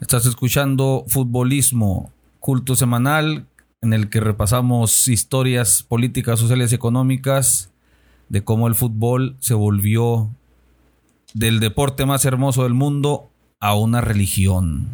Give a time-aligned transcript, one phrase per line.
[0.00, 3.46] Estás escuchando Futbolismo, culto semanal
[3.80, 7.70] en el que repasamos historias políticas, sociales y económicas
[8.28, 10.30] de cómo el fútbol se volvió
[11.34, 13.30] del deporte más hermoso del mundo
[13.60, 14.88] a una religión.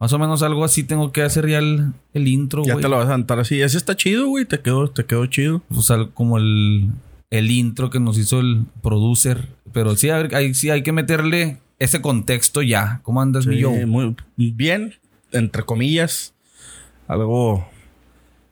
[0.00, 2.82] Más o menos algo así tengo que hacer ya el, el intro, Ya güey.
[2.82, 3.60] te lo vas a cantar así.
[3.60, 4.44] Ese está chido, güey.
[4.44, 5.62] Te quedó, te quedó chido.
[5.70, 6.90] O sea, como el,
[7.30, 9.48] el intro que nos hizo el producer.
[9.72, 13.00] Pero sí, a ver, hay, sí hay que meterle ese contexto ya.
[13.02, 13.70] ¿Cómo andas, mi Sí, yo?
[13.86, 14.94] muy bien,
[15.32, 16.34] entre comillas.
[17.06, 17.66] Algo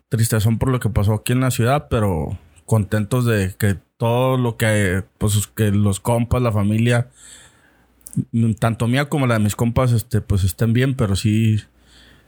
[0.09, 4.57] tristezón por lo que pasó aquí en la ciudad, pero contentos de que todo lo
[4.57, 7.09] que, pues, que los compas, la familia,
[8.33, 11.61] mm, tanto mía como la de mis compas, este, pues estén bien, pero sí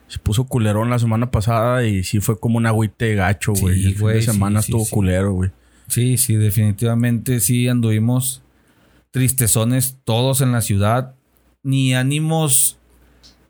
[0.07, 3.83] se puso culerón la semana pasada y sí fue como un agüite gacho, güey.
[3.83, 4.91] Sí, El fin de semana sí, estuvo sí.
[4.91, 5.51] culero, güey.
[5.89, 8.43] Sí, sí, definitivamente sí anduvimos
[9.15, 11.15] tristezones todos en la ciudad.
[11.63, 12.79] Ni ánimos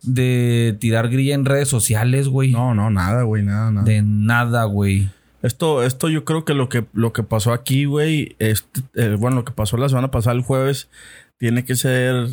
[0.02, 2.52] de tirar grilla en redes sociales, güey.
[2.52, 3.86] No, no, nada, güey, nada, nada.
[3.86, 5.08] De nada, güey.
[5.40, 9.36] Esto, esto yo creo que lo que, lo que pasó aquí, güey, este, eh, bueno,
[9.36, 10.90] lo que pasó la semana pasada, el jueves,
[11.38, 12.28] tiene que ser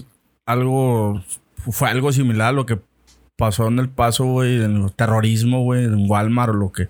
[0.45, 1.23] algo,
[1.55, 2.79] fue algo similar a lo que
[3.37, 6.89] pasó en el paso, güey, en el terrorismo, güey, en Walmart o lo que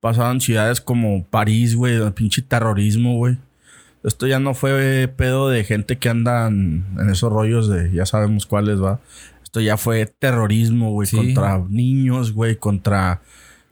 [0.00, 3.36] pasaba en ciudades como París, güey, el pinche terrorismo, güey.
[4.04, 8.46] Esto ya no fue pedo de gente que anda en, esos rollos de, ya sabemos
[8.46, 9.00] cuáles, va.
[9.42, 11.16] Esto ya fue terrorismo, güey, Sí.
[11.16, 13.22] contra niños, güey, contra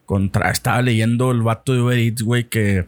[0.07, 0.51] contra.
[0.51, 2.87] Estaba leyendo el vato de Uber Eats, güey, que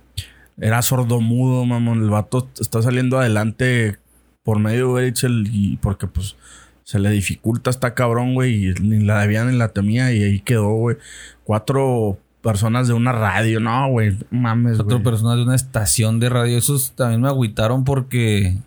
[0.58, 2.02] era sordomudo, mamón.
[2.02, 3.98] El vato está saliendo adelante
[4.42, 6.36] por medio de Uber Eats el- y porque, pues,
[6.82, 10.40] se le dificulta, está cabrón, güey, y ni la debía ni la temía y ahí
[10.40, 10.96] quedó, güey.
[11.44, 15.02] Cuatro personas de una radio, no, güey, mames, Cuatro güey.
[15.04, 16.56] personas de una estación de radio.
[16.56, 18.58] Esos también me agüitaron porque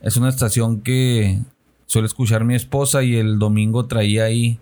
[0.00, 1.40] es una estación que
[1.86, 4.60] suele escuchar mi esposa y el domingo traía ahí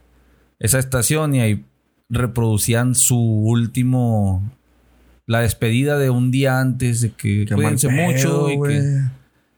[0.61, 1.65] esa estación y ahí
[2.09, 4.43] reproducían su último
[5.27, 9.01] la despedida de un día antes de que Qué cuídense pedo, mucho y que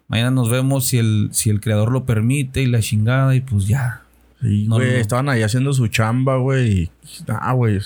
[0.08, 3.66] mañana nos vemos si el si el creador lo permite y la chingada y pues
[3.66, 4.02] ya
[4.40, 4.96] Sí, No, güey, no.
[4.98, 6.90] estaban ahí haciendo su chamba, güey.
[7.28, 7.80] Ah, güey.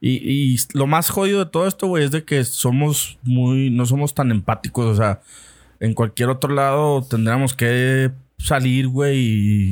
[0.00, 0.12] Y,
[0.54, 3.70] y lo más jodido de todo esto, güey, es de que somos muy...
[3.70, 4.86] No somos tan empáticos.
[4.86, 5.20] O sea,
[5.78, 9.18] en cualquier otro lado tendríamos que salir, güey,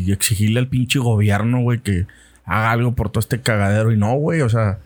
[0.06, 2.06] y exigirle al pinche gobierno, güey, que
[2.44, 3.92] haga algo por todo este cagadero.
[3.92, 4.80] Y no, güey, o sea...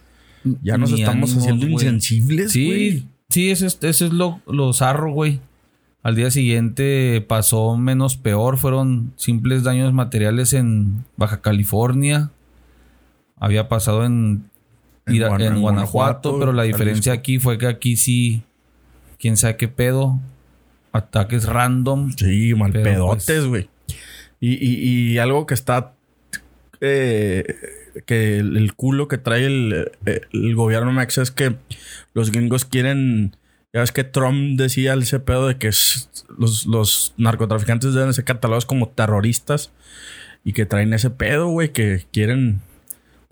[0.62, 1.72] Ya nos Ni estamos ánimos, haciendo güey.
[1.74, 3.04] insensibles, Sí, güey.
[3.28, 5.38] sí, eso es, eso es lo, lo zarro, güey.
[6.02, 8.58] Al día siguiente pasó menos peor.
[8.58, 12.30] Fueron simples daños materiales en Baja California.
[13.38, 14.50] Había pasado en,
[15.06, 18.42] En Guanajuato, Guanajuato, pero la diferencia aquí fue que aquí sí,
[19.18, 20.20] quién sabe qué pedo.
[20.92, 22.12] Ataques random.
[22.16, 23.68] Sí, mal Pero, pedotes, pues- güey.
[24.40, 25.94] Y, y- y algo que está.
[26.80, 27.44] eh,
[28.06, 31.56] que el, el culo que trae el, eh, el gobierno mexa es que
[32.14, 33.36] los gringos quieren.
[33.72, 35.68] Ya ves que Trump decía ese pedo de que
[36.38, 39.72] los, los narcotraficantes deben ser catalogados como terroristas
[40.44, 42.60] y que traen ese pedo, güey, que quieren.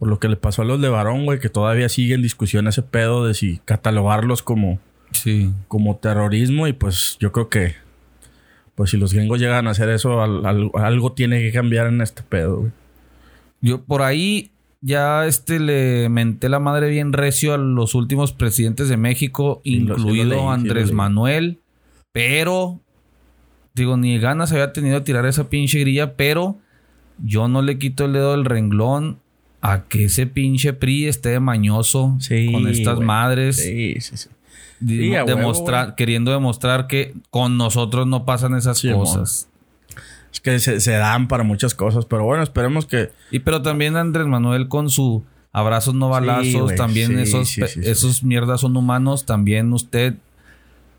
[0.00, 2.66] Por lo que le pasó a los de Varón, güey, que todavía sigue en discusión
[2.66, 4.80] ese pedo de si catalogarlos como
[5.12, 5.52] Sí.
[5.68, 7.74] como terrorismo y pues yo creo que
[8.76, 12.00] pues si los gringos llegan a hacer eso al- al- algo tiene que cambiar en
[12.00, 12.72] este pedo güey.
[13.60, 18.88] Yo por ahí ya este le menté la madre bien recio a los últimos presidentes
[18.88, 20.92] de México, Sí, lo incluido leí, sí lo Andrés.
[20.92, 21.58] Manuel,
[22.12, 22.80] pero
[23.74, 26.56] digo, ni ganas había tenido de tirar esa pinche grilla, pero
[27.22, 29.18] yo no le quito el dedo del renglón
[29.62, 34.28] a que ese pinche PRI esté mañoso Sí, con estas madres, sí sí sí.
[35.10, 39.48] Huevo, demostrar, queriendo demostrar que con nosotros no pasan esas Sí, cosas.
[40.32, 43.96] es que se, se dan para muchas cosas pero bueno esperemos que Y pero también
[43.96, 45.22] Andrés Manuel con su
[45.52, 50.14] abrazos no balazos, también esos, esos mierdas son humanos, también usted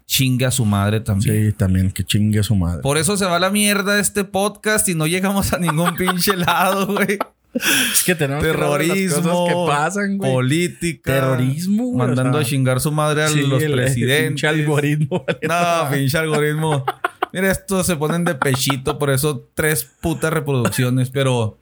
[0.06, 1.48] chinga a su madre también.
[1.52, 2.82] sí también que chingue a su madre.
[2.82, 6.86] Por eso se va la mierda este podcast y no llegamos a ningún pinche lado,
[6.88, 7.18] güey.
[7.54, 12.48] Es que tenemos que Terrorismo, cosas que pasan güey política, Terrorismo, güey, mandando o sea,
[12.48, 14.28] a chingar su madre a Sí, los el- presidentes.
[14.30, 16.86] pinche algoritmo No, pinche algoritmo.
[17.34, 21.58] Mira, estos se ponen de pechito, por eso tres putas reproducciones, pero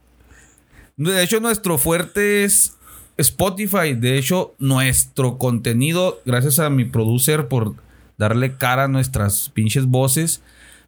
[0.98, 2.76] de hecho nuestro fuerte es
[3.18, 3.94] Spotify.
[3.96, 7.76] De hecho, nuestro contenido, gracias a mi producer por
[8.18, 10.42] darle cara a nuestras pinches voces,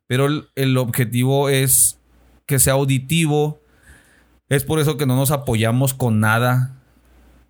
[0.07, 1.97] pero el, el objetivo es
[2.45, 3.60] que sea auditivo.
[4.51, 6.75] Es por eso que no nos apoyamos con nada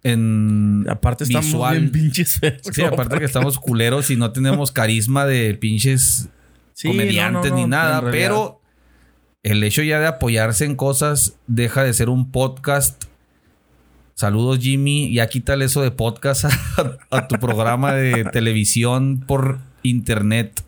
[0.03, 1.80] en aparte estamos visual.
[1.80, 6.30] bien pinches feos Sí, aparte que estamos culeros y no tenemos carisma de pinches
[6.74, 8.62] Sí, comediantes no, no, ni nada, pero
[9.44, 13.03] el hecho ya de apoyarse en cosas deja de ser un podcast.
[14.13, 16.45] Saludos Jimmy, ya quítale eso de podcast
[16.77, 20.63] a, a tu programa de televisión por internet.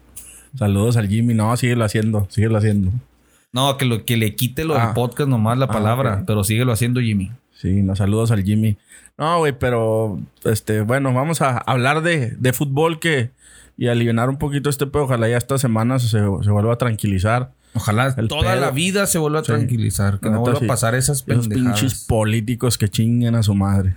[0.58, 1.34] Saludos al Jimmy.
[1.36, 2.92] No, síguelo haciendo, síguelo haciendo.
[3.54, 4.86] No, que, lo, que le quite lo Ah.
[4.88, 7.32] del podcast nomás la Ah, palabra, pero síguelo haciendo Jimmy.
[7.56, 8.78] Sí, nos saludos al Jimmy.
[9.18, 13.32] No, güey, pero este, bueno, vamos a hablar de, de fútbol que
[13.78, 15.04] y aliviar un poquito este pedo.
[15.04, 16.20] Ojalá ya esta semana se, se
[16.52, 17.52] vuelva a tranquilizar.
[17.76, 18.62] Ojalá El toda pedo.
[18.62, 19.48] la vida se vuelva a Sí.
[19.52, 20.66] tranquilizar, que no neta, vuelva sí.
[20.66, 21.80] a pasar esas Esos pendejadas.
[21.80, 23.96] pinches políticos que chinguen a su madre.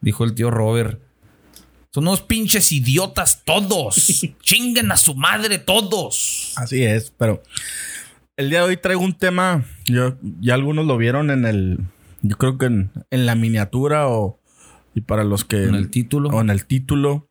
[0.00, 0.98] Dijo el tío Robert.
[1.90, 3.94] Son unos pinches idiotas todos.
[4.42, 6.54] Chinguen a su madre todos.
[6.56, 7.42] Así es, pero
[8.36, 9.64] el día de hoy traigo un tema.
[9.84, 11.78] Yo, ya algunos lo vieron en el.
[12.22, 14.38] Yo creo que en, en la miniatura o.
[14.94, 15.64] Y para los que.
[15.64, 16.30] En el título.
[16.30, 17.28] O en el título.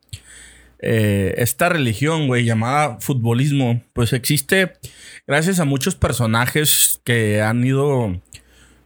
[0.81, 4.73] Eh, esta religión, güey, llamada futbolismo, pues existe
[5.27, 8.19] gracias a muchos personajes que han ido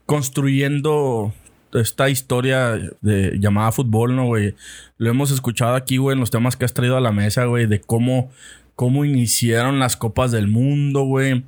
[0.05, 1.33] construyendo
[1.73, 4.55] esta historia de, llamada fútbol, ¿no, güey?
[4.97, 7.65] Lo hemos escuchado aquí, güey, en los temas que has traído a la mesa, güey,
[7.65, 8.29] de cómo,
[8.75, 11.45] cómo iniciaron las copas del mundo, güey.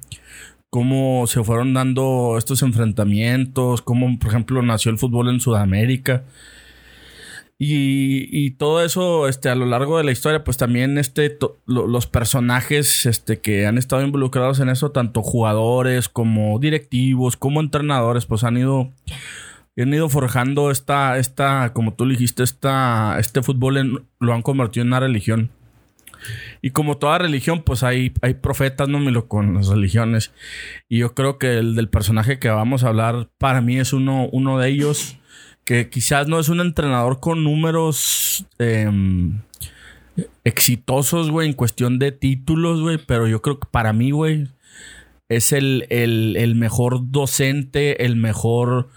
[0.77, 6.23] Cómo se fueron dando estos enfrentamientos, cómo, por ejemplo, nació el fútbol en Sudamérica.
[7.57, 11.35] Y, todo eso, este, a lo largo de la historia, pues también este,
[11.65, 18.27] los personajes este, que han estado involucrados en eso, tanto jugadores como directivos, como entrenadores,
[18.27, 18.91] pues han ido,
[19.75, 24.89] han ido forjando esta, esta, como tú dijiste, esta, este fútbol lo han convertido en
[24.89, 25.49] una religión.
[26.61, 30.31] Y como toda religión, pues hay, hay profetas, no me lo con las religiones.
[30.89, 34.27] Y yo creo que el del personaje que vamos a hablar, para mí es uno,
[34.31, 35.17] uno de ellos
[35.65, 39.39] que quizás no es un entrenador con números em,
[40.43, 44.47] exitosos, güey, en cuestión de títulos, güey, pero yo creo que para mí, güey,
[45.29, 48.87] es el, el- el mejor docente, el mejor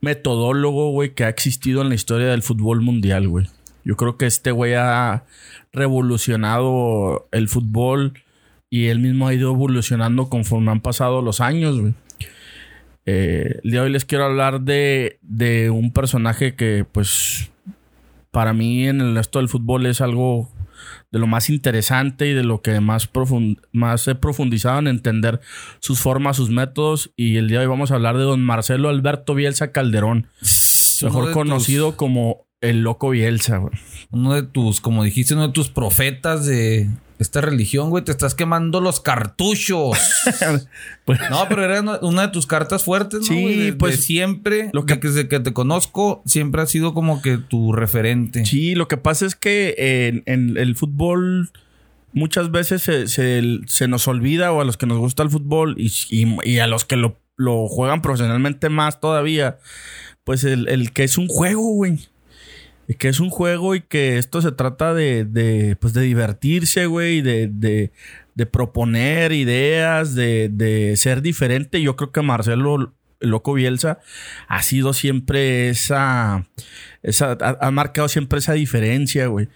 [0.00, 3.46] metodólogo, güey, que ha existido en la historia del fútbol mundial, güey.
[3.88, 5.24] Yo creo que este güey ha
[5.72, 8.12] revolucionado el fútbol
[8.68, 11.94] y él mismo ha ido evolucionando conforme han pasado los años, güey.
[13.06, 17.50] Eh, el día de hoy les quiero hablar de, de un personaje que, pues,
[18.30, 20.50] para mí en el resto del fútbol es algo
[21.10, 25.40] de lo más interesante y de lo que más, profund- más he profundizado en entender
[25.78, 27.10] sus formas, sus métodos.
[27.16, 30.26] Y el día de hoy vamos a hablar de don Marcelo Alberto Bielsa Calderón,
[31.02, 33.72] mejor conocido tus- como el Loco Bielsa, güey.
[34.10, 36.88] uno de tus, como dijiste, uno de tus profetas de
[37.18, 38.04] esta religión, güey.
[38.04, 39.98] Te estás quemando los cartuchos.
[41.04, 43.26] Pues- no, pero era una- de tus cartas fuertes, ¿no?
[43.26, 43.56] Sí, güey?
[43.58, 47.22] De- de pues, siempre, lo que- que, desde que te conozco, siempre ha sido como
[47.22, 48.44] que tu referente.
[48.44, 51.50] Sí, lo que pasa es que en, en el fútbol
[52.12, 55.74] muchas veces se, se- se nos olvida o a los que nos gusta el fútbol
[55.78, 59.58] y, y- y a los que lo, lo juegan profesionalmente más todavía,
[60.24, 61.98] pues el, el que es un juego, güey.
[62.90, 66.86] Y que es un juego y que esto se trata de, de, pues de divertirse,
[66.86, 67.92] güey, de, de,
[68.34, 71.82] de proponer ideas, de, de ser diferente.
[71.82, 73.98] Yo creo que Marcelo el Loco Bielsa
[74.46, 76.46] ha sido siempre esa,
[77.02, 79.48] esa ha, marcado siempre esa diferencia, güey.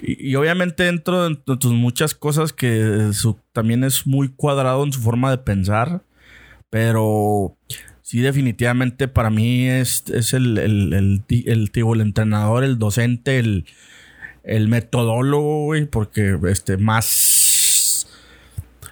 [0.00, 5.00] Y obviamente dentro de tus muchas cosas que su- también es muy cuadrado en su
[5.00, 6.02] forma de pensar,
[6.70, 7.56] pero
[8.10, 13.66] sí definitivamente para mí es, es el, el, el, el, el entrenador, el docente, el,
[14.42, 18.08] el metodólogo, güey, porque este más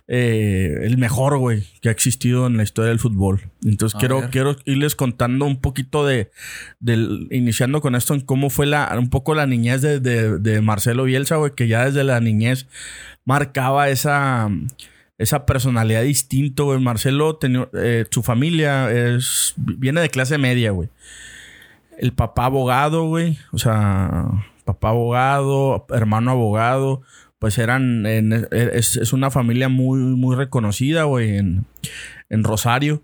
[0.06, 3.40] eh, el mejor, güey, que ha existido en la historia del fútbol.
[3.64, 4.30] Entonces A quiero, ver.
[4.30, 6.30] quiero irles contando un poquito de,
[6.78, 10.60] del, iniciando con esto, en cómo fue la, un poco la niñez de, de, de
[10.60, 12.68] Marcelo Bielsa, güey, que ya desde la niñez
[13.25, 14.48] marcaba esa,
[15.18, 16.80] esa personalidad distinta, güey.
[16.80, 20.88] Marcelo, tenía, eh, su familia es, viene de clase media, güey.
[21.98, 23.38] El papá abogado, güey.
[23.52, 24.25] O sea,
[24.64, 27.02] papá abogado, hermano abogado.
[27.40, 31.66] Pues eran, en- es, es una familia muy, muy reconocida, güey, en,
[32.30, 33.02] en Rosario.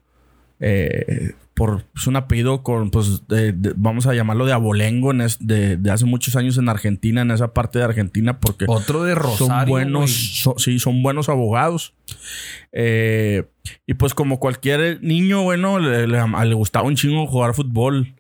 [0.61, 5.21] Eh, por es un apellido con, pues, de- de- vamos a llamarlo de abolengo, en
[5.21, 9.05] es- de, de hace muchos años en Argentina, en esa parte de Argentina, porque Otro
[9.05, 9.47] de Rosario.
[9.47, 10.11] son buenos,
[10.43, 11.95] so- sí, son buenos abogados.
[12.73, 13.45] Eh,
[13.87, 18.15] y pues como cualquier niño, bueno, le, le- le gustaba un chingo jugar fútbol.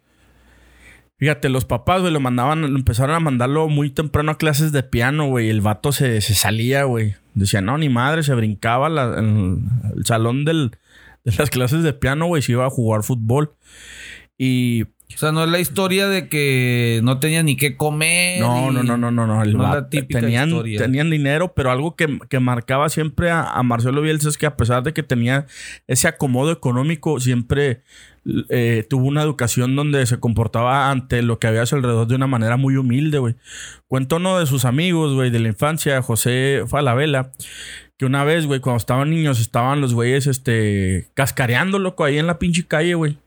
[1.17, 4.83] Fíjate, los papás, güey, lo mandaban, lo empezaron a mandarlo muy temprano a clases de
[4.83, 5.49] piano, güey.
[5.49, 7.15] El vato se, se salía, güey.
[7.35, 10.73] Decía, no, ni madre, se brincaba la- en el salón del,
[11.25, 13.55] de las clases de piano, güey, se iba a jugar fútbol.
[14.37, 18.41] Y O sea, no es la historia de que no tenía ni qué comer.
[18.41, 19.43] no, no, no, no, no, no.
[19.43, 20.79] El No la vato- típica tenían, historia.
[20.81, 24.57] tenían dinero, pero algo que, que marcaba siempre a, a Marcelo Bielsa es que a
[24.57, 25.47] pesar de que tenía
[25.87, 27.83] ese acomodo económico, siempre
[28.49, 32.17] eh, tuvo una educación donde se comportaba ante lo que había a su alrededor de
[32.17, 33.37] una manera muy humilde, güey.
[33.87, 37.31] Cuenta uno de sus amigos, güey, de la infancia, José Falabella,
[37.97, 42.27] que una vez, güey, cuando estaban niños, estaban los güeyes, este, cascareando, loco, ahí en
[42.27, 43.19] la pinche calle, güey.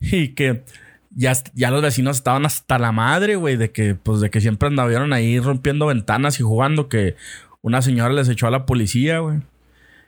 [0.00, 0.64] Y que
[1.10, 4.68] ya, ya los vecinos estaban hasta la madre, güey, de que, pues, de que siempre
[4.68, 7.16] andavieron ahí rompiendo ventanas y jugando, que
[7.62, 9.40] una señora les echó a la policía, güey.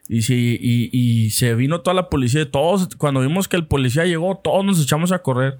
[0.08, 2.50] Y, sí, y, y se vino toda la policía.
[2.50, 5.58] Todos, cuando vimos que el policía llegó, todos nos echamos a correr.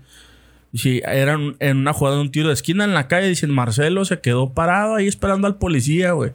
[0.75, 3.29] Sí, eran en una jugada de un tiro de esquina en la calle.
[3.29, 6.33] Dicen, Marcelo se quedó parado ahí esperando al policía, güey.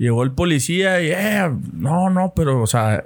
[0.00, 3.04] Llegó el policía y, eh, no, no, pero, o sea,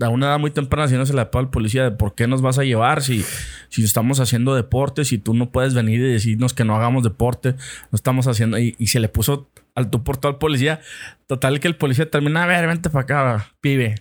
[0.00, 2.28] a una edad muy temprana, si no se le pega al policía de por qué
[2.28, 3.24] nos vas a llevar si,
[3.68, 7.54] si estamos haciendo deporte, si tú no puedes venir y decirnos que no hagamos deporte,
[7.90, 8.60] no estamos haciendo.
[8.60, 10.78] Y, y se le puso al tú por todo al policía.
[11.26, 13.96] Total que el policía termina, a ver, vente para acá, pibe.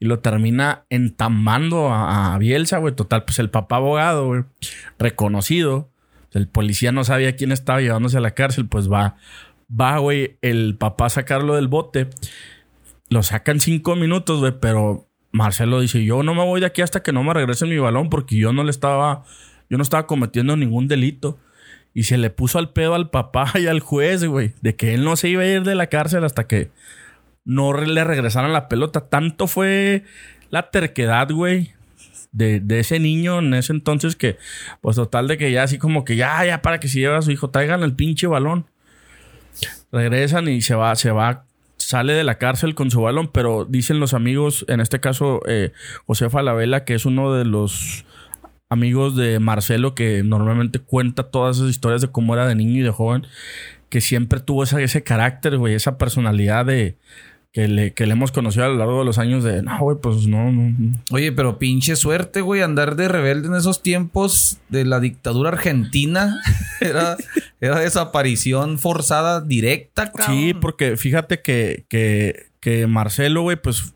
[0.00, 2.94] Y lo termina entambando a, a Bielsa, güey.
[2.94, 4.44] Total, pues el papá abogado, güey,
[4.98, 5.90] reconocido.
[6.32, 9.16] El policía no sabía quién estaba llevándose a la cárcel, pues va,
[9.68, 12.08] va, güey, el papá a sacarlo del bote.
[13.08, 17.02] Lo sacan cinco minutos, güey, pero Marcelo dice, yo no me voy de aquí hasta
[17.02, 19.24] que no me regresen mi balón porque yo no le estaba,
[19.68, 21.38] yo no estaba cometiendo ningún delito.
[21.94, 25.04] Y se le puso al pedo al papá y al juez, güey, de que él
[25.04, 26.70] no se iba a ir de la cárcel hasta que
[27.44, 29.08] no le regresaran la pelota.
[29.08, 30.04] Tanto fue
[30.50, 31.72] la terquedad, güey,
[32.32, 34.36] de, de ese niño en ese entonces que,
[34.80, 37.22] pues total de que ya así como que ya, ya para que se lleve a
[37.22, 38.66] su hijo, traigan el pinche balón.
[39.92, 41.44] Regresan y se va, se va,
[41.76, 45.72] sale de la cárcel con su balón, pero dicen los amigos, en este caso eh,
[46.06, 48.04] José Falabella, que es uno de los
[48.68, 52.82] amigos de Marcelo que normalmente cuenta todas esas historias de cómo era de niño y
[52.82, 53.26] de joven,
[53.88, 56.96] que siempre tuvo ese carácter, güey, esa personalidad de
[57.56, 59.96] que le, que le hemos conocido a lo largo de los años de, no, güey,
[59.98, 60.92] pues no, no, no".
[61.10, 66.38] Oye, pero pinche suerte, güey, andar de rebelde en esos tiempos de la dictadura argentina.
[66.82, 67.16] Era,
[67.58, 70.36] era desaparición forzada directa, cabrón.
[70.36, 73.94] Sí, porque fíjate que, que, que Marcelo, güey, pues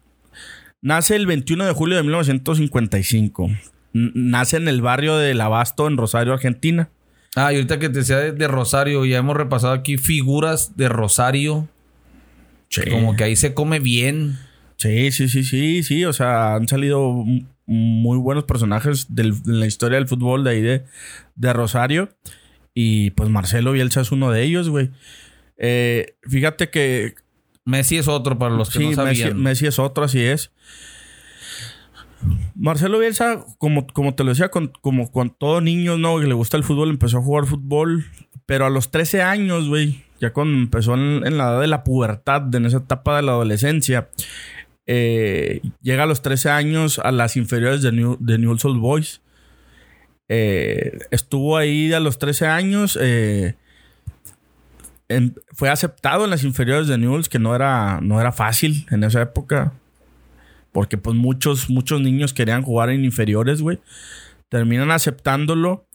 [0.81, 3.49] nace el 21 de julio de 1955.
[3.93, 6.89] N- Nace en el barrio del Abasto, en Rosario, Argentina.
[7.37, 10.89] Ah, y ahorita que te decía de, de Rosario, ya hemos repasado aquí figuras de
[10.89, 11.69] Rosario.
[12.91, 14.39] Como que ahí se come bien.
[14.77, 16.05] Sí, sí, sí, sí, sí.
[16.05, 17.25] O sea, han salido
[17.67, 20.85] muy buenos personajes del- de la historia del fútbol de ahí de,
[21.35, 22.11] de Rosario.
[22.75, 24.91] Y pues Marcelo Bielsa es uno de ellos, güey.
[25.59, 27.15] Eh, fíjate que
[27.65, 29.43] Messi es otro para los que sí, no Messi, sabían.
[29.43, 30.51] Messi es otro, así es.
[32.55, 36.21] Marcelo Bielsa, como, como te lo decía, con, como con todo niño, ¿no?
[36.21, 38.07] Que le gusta el fútbol, empezó a jugar fútbol.
[38.47, 42.55] Pero a los 13 años, güey, ya cuando empezó en, la edad de la pubertad,
[42.55, 44.11] en esa etapa de la adolescencia,
[44.87, 49.23] eh, llega a los 13 años a las inferiores de, New, de Newell's Old Boys.
[50.29, 52.99] Eh, estuvo ahí a los 13 años.
[53.01, 53.57] eh,
[55.55, 59.23] fue aceptado en las inferiores de Newell's, que no era, no era fácil en esa
[59.23, 59.73] época.
[60.71, 63.81] Porque pues muchos, muchos niños querían jugar en inferiores, güey.
[64.49, 65.87] Terminan aceptándolo.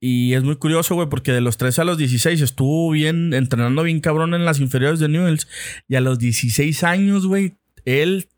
[0.00, 3.82] Y es muy curioso, güey, porque de los 13 a los 16 estuvo bien, entrenando
[3.82, 5.48] bien cabrón en las inferiores de Newell's.
[5.88, 8.28] Y a los 16 años, güey, él,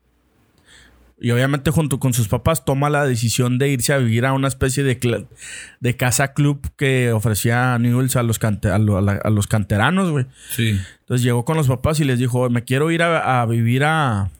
[1.19, 4.47] y obviamente junto con sus papás, toma la decisión de irse a vivir a una
[4.47, 5.27] especie de,
[5.79, 9.45] de casa club que ofrecía Newell's a los, cante- a lo- a la- a los
[9.45, 10.25] canteranos, güey.
[10.49, 10.79] Sí.
[11.01, 14.31] Entonces llegó con los papás y les dijo, me quiero ir a, a vivir a,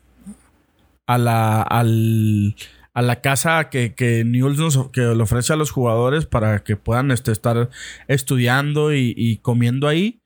[1.05, 2.55] a la, al-
[2.93, 6.75] a la casa que, que Newell's nos, que le ofrece a los jugadores para que
[6.75, 7.69] puedan este, estar
[8.07, 10.21] estudiando y, y comiendo ahí.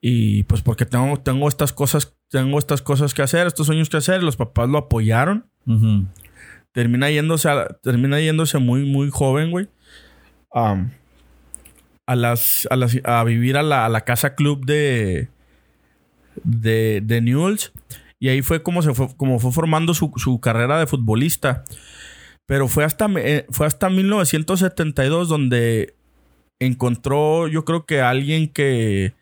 [0.00, 3.96] Y pues porque tengo, tengo estas cosas, tengo estas cosas que hacer, estos sueños que
[3.96, 4.22] hacer.
[4.22, 5.50] Los papás lo apoyaron.
[6.72, 9.68] Termina yéndose a, termina yéndose muy, muy joven, güey.
[12.06, 15.28] A las, a las- a vivir a la, a la casa club de,
[16.44, 17.72] de, de Newell's.
[18.18, 21.64] Y ahí fue como se fue, como fue formando su, su carrera de futbolista.
[22.46, 25.94] Pero fue hasta, eh, fue hasta 1972 donde
[26.60, 29.14] encontró, yo creo que alguien que,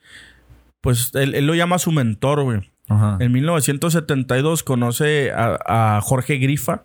[0.81, 2.61] pues, él, él lo llama su mentor, güey.
[2.89, 3.17] Ajá.
[3.19, 6.85] En 1972 conoce a, a Jorge Grifa.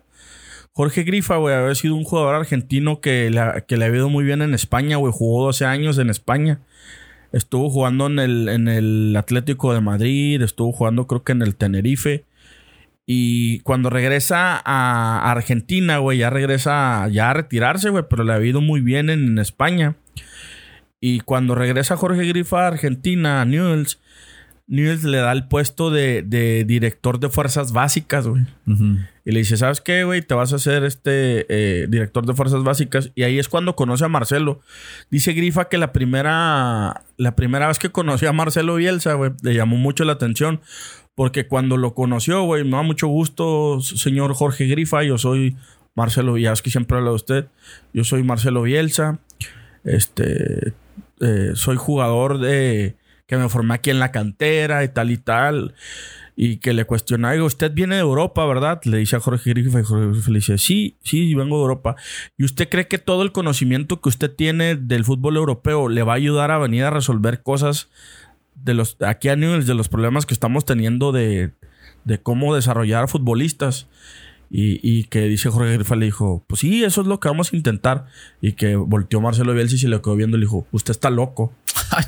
[0.72, 4.24] Jorge Grifa, güey, había sido un jugador argentino que le, que le había ido muy
[4.24, 5.12] bien en España, güey.
[5.14, 6.60] Jugó 12 años en España.
[7.32, 11.54] Estuvo jugando en el, en el Atlético de Madrid, estuvo jugando creo que en el
[11.56, 12.24] Tenerife.
[13.12, 18.40] Y cuando regresa a Argentina, güey, ya regresa ya a retirarse, güey, pero le ha
[18.40, 19.96] ido muy bien en, España.
[21.00, 24.00] Y cuando regresa Jorge Grifa a Argentina, a Newells,
[24.70, 26.22] Newells le da el puesto de,
[26.64, 28.46] director de fuerzas básicas, güey.
[29.24, 30.22] Y le dice, ¿sabes qué, güey?
[30.22, 33.10] Te vas a hacer este eh, director de fuerzas básicas.
[33.16, 34.60] Y ahí es cuando conoce a Marcelo.
[35.10, 39.54] Dice Grifa que la primera, la primera vez que conoció a Marcelo Bielsa, güey, le
[39.54, 40.60] llamó mucho la atención.
[41.16, 45.02] Porque cuando lo conoció, güey, me da mucho gusto, señor Jorge Grifa.
[45.02, 45.56] Yo soy
[45.96, 47.46] Marcelo Bielsa, que siempre habla de usted.
[47.92, 49.18] Yo soy Marcelo Bielsa.
[49.82, 50.74] Este,
[51.18, 52.99] eh, soy jugador de
[53.30, 55.74] que me formé aquí en la cantera y tal y tal.
[56.34, 58.80] Y que le cuestiona, usted viene de Europa, ¿verdad?
[58.82, 61.94] Le dice a Jorge Grifa y Jorge Grifa le dice, sí, sí, vengo de Europa.
[62.36, 66.14] ¿Y usted cree que todo el conocimiento que usted tiene del fútbol europeo le va
[66.14, 67.88] a ayudar a venir a resolver cosas
[68.56, 71.52] de los, aquí a nivel de los problemas que estamos teniendo de,
[72.04, 73.86] de cómo desarrollar futbolistas?
[74.52, 77.52] Y, y, que dice Jorge Grifa le dijo, pues sí, eso es lo que vamos
[77.52, 78.06] a intentar.
[78.40, 81.10] Y que volteó Marcelo Bielsa y se le quedó viendo y le dijo, usted está
[81.10, 81.52] loco.
[81.92, 82.06] Ah,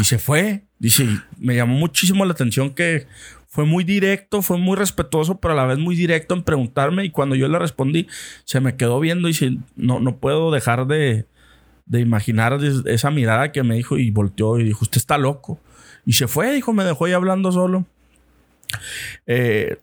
[0.00, 0.64] y se fue.
[0.80, 1.06] Dice,
[1.38, 3.06] me llamó muchísimo la atención que
[3.46, 7.04] fue muy directo, fue muy respetuoso, pero a la vez muy directo en preguntarme.
[7.04, 8.08] Y cuando yo le respondí,
[8.44, 11.26] se me quedó viendo y dice, no, no puedo dejar de,
[11.86, 15.60] de imaginar esa mirada que me dijo y volteó y dijo, usted está loco.
[16.04, 17.86] Y se fue, dijo, me dejó ahí hablando solo.
[19.26, 19.78] Eh,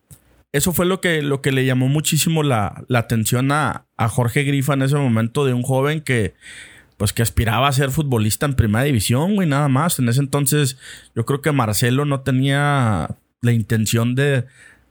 [0.51, 4.73] eso fue lo que, lo que le llamó muchísimo la, atención a, a, Jorge Grifa
[4.73, 6.33] en ese momento de un joven que,
[6.97, 9.97] pues que aspiraba a ser futbolista en primera división, güey, nada más.
[9.99, 10.77] En ese entonces
[11.15, 14.45] yo creo que Marcelo no tenía la intención de,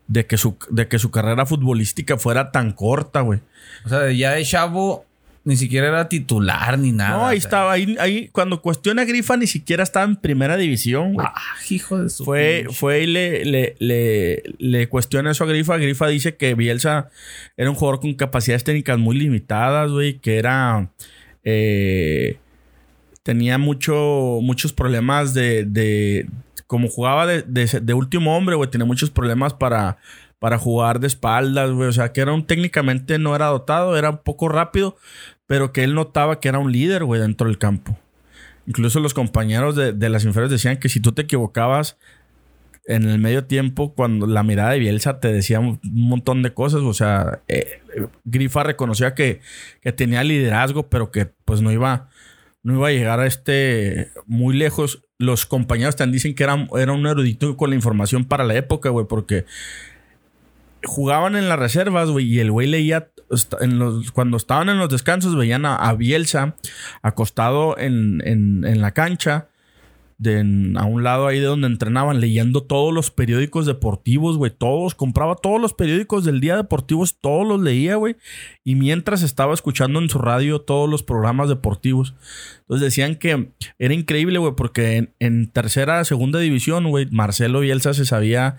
[0.08, 3.40] de, que, su, de que su carrera futbolística fuera tan corta, güey.
[3.84, 5.04] O sea, ya de chavo
[5.42, 7.16] ni siquiera era titular ni nada.
[7.16, 7.72] No, ahí estaba.
[7.72, 11.26] Ahí, ahí, cuando cuestiona a Grifa, ni siquiera estaba en primera división, güey.
[11.28, 12.24] Ah, hijo de su.
[12.24, 15.78] Fue, fue y le, le, le, le, cuestiona eso a Grifa.
[15.78, 17.08] Grifa dice que Bielsa
[17.56, 20.18] era un jugador con capacidades técnicas muy limitadas, güey.
[20.18, 20.90] Que era
[21.42, 22.38] eh,
[23.22, 26.28] tenía mucho, muchos problemas de, de
[26.66, 29.98] como jugaba de, de, último hombre, güey, tenía muchos problemas para,
[30.40, 31.88] para jugar de espaldas, güey.
[31.88, 34.96] O sea, que era un técnicamente no era dotado, era un poco rápido,
[35.46, 37.96] pero que él notaba que era un líder, güey, dentro del campo.
[38.66, 41.96] Incluso los compañeros de, de las inferiores decían que si tú te equivocabas,
[42.86, 46.80] en el medio tiempo, cuando la mirada de Bielsa te decía un montón de cosas,
[46.80, 47.80] o sea, eh,
[48.24, 49.40] Grifa reconocía que,
[49.80, 52.08] que, tenía liderazgo, pero que pues no iba,
[52.62, 55.04] no iba a llegar a este muy lejos.
[55.18, 58.88] Los compañeros también dicen que era, era un erudito con la información para la época,
[58.88, 59.44] güey, porque
[60.84, 63.10] jugaban en las reservas, güey, y el güey leía,
[63.60, 66.56] en los, cuando estaban en los descansos, veían a, Bielsa
[67.02, 69.48] acostado en, en, en la cancha
[70.76, 74.50] a un lado ahí de donde entrenaban, leyendo todos los periódicos deportivos, güey.
[74.50, 78.16] Todos, compraba todos los periódicos del día deportivos, todos los leía, güey.
[78.62, 82.14] Y mientras estaba escuchando en su radio todos los programas deportivos.
[82.60, 87.94] Entonces decían que era increíble, güey, porque en, en tercera, segunda división, güey, Marcelo Bielsa
[87.94, 88.58] se sabía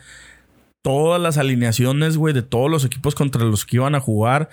[0.82, 4.50] todas las alineaciones, güey, de todos los equipos contra los que iban a jugar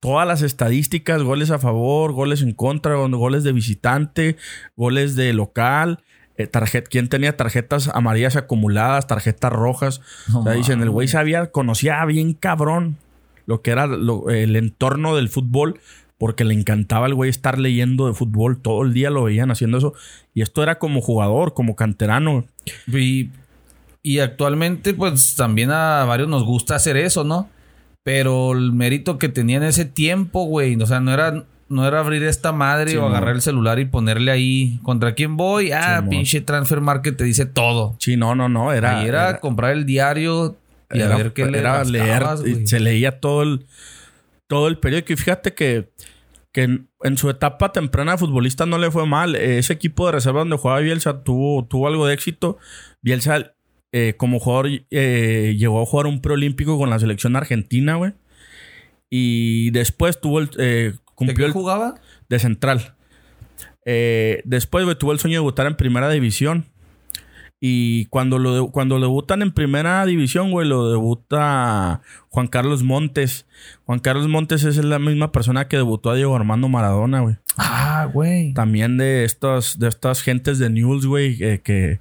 [0.00, 4.36] todas las estadísticas, goles a favor, goles en contra, goles de visitante,
[4.76, 6.04] goles de local,
[6.36, 6.48] eh,
[6.88, 10.00] quién tenía tarjetas amarillas acumuladas, tarjetas rojas.
[10.32, 12.96] o sea, dicen, el güey sabía, conocía bien cabrón
[13.46, 15.80] lo que era el entorno del fútbol,
[16.18, 18.60] porque le encantaba el güey estar leyendo de fútbol.
[18.60, 19.94] Todo el día lo veían haciendo eso.
[20.34, 22.44] Y esto era como jugador, como canterano.
[22.86, 23.30] Y,
[24.02, 27.48] y actualmente, pues también a varios nos gusta hacer eso, ¿no?
[28.04, 32.00] Pero el mérito que tenía en ese tiempo, güey, o sea, no era no era
[32.00, 35.70] abrir esta madre o agarrar el celular y ponerle ahí contra quién voy.
[35.72, 37.96] Ah, pinche Transfer Market te dice todo.
[37.98, 38.72] Sí, no, no, no.
[38.72, 40.56] Era, era, comprar el diario
[40.90, 42.24] y a ver qué era leer.
[42.64, 43.66] se leía todo el,
[44.46, 45.12] todo el periódico.
[45.12, 45.90] Y fíjate que,
[46.52, 46.62] que
[47.02, 49.34] en, su etapa temprana de futbolista no le fue mal.
[49.36, 52.56] Ese equipo de reserva donde jugaba Bielsa tuvo, tuvo algo de éxito.
[53.02, 53.52] Bielsa,
[53.92, 58.12] eh, como jugador, eh, llegó a jugar un preolímpico con la selección argentina, güey.
[59.10, 61.94] Y después tuvo el, eh, ¿De qué jugaba?
[62.28, 62.94] De central.
[63.84, 66.66] Después tuvo el sueño de debutar en primera división.
[67.60, 73.46] Y cuando lo cuando debutan en primera división, güey, lo debuta Juan Carlos Montes.
[73.84, 77.36] Juan Carlos Montes es la misma persona que debutó a Diego Armando Maradona, güey.
[77.56, 78.54] Ah, güey.
[78.54, 82.00] También de estas, de estas gentes de News, güey, eh, que,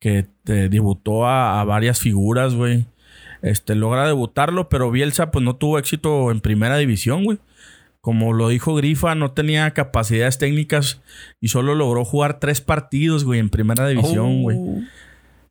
[0.00, 2.86] que debutó a, a, varias figuras, güey.
[3.42, 7.38] Este, logra debutarlo, pero Bielsa, pues no tuvo éxito en primera división, güey.
[8.00, 11.02] Como lo dijo Grifa, no tenía capacidades técnicas
[11.38, 14.58] y solo logró jugar tres partidos, güey, en primera división, güey.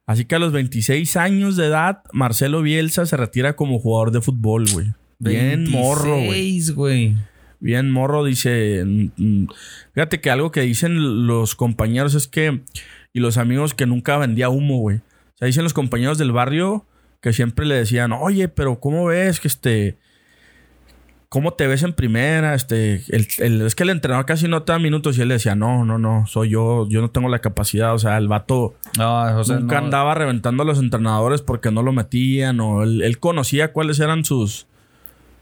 [0.08, 4.22] Así que a los 26 años de edad, Marcelo Bielsa se retira como jugador de
[4.22, 4.88] fútbol, güey.
[5.20, 6.60] Bien morro, güey.
[6.74, 7.16] güey.
[7.60, 8.84] Bien morro, dice.
[8.84, 9.48] mm, mm,
[9.94, 12.62] Fíjate que algo que dicen los compañeros es que.
[13.14, 14.98] Y los amigos que nunca vendía humo, güey.
[14.98, 16.86] O sea, dicen los compañeros del barrio
[17.22, 19.98] que siempre le decían, oye, pero ¿cómo ves que este.
[21.28, 22.56] ¿Cómo te ves en primera?
[22.56, 25.36] Este, el- el- es que el entrenador casi no te da minutos y él le
[25.36, 27.94] decía, no, no, no, soy yo, yo no tengo la capacidad.
[27.94, 31.70] O sea, el vato No, o sea, nunca no- andaba reventando a los entrenadores porque
[31.70, 34.66] no lo metían o él, él conocía cuáles eran sus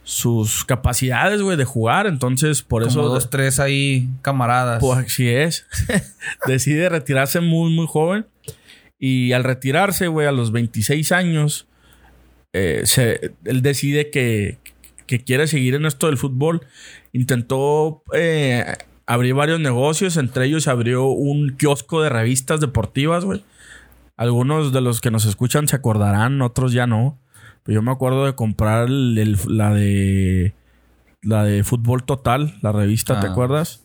[0.10, 2.08] sus capacidades, güey, de jugar.
[2.08, 4.80] Entonces, por como eso, dos, tres ahí camaradas.
[4.80, 5.68] pues así es.
[6.48, 8.26] Decide retirarse muy, muy joven.
[8.98, 11.68] Y al retirarse, güey, a los 26 años,
[12.54, 14.58] eh, se- él decide que,
[15.08, 16.66] que quiere seguir en esto del fútbol.
[17.12, 18.64] Intentó eh,
[19.06, 23.44] abrir varios negocios, entre ellos abrió un kiosco de revistas deportivas, güey.
[24.16, 27.20] Algunos de los que nos escuchan se acordarán, otros ya no.
[27.68, 30.54] Pero yo me acuerdo de comprar el- el- la de
[31.22, 33.32] la de Fútbol Total, la revista, ¿te Ah.
[33.32, 33.84] acuerdas?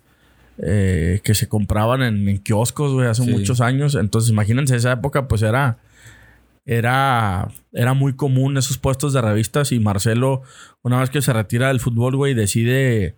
[0.65, 3.31] Eh, que se compraban en, en kioscos, güey, hace Sí.
[3.33, 3.97] muchos años.
[3.97, 5.79] Entonces, imagínense, esa época, pues era.
[6.65, 9.73] Era, era muy común esos puestos de revistas.
[9.73, 10.43] Y Marcelo,
[10.83, 13.17] una vez que se retira del fútbol, güey, decide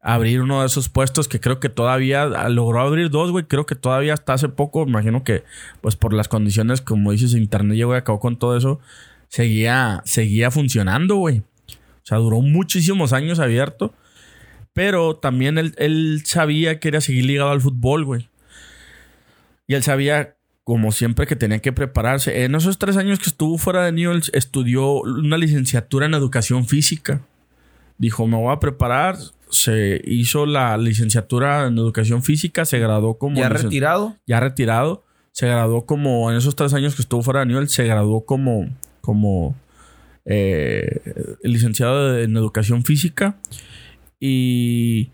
[0.00, 3.46] abrir uno de esos puestos que creo que todavía logró abrir dos, güey.
[3.46, 5.42] Creo que todavía hasta hace poco, imagino que,
[5.80, 8.78] pues por las condiciones, como dices, internet llegó y acabó con todo eso,
[9.28, 11.38] seguía, seguía funcionando, güey.
[11.38, 13.94] O sea, duró muchísimos años abierto.
[14.72, 18.28] Pero también él, él sabía que era seguir ligado al fútbol, güey.
[19.66, 22.44] Y él sabía, como siempre, que tenía que prepararse.
[22.44, 27.22] En esos tres años que estuvo fuera de Newell's, estudió una licenciatura en educación física.
[27.98, 29.16] Dijo, me voy a preparar.
[29.50, 33.36] Se hizo la licenciatura en educación física, se graduó como...
[33.36, 34.16] ¿Ya retirado?
[34.26, 35.04] ya retirado.
[35.32, 38.68] Se graduó como, en esos tres años que estuvo fuera de Newell, se graduó como,
[39.08, 39.56] como
[40.26, 41.00] eh,
[41.42, 43.38] licenciado en educación física.
[44.20, 45.08] Y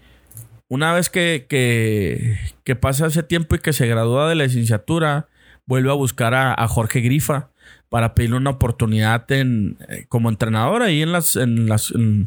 [0.67, 5.29] una vez que, que, que pasa ese tiempo y que se gradúa de la licenciatura,
[5.65, 7.51] vuelve a buscar a, a Jorge Grifa
[7.89, 12.27] para pedirle una oportunidad en, eh, como entrenador ahí en las, en las, en,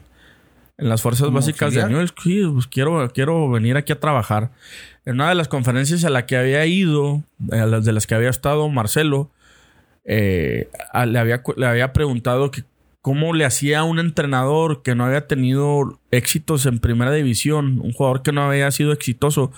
[0.77, 1.91] en las fuerzas ¿Como básicas de auxiliar?
[1.91, 2.11] Newell.
[2.23, 4.51] Sí, pues quiero, quiero venir aquí a trabajar.
[5.03, 8.15] En una de las conferencias a la que había ido, a las de las que
[8.15, 9.31] había estado Marcelo,
[10.07, 10.69] eh,
[11.05, 12.49] le, había, le había preguntado
[13.01, 17.93] cómo le hacía a un entrenador que no había tenido éxitos en primera división, un
[17.93, 19.51] jugador que no había sido exitoso,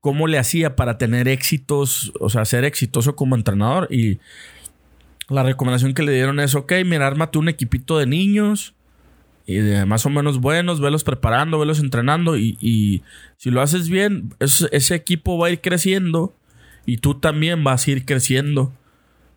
[0.00, 3.88] cómo le hacía para tener éxitos, o sea, ser exitoso como entrenador.
[3.90, 4.20] Y
[5.28, 8.74] la recomendación que le dieron es, ok, mira, ármate un equipito de niños
[9.46, 13.02] y de más o menos buenos, velos preparando, velos entrenando y,
[13.38, 16.34] si lo haces bien, es- ese equipo va a ir creciendo
[16.86, 18.72] y tú también vas a ir creciendo.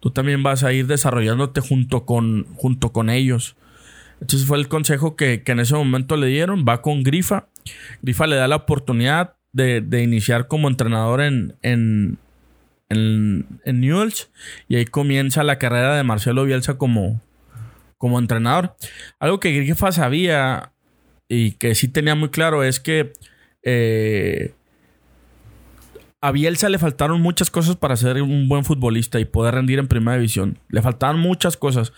[0.02, 3.56] Tú también vas a ir desarrollándote junto con, junto con ellos.
[4.20, 6.66] Entonces fue el consejo que, que en ese momento le dieron.
[6.68, 7.48] Va con Grifa.
[8.02, 12.18] Grifa le da la oportunidad de, de iniciar como entrenador en, en,
[12.90, 14.32] en, Newell's.
[14.68, 17.22] Y ahí comienza la carrera de Marcelo Bielsa como,
[18.00, 18.76] como entrenador.
[19.20, 20.72] Algo que Grifa sabía
[21.28, 23.14] y que sí tenía muy claro es que
[23.64, 24.56] eh,
[26.22, 29.88] a Bielsa le faltaron muchas cosas para ser un buen futbolista y poder rendir en
[29.88, 30.60] primera división.
[30.70, 31.94] Le faltaban muchas cosas.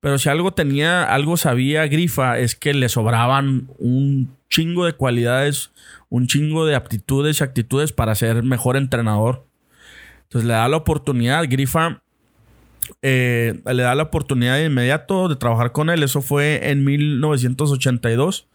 [0.00, 5.72] Pero si algo tenía, algo sabía Grifa, es que le sobraban un chingo de cualidades,
[6.08, 9.44] un chingo de aptitudes y actitudes para ser mejor entrenador.
[10.22, 12.00] Entonces le da la oportunidad, Grifa
[13.02, 16.02] eh, le da la oportunidad de inmediato de trabajar con él.
[16.02, 18.48] Eso fue en 1982.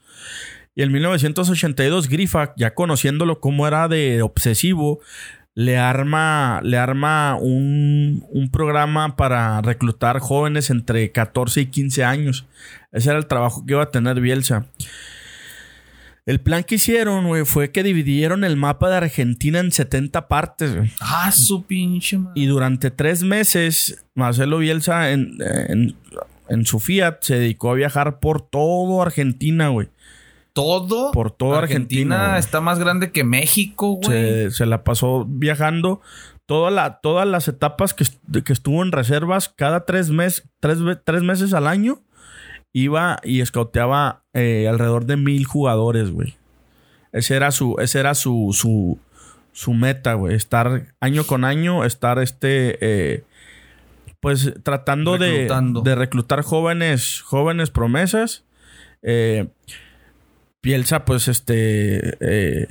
[0.76, 5.00] Y en 1982, Grifa, ya conociéndolo como era de obsesivo,
[5.54, 12.46] le arma, le arma un, un programa para reclutar jóvenes entre 14 y 15 años.
[12.92, 14.66] Ese era el trabajo que iba a tener Bielsa.
[16.26, 20.76] El plan que hicieron, güey, fue que dividieron el mapa de Argentina en 70 partes,
[20.76, 20.92] güey.
[21.02, 22.40] Ah, su pinche madre.
[22.40, 25.96] Y durante tres meses, Marcelo Bielsa en, en,
[26.48, 29.90] en su Fiat se dedicó a viajar por todo Argentina, güey.
[30.54, 31.12] Todo.
[31.12, 34.10] Por toda Argentina, está más grande que México, güey.
[34.12, 36.02] Se, se la pasó viajando
[36.46, 38.06] toda la, todas las etapas que,
[38.44, 42.02] que estuvo en reservas cada tres, mes, tres, tres meses al año.
[42.74, 46.36] Iba y escauteaba eh, alrededor de mil jugadores, güey.
[47.12, 48.98] Ese era su, ese era su, su,
[49.52, 50.36] su meta, güey.
[50.36, 53.24] Estar año con año, estar este, eh,
[54.22, 55.50] pues tratando de,
[55.84, 58.46] de reclutar jóvenes, jóvenes promesas.
[59.02, 59.50] Eh,
[60.62, 62.68] Pielsa, pues, este, eh,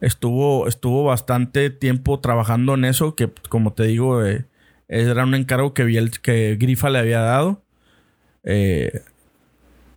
[0.00, 4.46] estuvo, estuvo bastante tiempo trabajando en eso, que como te digo, eh,
[4.88, 7.62] Era un encargo que, que Grifa le había dado.
[8.44, 9.02] Eh,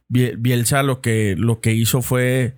[0.07, 2.55] Bielsa lo que, lo que hizo fue,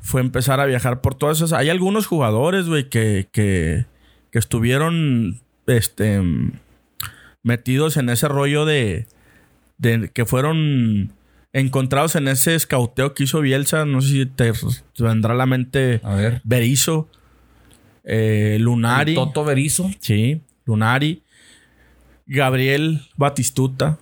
[0.00, 1.52] fue empezar a viajar por todas esas.
[1.52, 3.86] Hay algunos jugadores, güey, que, que,
[4.30, 6.20] que estuvieron este,
[7.42, 9.06] metidos en ese rollo de
[10.12, 11.12] que fueron
[11.52, 13.84] encontrados en ese escauteo que hizo Bielsa.
[13.84, 14.52] No sé si te
[14.98, 16.40] vendrá a la mente A ver.
[16.44, 17.08] Berizo,
[18.04, 19.14] eh, Lunari.
[19.14, 19.90] Toto Berizo.
[20.00, 21.22] Sí, Lunari,
[22.26, 23.98] Gabriel Batistuta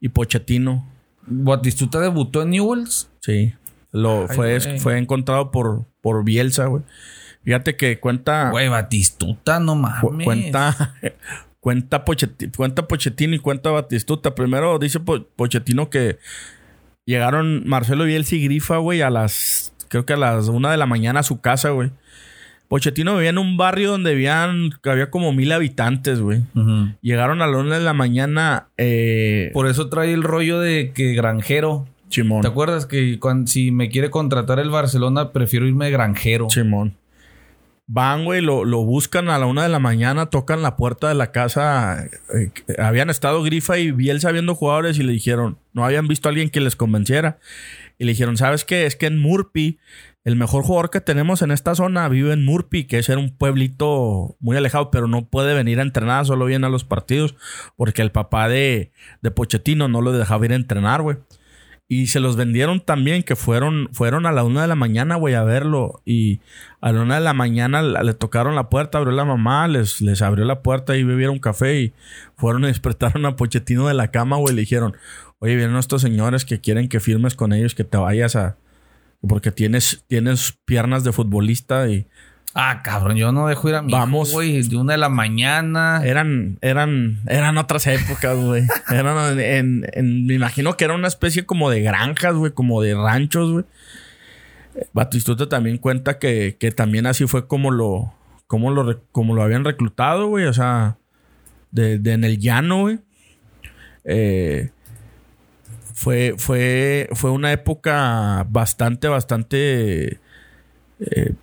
[0.00, 0.88] y Pochettino.
[1.26, 3.08] Batistuta debutó en Newells.
[3.20, 3.54] Sí,
[3.92, 6.82] lo Ay, fue, fue encontrado por, por Bielsa, güey.
[7.44, 8.50] Fíjate que cuenta.
[8.50, 10.24] Güey, Batistuta, no mames.
[10.24, 10.94] cuenta.
[11.62, 14.34] Cuenta, Pochetti- cuenta Pochettino y cuenta Batistuta.
[14.34, 16.18] Primero dice Po- Pochettino que
[17.06, 19.72] llegaron Marcelo Bielsa y Grifa, güey, a las.
[19.86, 21.90] Creo que a las una de la mañana a su casa, güey.
[22.66, 26.40] Pochettino vivía en un barrio donde vivían, que había como mil habitantes, güey.
[27.00, 28.66] Llegaron a la una de la mañana.
[28.76, 31.86] Eh, Por eso trae el rollo de que granjero.
[32.08, 32.42] Simón.
[32.42, 36.50] ¿Te acuerdas que si me quiere contratar el Barcelona, prefiero irme de granjero?
[36.50, 36.96] Simón.
[37.88, 41.14] Van, güey, lo, lo buscan a la una de la mañana, tocan la puerta de
[41.14, 42.06] la casa.
[42.34, 46.30] eh, habían estado Grifa y Bielsa viendo jugadores y le dijeron, no habían visto a
[46.30, 47.38] alguien que les convenciera.
[47.98, 48.86] Y le dijeron, ¿sabes qué?
[48.86, 49.78] Es que en Murphy,
[50.24, 54.36] el mejor jugador que tenemos en esta zona vive en Murphy, que es un pueblito
[54.40, 57.34] muy alejado, pero no puede venir a entrenar, solo viene a los partidos,
[57.76, 61.18] porque el papá de, de Pochettino no lo dejaba ir a entrenar, güey.
[61.88, 65.34] Y se los vendieron también, que fueron, fueron a la una de la mañana, güey,
[65.34, 66.00] a verlo.
[66.06, 66.40] Y
[66.80, 70.22] a la una de la mañana le tocaron la puerta, abrió la mamá, les, les
[70.22, 71.80] abrió la puerta y bebieron café.
[71.80, 71.92] Y
[72.36, 74.54] fueron y despertaron a Pochettino de la cama, güey.
[74.54, 74.96] Le dijeron,
[75.38, 78.56] oye, vienen estos señores que quieren que firmes con ellos, que te vayas a...
[79.20, 82.08] Porque tienes, tienes piernas de futbolista y
[82.54, 84.28] Ah, cabrón, yo no dejo ir a mi Vamos.
[84.28, 86.02] hijo, güey, de una de la mañana.
[86.04, 88.64] eran, eran, eran otras épocas, güey.
[88.90, 92.94] Eran en, en- me imagino que era una especie como de granjas, güey, como de
[92.94, 93.64] ranchos, güey.
[94.92, 98.12] Batistuta también cuenta que, que también así fue como lo,
[98.46, 100.44] como lo, como lo habían reclutado, güey.
[100.44, 100.96] O sea,
[101.70, 102.98] de, de en el llano, güey.
[104.04, 104.70] Eh,
[105.94, 110.18] fue, fue, fue una época bastante, bastante
[111.00, 111.34] eh,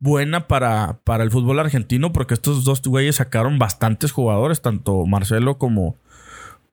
[0.00, 5.58] buena para, para el fútbol argentino porque estos dos güeyes sacaron bastantes jugadores, tanto Marcelo
[5.58, 5.96] como,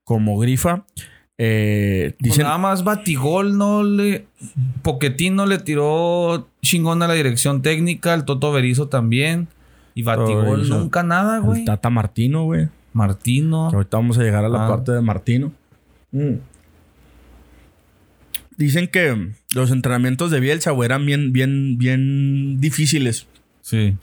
[0.03, 0.85] como Grifa.
[1.38, 4.25] Eh, Pues nada más Batigol no le.
[4.83, 9.47] Poquetino le tiró chingón a la dirección técnica, el Toto Berizo también.
[9.95, 11.59] Y Batigol nunca nada, güey.
[11.61, 12.69] el Tata Martino, güey.
[12.93, 13.67] Martino.
[13.69, 14.69] Que ahorita vamos a llegar a la Ah.
[14.69, 15.51] parte de Martino.
[16.11, 16.35] Mm.
[18.57, 23.27] Dicen que los entrenamientos de Bielsa güey, eran bien, bien, bien difíciles.
[23.61, 23.97] Sí.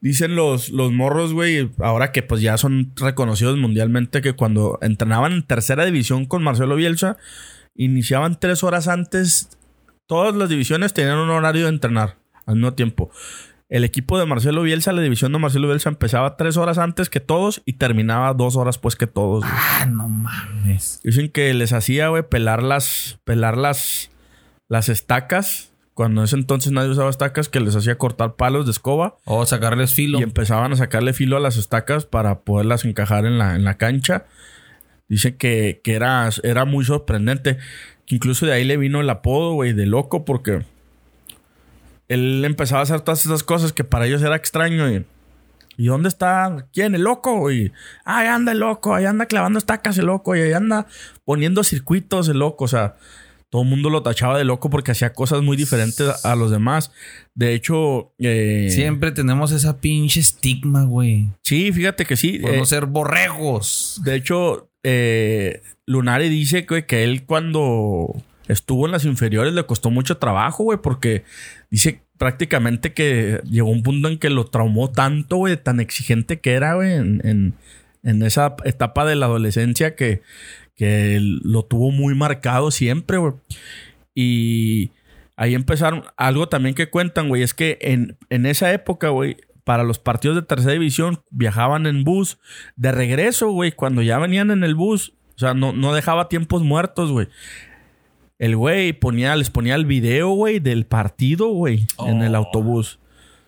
[0.00, 5.32] Dicen los, los morros, güey, ahora que pues ya son reconocidos mundialmente, que cuando entrenaban
[5.32, 7.16] en tercera división con Marcelo Bielsa,
[7.74, 9.48] iniciaban tres horas antes.
[10.06, 13.10] Todas las divisiones tenían un horario de entrenar al mismo tiempo.
[13.68, 17.18] El equipo de Marcelo Bielsa, la división de Marcelo Bielsa, empezaba tres horas antes que
[17.18, 19.40] todos y terminaba dos horas pues que todos.
[19.40, 19.52] güey.
[19.52, 21.00] Ah, no mames.
[21.02, 24.10] Dicen que les hacía, güey, pelar las, pelar las,
[24.68, 25.72] las estacas.
[25.94, 29.16] Cuando en ese entonces nadie usaba estacas, que les hacía cortar palos de escoba.
[29.24, 30.20] O sacarles filo.
[30.20, 33.78] Y empezaban a sacarle filo a las estacas para poderlas encajar en la, en la
[33.78, 34.26] cancha.
[35.08, 37.58] Dice que, que era, era muy sorprendente.
[38.04, 40.64] Que incluso de ahí le vino el apodo, güey, de loco, porque
[42.08, 44.90] él empezaba a hacer todas esas cosas que para ellos era extraño.
[44.90, 45.04] Y,
[45.76, 46.66] ¿y dónde está?
[46.72, 46.94] ¿Quién?
[46.94, 47.50] El loco.
[47.50, 47.72] Y,
[48.04, 50.86] "Ah, ahí anda el loco, ahí anda clavando estacas el loco, y ahí anda
[51.24, 52.64] poniendo circuitos el loco.
[52.64, 52.96] O sea,
[53.48, 56.90] todo el mundo lo tachaba de loco porque hacía cosas muy diferentes a los demás.
[57.34, 61.28] De hecho, eh, Siempre tenemos esa pinche estigma, güey.
[61.42, 62.38] Sí, fíjate que sí.
[62.40, 64.00] Por eh, no ser borregos.
[64.04, 68.14] de hecho, eh, Lunari dice que, que él cuando
[68.48, 71.24] estuvo en las inferiores le costó mucho trabajo, güey, porque
[71.70, 76.52] dice prácticamente que llegó un punto en que lo traumó tanto, güey, tan exigente que
[76.52, 77.54] era, güey, en, en-
[78.22, 80.22] esa etapa de la adolescencia que,
[80.76, 83.32] que lo tuvo muy marcado siempre, güey.
[84.14, 84.92] Y
[85.36, 89.82] ahí empezaron, algo también que cuentan, güey, es que en, en esa época, güey, para
[89.82, 92.38] los partidos de tercera división viajaban en bus
[92.76, 96.62] de regreso, güey, cuando ya venían en el bus, o sea, no, no dejaba tiempos
[96.62, 97.26] muertos, güey.
[98.38, 102.38] El güey ponía, les ponía el video, güey, del partido, güey, en el Oh.
[102.38, 102.98] autobús.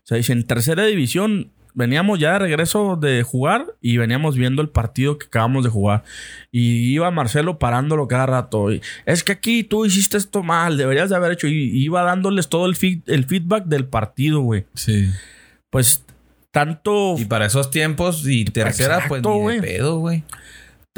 [0.05, 4.63] O sea, dice, en tercera división veníamos ya de regreso de jugar y veníamos viendo
[4.63, 6.03] el partido que acabamos de jugar.
[6.51, 8.73] Y iba Marcelo parándolo cada rato.
[8.73, 11.47] y, es que aquí tú hiciste esto mal, deberías de haber hecho.
[11.47, 15.09] Y iba dándoles todo el, feed- el feedback del partido, güey Sí.
[15.71, 16.03] pues
[16.51, 17.15] tanto.
[17.19, 20.25] Y para esos tiempos, y tercera, pues ni de pedo, güey.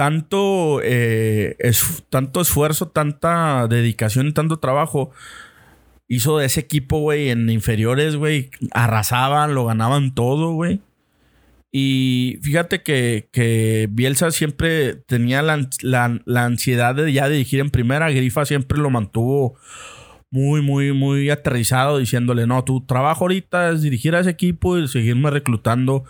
[0.01, 5.11] Tanto, eh, es, tanto esfuerzo, tanta dedicación tanto trabajo
[6.09, 8.49] hizo de ese equipo, güey, en inferiores, güey.
[8.73, 10.81] Arrasaban, lo ganaban todo, güey.
[11.71, 17.69] Y fíjate que, que Bielsa siempre tenía la, la- la ansiedad de ya dirigir en
[17.69, 18.11] primera.
[18.11, 19.59] Grifa siempre lo mantuvo
[20.31, 24.89] muy, muy, muy aterrizado, diciéndole, no, tu trabajo ahorita es dirigir a ese equipo y
[24.89, 26.05] seguirme reclutando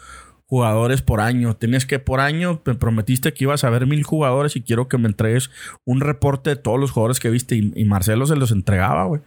[0.51, 1.55] jugadores por año.
[1.55, 4.99] Tienes que por año, me prometiste que ibas a ver mil jugadores y quiero que
[4.99, 5.49] me entregues
[5.85, 7.55] un reporte de todos los jugadores que viste.
[7.55, 9.23] Y, y Marcelo se los entregaba, güey.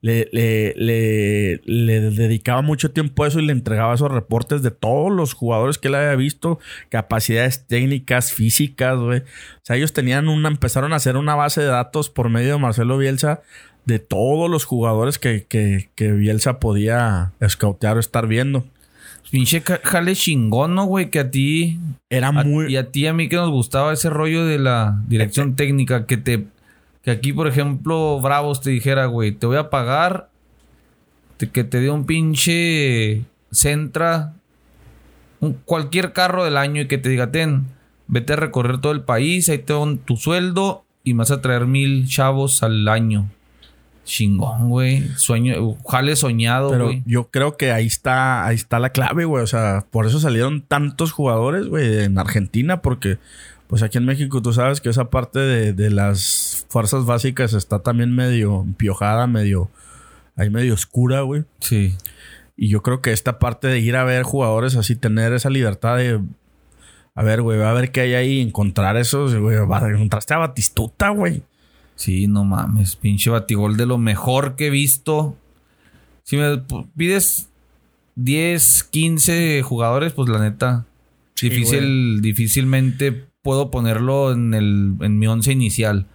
[0.00, 0.74] Le, le,
[1.64, 5.78] le, dedicaba mucho tiempo a eso y le entregaba esos reportes de todos los jugadores
[5.78, 9.20] que él había visto, capacidades técnicas, físicas, güey.
[9.20, 12.58] O sea, ellos tenían una, empezaron a hacer una base de datos por medio de
[12.58, 13.42] Marcelo Bielsa
[13.86, 18.66] de todos los jugadores que, que, que Bielsa podía escautear o estar viendo.
[19.30, 21.10] Pinche jale chingón, ¿no, güey?
[21.10, 21.78] Que a ti.
[22.08, 22.72] Era a- muy.
[22.72, 26.06] y a ti, a mí que nos gustaba ese rollo de la dirección técnica.
[26.06, 26.46] Que te.
[27.02, 30.30] Que aquí, por ejemplo, Bravos te dijera, güey, te voy a pagar.
[31.36, 33.24] te- que te dé un pinche.
[33.52, 34.34] Centra.
[35.40, 37.66] un- cualquier carro del año y que te diga, ten,
[38.08, 41.40] vete a recorrer todo el país, ahí te dan tu sueldo y me vas a
[41.40, 43.30] traer mil chavos al año.
[44.08, 45.06] Chingón, güey.
[45.16, 47.02] Sueño, jale soñado, Pero güey.
[47.04, 49.44] yo creo que ahí está, ahí está la clave, güey.
[49.44, 53.18] O sea, por eso salieron tantos jugadores, güey, en Argentina, porque
[53.66, 57.80] pues aquí en México tú sabes que esa parte de, de las fuerzas básicas está
[57.80, 59.68] también medio piojada, medio,
[60.36, 61.44] ahí medio oscura, güey.
[61.60, 61.94] Sí.
[62.56, 65.98] Y yo creo que esta parte de ir a ver jugadores así, tener esa libertad
[65.98, 66.18] de,
[67.14, 71.42] a ver, güey, a ver qué hay ahí, encontrar esos, güey, encontraste a Batistuta, güey.
[71.98, 75.36] Sí, no mames, pinche batigol de lo mejor que he visto.
[76.22, 76.62] Si me
[76.96, 77.48] pides
[78.14, 80.86] 10, 15 jugadores, pues la neta,
[81.34, 86.06] Sí, difícil, difícilmente puedo ponerlo en el en mi once inicial.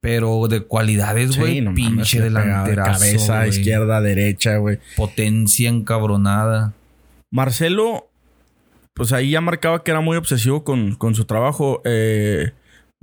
[0.00, 4.58] Pero de cualidades, güey, Sí, no mames, pinche le pegaba de delanterazo, Cabeza, izquierda, derecha,
[4.58, 4.78] güey.
[4.94, 6.74] Potencia encabronada.
[7.30, 8.10] Marcelo,
[8.92, 11.80] pues ahí ya marcaba que era muy obsesivo con, con su trabajo.
[11.86, 12.52] Eh,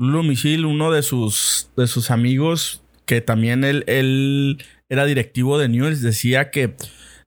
[0.02, 4.58] Lulo Misil, uno de sus, de sus amigos, que también él, él
[4.90, 6.76] era directivo de Newell's, decía que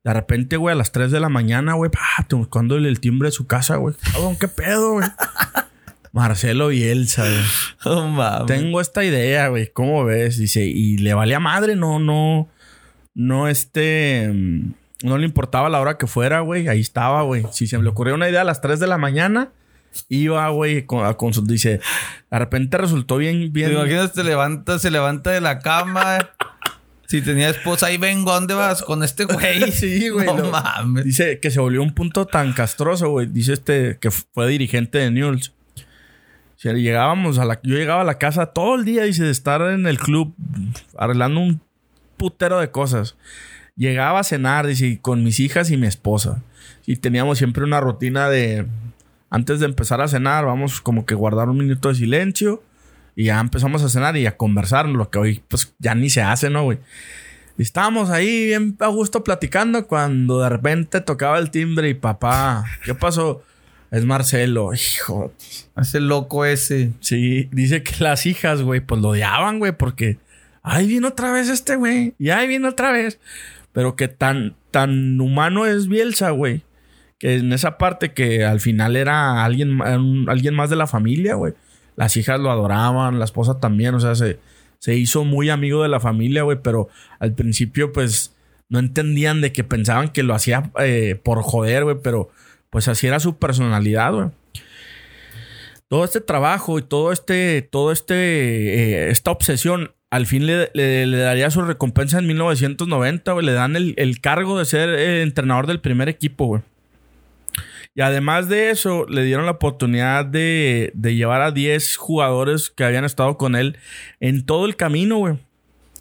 [0.02, 3.32] de repente, güey, a las 3 de la mañana, güey, pa, tocándole el timbre de
[3.32, 3.94] su casa, güey.
[4.12, 5.06] Cabrón, ¿qué pedo, güey?
[6.12, 7.24] Marcelo Bielsa,
[7.84, 8.10] güey.
[8.10, 8.46] Mames.
[8.46, 9.70] Tengo esta idea, güey.
[9.72, 10.36] ¿Cómo ves?
[10.38, 12.48] Dice, y le valía madre, no, no,
[13.14, 14.72] no, este, mm,
[15.04, 16.66] no le importaba la hora que fuera, güey.
[16.66, 17.44] Ahí estaba, güey.
[17.52, 19.52] Si se me le ocurrió una idea a las 3 de la mañana,
[20.08, 21.16] iba, güey, con- a.
[21.44, 21.80] Dice,
[22.30, 23.68] de repente resultó bien, bien.
[23.70, 24.12] ¿Te imaginas?
[24.12, 26.30] Te levanta, se levanta de la cama.
[27.06, 28.82] si tenía esposa, ahí vengo, ¿a ¿dónde vas?
[28.82, 29.70] Con este güey.
[29.72, 31.04] Sí, güey, No mames.
[31.04, 33.26] Dice que se volvió un punto tan castroso, güey.
[33.26, 35.52] Dice este que fue dirigente de Newell's.
[36.62, 39.86] Llegábamos a la, yo llegaba a la casa todo el día, dice, de estar en
[39.86, 40.34] el club
[40.96, 41.60] arreglando un
[42.16, 43.16] putero de cosas.
[43.76, 46.42] Llegaba a cenar, dice, con mis hijas y mi esposa.
[46.86, 48.66] Y teníamos siempre una rutina de,
[49.34, 52.62] antes de empezar a cenar, vamos como que guardar un minuto de silencio.
[53.16, 56.22] Y ya empezamos a cenar y a conversar, lo que hoy pues ya ni se
[56.22, 56.78] hace, ¿no, güey?
[57.58, 62.64] Y estábamos ahí bien a gusto platicando cuando de repente tocaba el timbre y papá,
[62.84, 63.42] ¿qué pasó?
[63.90, 65.32] Es Marcelo, hijo.
[65.76, 66.92] Ese loco ese.
[67.00, 70.18] Sí, dice que las hijas, güey, pues lo odiaban, güey, porque
[70.62, 73.18] ahí viene otra vez este, güey, y ahí viene otra vez.
[73.72, 76.62] Pero que tan, tan humano es Bielsa, güey,
[77.24, 79.80] en esa parte que al final era alguien,
[80.28, 81.54] alguien más de la familia, güey.
[81.96, 84.38] Las hijas lo adoraban, la esposa también, o sea, se,
[84.78, 88.34] se hizo muy amigo de la familia, güey, pero al principio, pues,
[88.68, 92.30] no entendían de que pensaban que lo hacía eh, por joder, güey, pero
[92.70, 94.28] pues así era su personalidad, güey
[95.88, 101.06] todo este trabajo y todo este, todo este, eh, esta obsesión, al fin le, le-
[101.06, 103.46] le daría su recompensa en 1990, güey.
[103.46, 106.62] Le dan el, el cargo de ser eh, entrenador del primer equipo, güey.
[107.96, 112.82] Y además de eso, le dieron la oportunidad de, de llevar a 10 jugadores que
[112.84, 113.76] habían estado con él
[114.20, 115.38] en todo el camino, güey.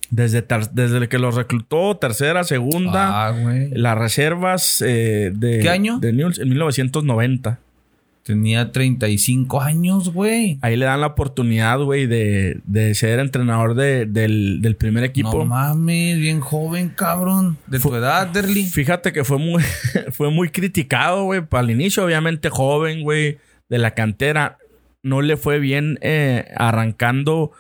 [0.10, 3.34] Desde, desde que los reclutó, tercera, segunda, Ah,
[3.72, 5.98] las reservas eh, de, ¿Qué año?
[6.00, 7.60] de Newell's en 1990.
[8.24, 10.58] Tenía 35 años, güey.
[10.62, 15.40] Ahí le dan la oportunidad, güey, de, de ser entrenador de- del, del primer equipo.
[15.40, 17.58] No mames, bien joven, cabrón.
[17.68, 18.64] De tu edad, Derly.
[18.64, 19.62] Fíjate que fue muy,
[20.12, 21.42] fue muy criticado, güey.
[21.52, 24.58] Al inicio, obviamente, joven, güey, de la cantera.
[25.04, 27.52] No le fue bien eh, arrancando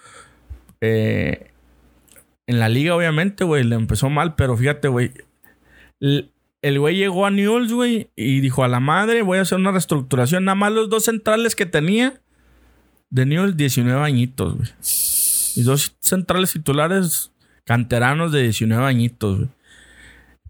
[0.80, 1.48] eh,
[2.48, 3.66] en la liga, obviamente, güey.
[3.66, 5.12] Le empezó mal, pero fíjate, güey.
[6.64, 9.72] El güey llegó a Newell's, güey, y dijo a la madre, voy a hacer una
[9.72, 10.46] reestructuración.
[10.46, 12.22] Nada más los dos centrales que tenía
[13.10, 14.70] de Newell's, 19 añitos, güey.
[15.56, 17.32] Y dos centrales titulares
[17.66, 19.50] canteranos de 19 añitos, güey.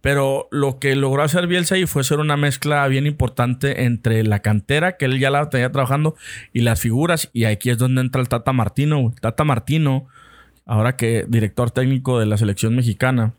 [0.02, 4.40] Pero lo que logró hacer Bielsa y fue hacer una mezcla bien importante entre la
[4.40, 6.16] cantera, que él ya la tenía trabajando,
[6.52, 7.30] y las figuras.
[7.34, 9.00] Y aquí es donde entra el Tata Martino.
[9.00, 9.16] güey.
[9.16, 10.08] Tata Martino,
[10.66, 13.34] ahora que director técnico de la selección mexicana,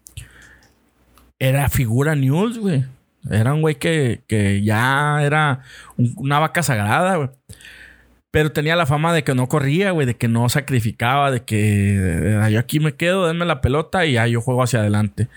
[1.48, 2.84] era figura News, güey.
[3.30, 5.60] Era un güey que, que ya era
[5.96, 7.30] un- una vaca sagrada, güey.
[8.30, 12.40] Pero tenía la fama de que no corría, güey, de que no sacrificaba, de que
[12.44, 15.28] eh, yo aquí me quedo, denme la pelota y ya yo juego hacia adelante.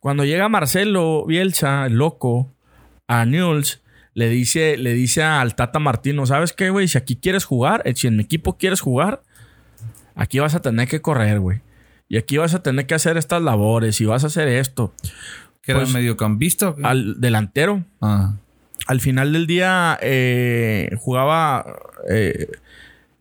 [0.00, 2.52] Cuando llega Marcelo Bielsa, el loco,
[3.08, 3.80] a Newell's,
[4.14, 6.88] le dice, le dice al Tata Martino, ¿sabes qué, güey?
[6.88, 9.22] Si aquí quieres jugar, eh, si en mi equipo quieres jugar,
[10.14, 11.62] aquí vas a tener que correr, güey.
[12.06, 14.92] Y aquí vas a tener que hacer estas labores y vas a hacer esto.
[15.62, 16.82] ¿Que era Pues, mediocampista o qué?
[16.84, 18.34] Al delantero, Ah.
[18.86, 21.64] al final del día eh, jugaba
[22.10, 22.48] eh,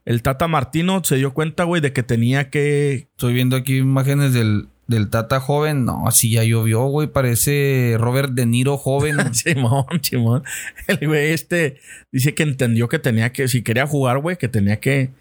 [0.05, 3.07] el Tata Martino, se dio cuenta, güey, de que tenía que...
[3.11, 5.85] Estoy viendo aquí imágenes del, del Tata joven.
[5.85, 7.07] No, así ya llovió, güey.
[7.07, 9.17] Parece Robert De Niro joven.
[9.35, 10.43] Simón, Simón.
[10.87, 11.77] El güey este
[12.11, 15.11] dice que entendió que tenía que, si quería jugar, güey, que tenía que,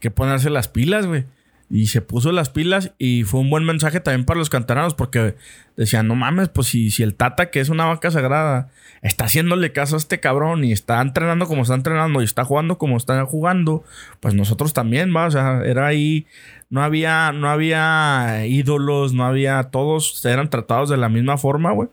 [0.00, 1.24] que ponerse las pilas, güey.
[1.68, 5.34] Y se puso las pilas y fue un buen mensaje también para los canteranos porque
[5.76, 8.70] decían, no mames, pues si, si el Tata, que es una vaca sagrada,
[9.02, 12.78] está haciéndole caso a este cabrón y está entrenando como está entrenando y está jugando
[12.78, 13.84] como está jugando,
[14.20, 16.26] pues nosotros también, va, o sea, era ahí,
[16.70, 21.88] no había, no había ídolos, no había, todos eran tratados de la misma forma, güey.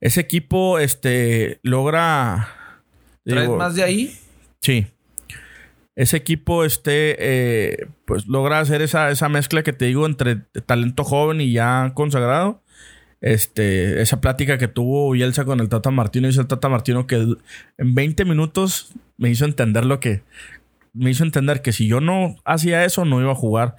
[0.00, 2.48] Ese equipo, este, logra...
[3.22, 4.18] ¿Traes digo, más de ahí?
[4.62, 4.86] Sí.
[5.96, 10.36] Ese equipo, este, eh, pues logra hacer esa, esa mezcla que te digo entre
[10.66, 12.62] talento joven y ya consagrado.
[13.20, 17.16] Este, esa plática que tuvo Bielsa con el Tata Martino, dice el Tata Martino que
[17.76, 20.22] en 20 minutos me hizo entender lo que.
[20.94, 23.76] Me hizo entender que si yo no hacía eso, no iba a jugar.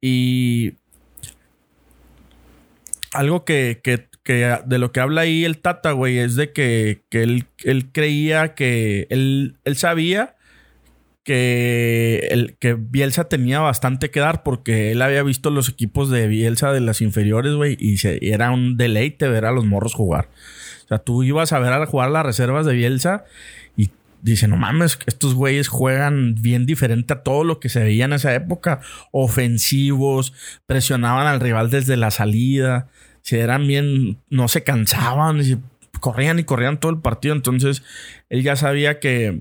[0.00, 0.74] Y.
[3.12, 7.02] Algo que, que- que de lo que habla ahí el Tata, güey, es de que,
[7.08, 9.06] que él, él creía que.
[9.10, 10.36] Él, él sabía
[11.24, 16.26] que, el, que Bielsa tenía bastante que dar porque él había visto los equipos de
[16.26, 20.28] Bielsa de las inferiores, güey, y, se- era un deleite ver a los morros jugar.
[20.84, 23.24] O sea, tú ibas a ver a jugar las reservas de Bielsa
[23.76, 28.04] y dice, no mames, estos güeyes juegan bien diferente a todo lo que se veía
[28.04, 28.80] en esa época.
[29.46, 30.32] Ofensivos,
[30.66, 32.88] presionaban al rival desde la salida,
[33.22, 35.56] si eran bien, no se cansaban, y
[36.00, 37.34] corrían y corrían todo el partido.
[37.34, 37.82] Entonces,
[38.28, 39.40] él ya sabía que,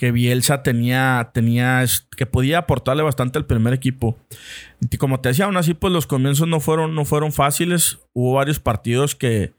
[0.00, 1.84] que Bielsa tenía, tenía,
[2.16, 4.16] que podía aportarle bastante al primer equipo.
[4.90, 7.98] Y como te decía, aún así, pues los comienzos no fueron, no fueron fáciles.
[8.14, 9.52] Hubo varios partidos que,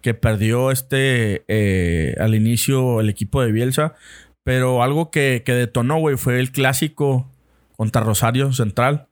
[0.00, 3.96] que perdió este eh, al inicio el equipo de Bielsa.
[4.44, 7.28] Pero algo que, que detonó, güey, fue el clásico
[7.76, 9.08] contra Rosario Central.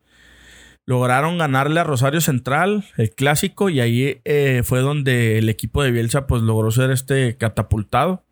[0.86, 5.90] Lograron ganarle a Rosario Central el clásico y ahí eh, fue donde el equipo de
[5.90, 8.22] Bielsa pues logró ser este catapultado.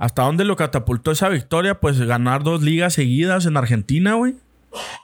[0.00, 1.78] ¿Hasta dónde lo catapultó esa victoria?
[1.78, 4.34] Pues ganar dos ligas seguidas en Argentina, güey.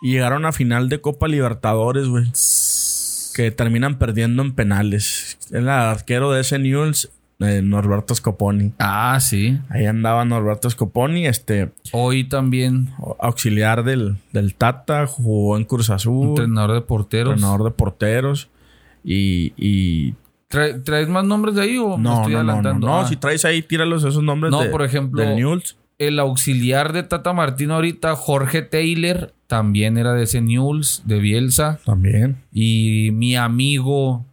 [0.01, 2.24] Y llegaron a final de Copa Libertadores, güey.
[3.34, 5.36] Que terminan perdiendo en penales.
[5.51, 8.72] El arquero de ese Newell's, eh, Norberto Scoponi.
[8.78, 9.59] Ah, sí.
[9.68, 16.30] Ahí andaba Norberto Scoponi, este Hoy también auxiliar del, del Tata, jugó en Cruz Azul,
[16.30, 17.34] entrenador de porteros.
[17.34, 18.49] entrenador de porteros.
[19.05, 20.14] Y, y
[20.49, 22.86] ¿Trae- ¿Traes más nombres de ahí o me no, estoy no, no, no, adelantando?
[22.86, 25.76] no, Ah, si traes ahí, tíralos esos nombres No, de- por ejemplo, del Newell's.
[25.99, 31.80] El auxiliar de Tata Martino ahorita, Jorge Taylor, también era de ese News, de Bielsa.
[31.86, 32.36] También.
[32.53, 34.24] Y mi amigo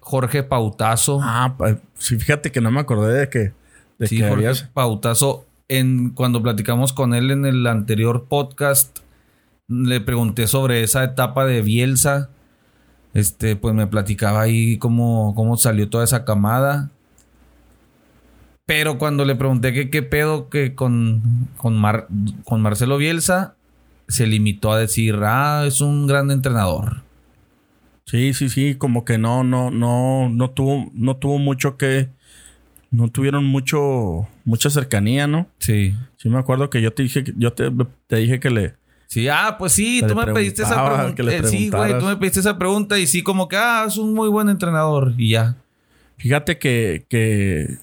[0.00, 1.20] Jorge Pautazo.
[1.22, 1.54] Ah,
[1.98, 3.52] sí, fíjate que no me acordé de que,
[3.98, 5.46] de sí, que Jorge habías- Pautazo.
[5.68, 8.98] En, cuando platicamos con él en el anterior podcast,
[9.68, 12.30] le pregunté sobre esa etapa de Bielsa.
[13.12, 16.90] Este, pues me platicaba ahí cómo, cómo salió toda esa camada.
[18.66, 22.06] Pero cuando le pregunté que qué pedo que con, con, Mar-
[22.44, 23.56] con Marcelo Bielsa,
[24.06, 27.02] se limitó a decir, ah, es un gran entrenador.
[28.06, 32.08] Sí, sí, sí, como que no, no, no, no tuvo, no tuvo mucho que,
[32.90, 35.46] no tuvieron mucho, mucha cercanía, ¿no?
[35.58, 35.94] Sí.
[36.16, 37.70] Sí me acuerdo que yo te dije, yo te,
[38.08, 38.74] te dije que le,
[39.10, 41.14] Sí, ah, pues sí, Que tú me pediste esa pregunta.
[41.16, 43.96] que Eh, sí, güey, tú me pediste esa pregunta y sí, como que, ah, es
[43.96, 45.56] un muy buen entrenador y ya.
[46.16, 47.78] Fíjate que, que,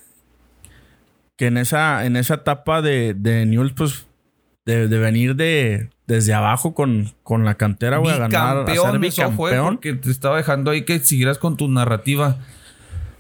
[1.36, 4.08] que en esa, en esa etapa de, de Newell's, pues,
[4.66, 8.98] de, de venir de, desde abajo con, con la cantera, güey, a ganar, a ser
[8.98, 12.38] Bicampeón, porque te estaba dejando ahí que siguieras con tu narrativa.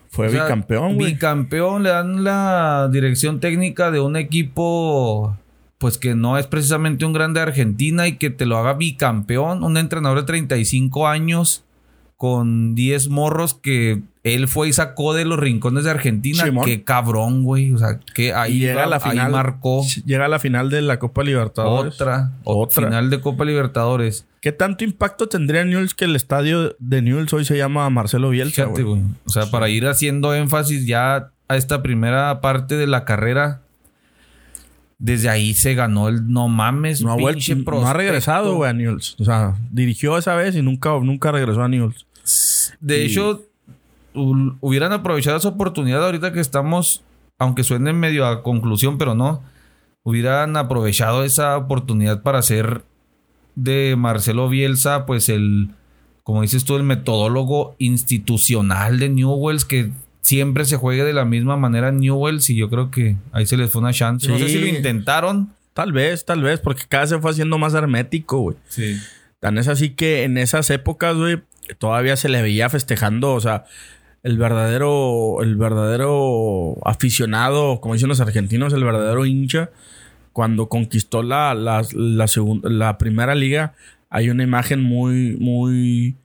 [0.10, 1.14] Fue bicampeón, güey.
[1.14, 5.38] Bicampeón, le dan la dirección técnica de un equipo,
[5.78, 9.63] pues que no es precisamente un grande de Argentina y que te lo haga bicampeón.
[9.63, 11.63] Un entrenador de 35 años
[12.17, 16.43] con 10 morros que él fue y sacó de los rincones de Argentina.
[16.65, 17.71] Qué cabrón, güey.
[17.73, 19.86] O sea, que ahí, llega a la final, marcó.
[20.05, 21.93] Llega a la final de la Copa Libertadores.
[21.93, 22.88] Otra, otra.
[22.88, 24.25] Final de Copa Libertadores.
[24.41, 28.65] ¿Qué tanto impacto tendría Newell's que el estadio de Newell's hoy se llama Marcelo Bielsa,
[28.65, 28.84] güey?
[29.25, 33.61] O sea, para ir haciendo énfasis ya a esta primera parte de la carrera.
[34.99, 38.73] Desde ahí se ganó el no mames, no ha, vuelto, no ha regresado, güey, a
[38.73, 39.15] Newell's.
[39.19, 42.07] O sea, dirigió esa vez y nunca, nunca regresó a Newell's.
[42.79, 43.43] De hecho,
[44.13, 47.03] hubieran aprovechado esa oportunidad ahorita que estamos,
[47.37, 49.43] aunque suene medio a conclusión, pero no,
[50.03, 52.83] hubieran aprovechado esa oportunidad para hacer
[53.55, 55.69] de Marcelo Bielsa, pues el,
[56.23, 59.91] como dices tú, el metodólogo institucional de Newells, que
[60.28, 63.71] siempre se juegue de la misma manera Newells y yo creo que ahí se les
[63.71, 64.28] fue una chance.
[64.28, 65.53] No sé si lo intentaron.
[65.73, 68.57] Tal vez, tal vez, porque cada vez se fue haciendo más hermético, güey.
[68.67, 68.97] Sí.
[69.39, 71.41] Tan es así que en esas épocas, güey,
[71.78, 73.65] todavía se le veía festejando, o sea,
[74.23, 79.69] el verdadero, el verdadero aficionado, como dicen los argentinos, el verdadero hincha,
[80.34, 83.75] cuando conquistó la, la, la primera liga,
[84.09, 86.15] hay una imagen muy, muy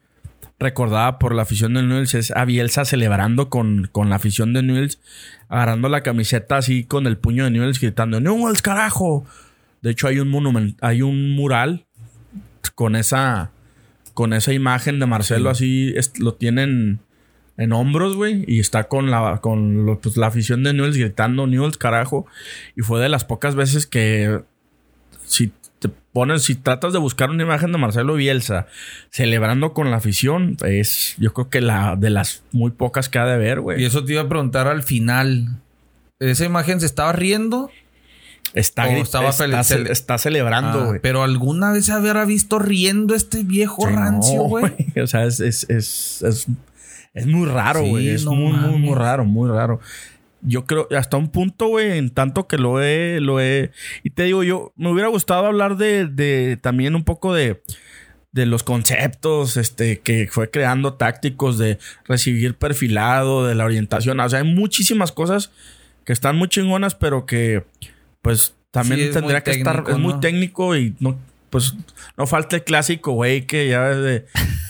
[0.62, 4.62] recordada por la afición de Newells, es a Bielsa celebrando con, con la afición de
[4.62, 5.00] Newells,
[5.48, 9.26] agarrando la camiseta así con el puño de Newells, gritando, Newells, carajo.
[9.82, 11.86] De hecho, hay un monumento, hay un mural
[12.74, 13.50] con esa,
[14.14, 17.00] con esa imagen de Marcelo así, lo tienen
[17.56, 18.44] en hombros, güey.
[18.46, 22.26] Y está con la, con pues, la afición de Newells gritando Newells, carajo.
[22.76, 24.40] Y fue de las pocas veces que
[25.24, 25.52] si
[25.82, 28.66] te pones, si tratas de buscar una imagen de Marcelo Bielsa
[29.10, 33.26] celebrando con la afición, es yo creo que la de las muy pocas que ha
[33.26, 33.82] de ver, güey.
[33.82, 35.60] Y eso te iba a preguntar al final.
[36.20, 37.70] ¿Esa imagen se estaba riendo?
[38.54, 41.00] Está, estaba está, celebrando, ah, güey.
[41.00, 44.72] pero alguna vez habrá visto riendo este viejo rancio, güey.
[45.02, 46.46] o sea, es, es, es
[47.14, 48.08] es muy raro, güey.
[48.08, 49.80] es muy, muy, muy raro, muy raro.
[50.42, 53.70] Yo creo, hasta un punto, güey, en tanto que lo he, lo he.
[54.02, 57.62] Y te digo, yo me hubiera gustado hablar de, de también un poco de,
[58.32, 64.18] de los conceptos este, que fue creando tácticos de recibir perfilado, de la orientación.
[64.20, 65.52] O sea, hay muchísimas cosas
[66.04, 67.64] que están muy chingonas, pero que,
[68.22, 69.84] pues, también tendría que estar.
[69.88, 71.18] Es muy técnico y no,
[71.50, 71.74] pues,
[72.16, 74.26] no falta el clásico, güey, que ya de.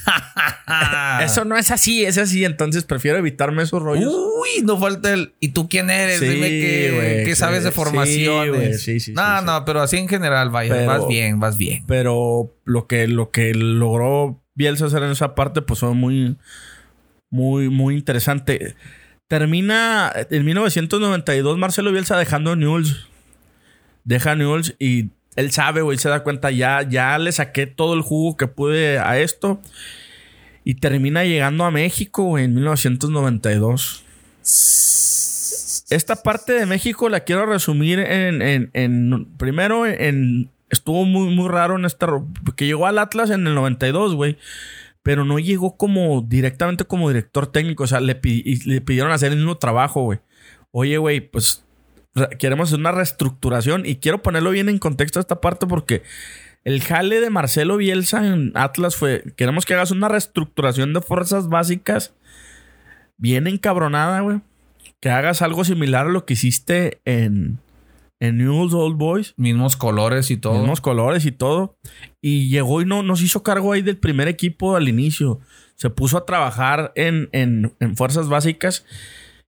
[1.22, 2.44] Eso no es así, es así.
[2.44, 4.12] Entonces prefiero evitarme esos rollos.
[4.12, 5.34] Uy, no falta el.
[5.40, 6.20] ¿Y tú quién eres?
[6.20, 8.74] Dime qué, sabes de formación.
[8.74, 11.84] Sí, sí, no, no, pero así en general, vaya, vas bien, vas bien.
[11.86, 16.36] Pero lo que, lo que logró Bielsa hacer en esa parte, pues fue muy,
[17.30, 18.74] muy, muy interesante.
[19.28, 23.08] Termina en 1992 Marcelo Bielsa dejando Newell's.
[24.04, 28.02] Deja Newell's y él sabe, güey, se da cuenta, ya, ya le saqué todo el
[28.02, 29.60] jugo que pude a esto.
[30.64, 34.04] Y termina llegando a México, en 1992.
[35.90, 41.84] Esta parte de México la quiero resumir en, primero en, estuvo muy, muy raro en
[41.84, 42.06] esta,
[42.56, 44.38] que llegó al Atlas en el 92, güey.
[45.02, 47.82] Pero no llegó como directamente como director técnico.
[47.82, 50.20] O sea, le, le pidieron hacer el mismo trabajo, güey.
[50.70, 51.64] Oye, güey, pues
[52.38, 56.02] queremos hacer una reestructuración y quiero ponerlo bien en contexto esta parte porque
[56.64, 61.48] el jale de Marcelo Bielsa en Atlas fue, queremos que hagas una reestructuración de fuerzas
[61.48, 62.14] básicas
[63.16, 64.40] bien encabronada, güey.
[65.00, 67.58] Que hagas algo similar a lo que hiciste en,
[68.20, 69.34] en Newell's Old Boys.
[69.36, 70.58] Mismos colores y todo.
[70.58, 71.76] Mismos colores y todo.
[72.20, 75.40] Y llegó y no, nos hizo cargo ahí del primer equipo al inicio.
[75.74, 78.84] Se puso a trabajar en, en, en fuerzas básicas.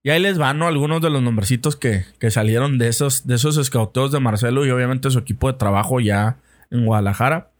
[0.06, 4.12] Y ahí les van algunos de los nombrecitos que, salieron de esos, de esos scouteos
[4.12, 6.36] de Marcelo y obviamente su equipo de trabajo ya
[6.70, 7.50] en Guadalajara.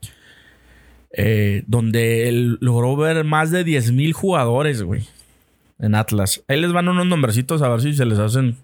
[1.16, 5.09] Eh, donde él logró ver más de 10 mil jugadores, güey.
[5.78, 6.45] En Atlas.
[6.47, 8.59] Ahí les van unos nombrecitos a ver si se les hacen.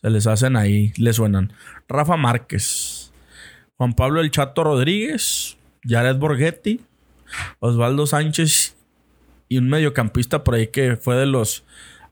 [0.00, 1.52] Se les hacen ahí, les suenan.
[1.88, 3.12] Rafa Márquez.
[3.76, 5.58] Juan Pablo El Chato Rodríguez.
[5.84, 6.80] Jared Borghetti.
[7.58, 8.74] Osvaldo Sánchez.
[9.50, 11.62] Y un mediocampista por ahí que fue de los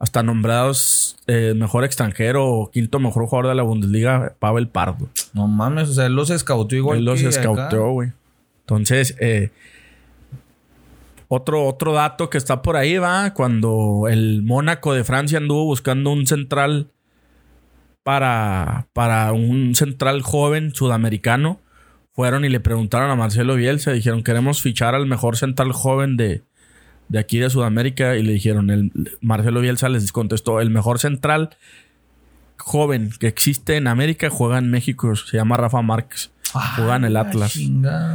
[0.01, 5.11] hasta nombrados eh, mejor extranjero o quinto mejor jugador de la Bundesliga, Pavel Pardo.
[5.34, 6.98] No mames, o sea, él los escautó igual.
[6.98, 8.12] Él los escautó, güey.
[8.61, 9.51] Entonces, eh,
[11.28, 16.11] otro, otro dato que está por ahí va, cuando el Mónaco de Francia anduvo buscando
[16.11, 16.88] un central
[18.03, 21.61] para, para un central joven sudamericano,
[22.12, 26.42] fueron y le preguntaron a Marcelo Bielsa, dijeron, queremos fichar al mejor central joven de,
[27.11, 28.91] de aquí de Sudamérica y le dijeron, el,
[29.21, 31.51] Marcelo Bielsa les contestó, el mejor central
[32.57, 36.31] joven que existe en América juega en México, se llama Rafa Márquez,
[36.77, 37.53] juega en el Ah, Atlas.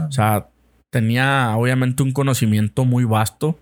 [0.08, 0.48] O sea,
[0.89, 3.60] tenía obviamente un conocimiento muy vasto.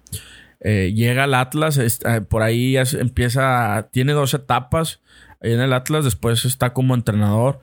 [0.59, 5.01] Eh, llega al Atlas, es- eh, por ahí es- empieza, tiene dos etapas
[5.41, 7.59] en el Atlas, después está como entrenador.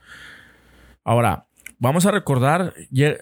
[1.05, 1.47] Ahora,
[1.81, 2.75] vamos a recordar,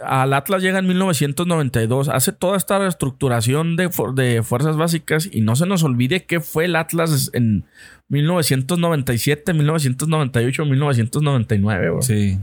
[0.05, 5.41] al Atlas llega en 1992, hace toda esta reestructuración de, fu- de fuerzas básicas y
[5.41, 7.65] no se nos olvide qué fue el Atlas en
[8.09, 11.91] 1997, 1998, 1999.
[11.91, 12.03] güey.
[12.03, 12.39] Sí.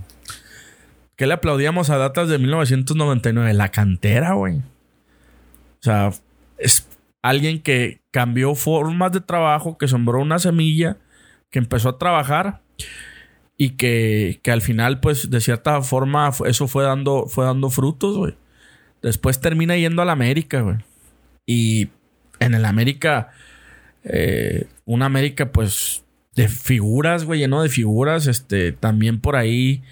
[1.16, 3.54] ¿Qué le aplaudíamos a datas de 1999?
[3.54, 4.58] La cantera, güey.
[4.58, 6.12] O sea,
[6.58, 6.88] es
[7.22, 10.98] alguien que cambió formas de trabajo, que sembró una semilla,
[11.52, 12.62] que empezó a trabajar
[13.58, 18.18] y que, que al final, pues, de cierta forma, eso fue dando, fue dando frutos,
[18.18, 18.36] güey.
[19.02, 20.78] Después termina yendo a la América, güey.
[21.46, 21.90] Y
[22.40, 23.32] en el América,
[24.04, 26.04] eh, una América, pues,
[26.36, 28.28] de figuras, güey, lleno de figuras.
[28.28, 29.84] Este, también por ahí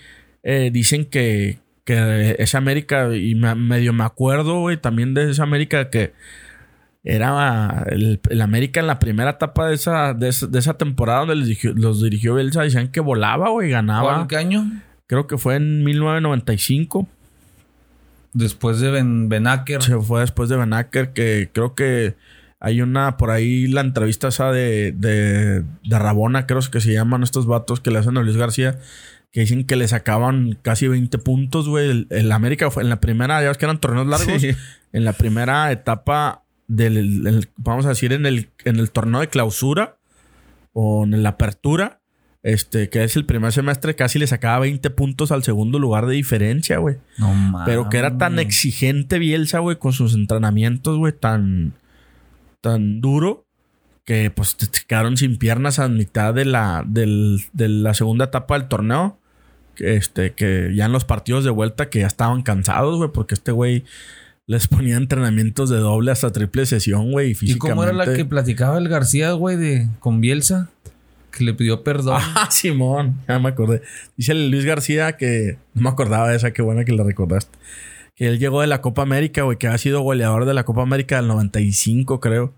[0.44, 5.44] eh, dicen que, que esa América, y me- medio me acuerdo, güey, también de esa
[5.44, 6.12] América que
[7.04, 11.20] era el, el América en la primera etapa de esa, de esa, de esa temporada
[11.20, 14.14] donde los dirigió, los dirigió Bielsa, decían que volaba, güey, ganaba.
[14.16, 14.66] ¿Cuál qué año?
[15.08, 17.08] Creo que fue en 1995.
[18.34, 19.82] Después de Ben Benaker.
[19.84, 22.16] Se fue después de Benaker, que creo que
[22.60, 27.22] hay una por ahí la entrevista esa de, de, de Rabona, creo que se llaman
[27.24, 28.80] estos vatos que le hacen a Luis García,
[29.32, 31.90] que dicen que le sacaban casi 20 puntos, güey.
[31.90, 34.52] El, el América fue en la primera, ya ves que eran torneos largos, Sí.
[34.94, 36.43] en la primera etapa
[36.76, 36.98] del,
[37.28, 39.98] el- vamos a decir, en el, en el torneo de clausura
[40.74, 42.00] o en la apertura,
[42.42, 46.16] este, que es el primer semestre, casi le sacaba 20 puntos al segundo lugar de
[46.16, 46.98] diferencia, güey.
[47.18, 47.66] No mames.
[47.66, 51.74] Pero que era tan exigente Bielsa, güey, con sus entrenamientos, güey, tan,
[52.62, 53.46] tan duro,
[54.06, 58.58] que pues te quedaron sin piernas a mitad de la, del- de la segunda etapa
[58.60, 59.20] del torneo.
[59.78, 63.52] Este, que ya en los partidos de vuelta que ya estaban cansados, güey, porque este
[63.52, 63.86] güey
[64.46, 67.70] les ponía entrenamientos de doble hasta triple sesión, güey, y ¿Y físicamente.
[67.76, 70.70] cómo era la que platicaba el García, güey, de con Bielsa?
[71.32, 72.22] Que le pidió perdón.
[72.36, 73.82] Ah, Simón, ya me acordé.
[74.18, 77.58] Dice Luis García que no me acordaba de esa, qué buena que le recordaste.
[78.16, 80.84] Que él llegó de la Copa América, güey, que ha sido goleador de la Copa
[80.84, 82.54] América del 95, creo.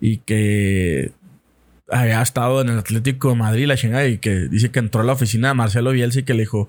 [0.00, 1.12] Y que
[1.88, 5.04] había estado en el Atlético de Madrid, la chingada, y que dice que entró a
[5.04, 6.68] la oficina de Marcelo Bielsa y que le dijo: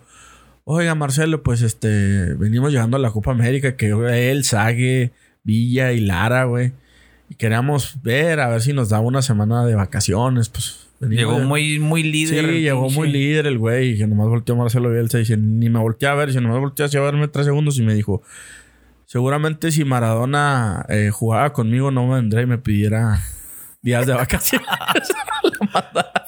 [0.66, 5.12] Oiga, Marcelo, pues este, venimos llegando a la Copa América, que él, Sague,
[5.44, 6.72] Villa y Lara, güey.
[7.30, 10.88] Y queríamos ver, a ver si nos daba una semana de vacaciones, pues.
[11.00, 12.46] venimos Llegó muy, muy líder.
[12.46, 12.98] Sí, llegó pinche.
[12.98, 13.92] muy líder el güey.
[13.92, 16.28] Y que nomás volteó Marcelo Bielsa y dice, ni me volteé a ver.
[16.28, 18.22] Dice, nomás volteé hacia verme tres segundos y me dijo,
[19.06, 23.22] seguramente si Maradona eh, jugaba conmigo no me vendría y me pidiera
[23.82, 24.68] días de vacaciones.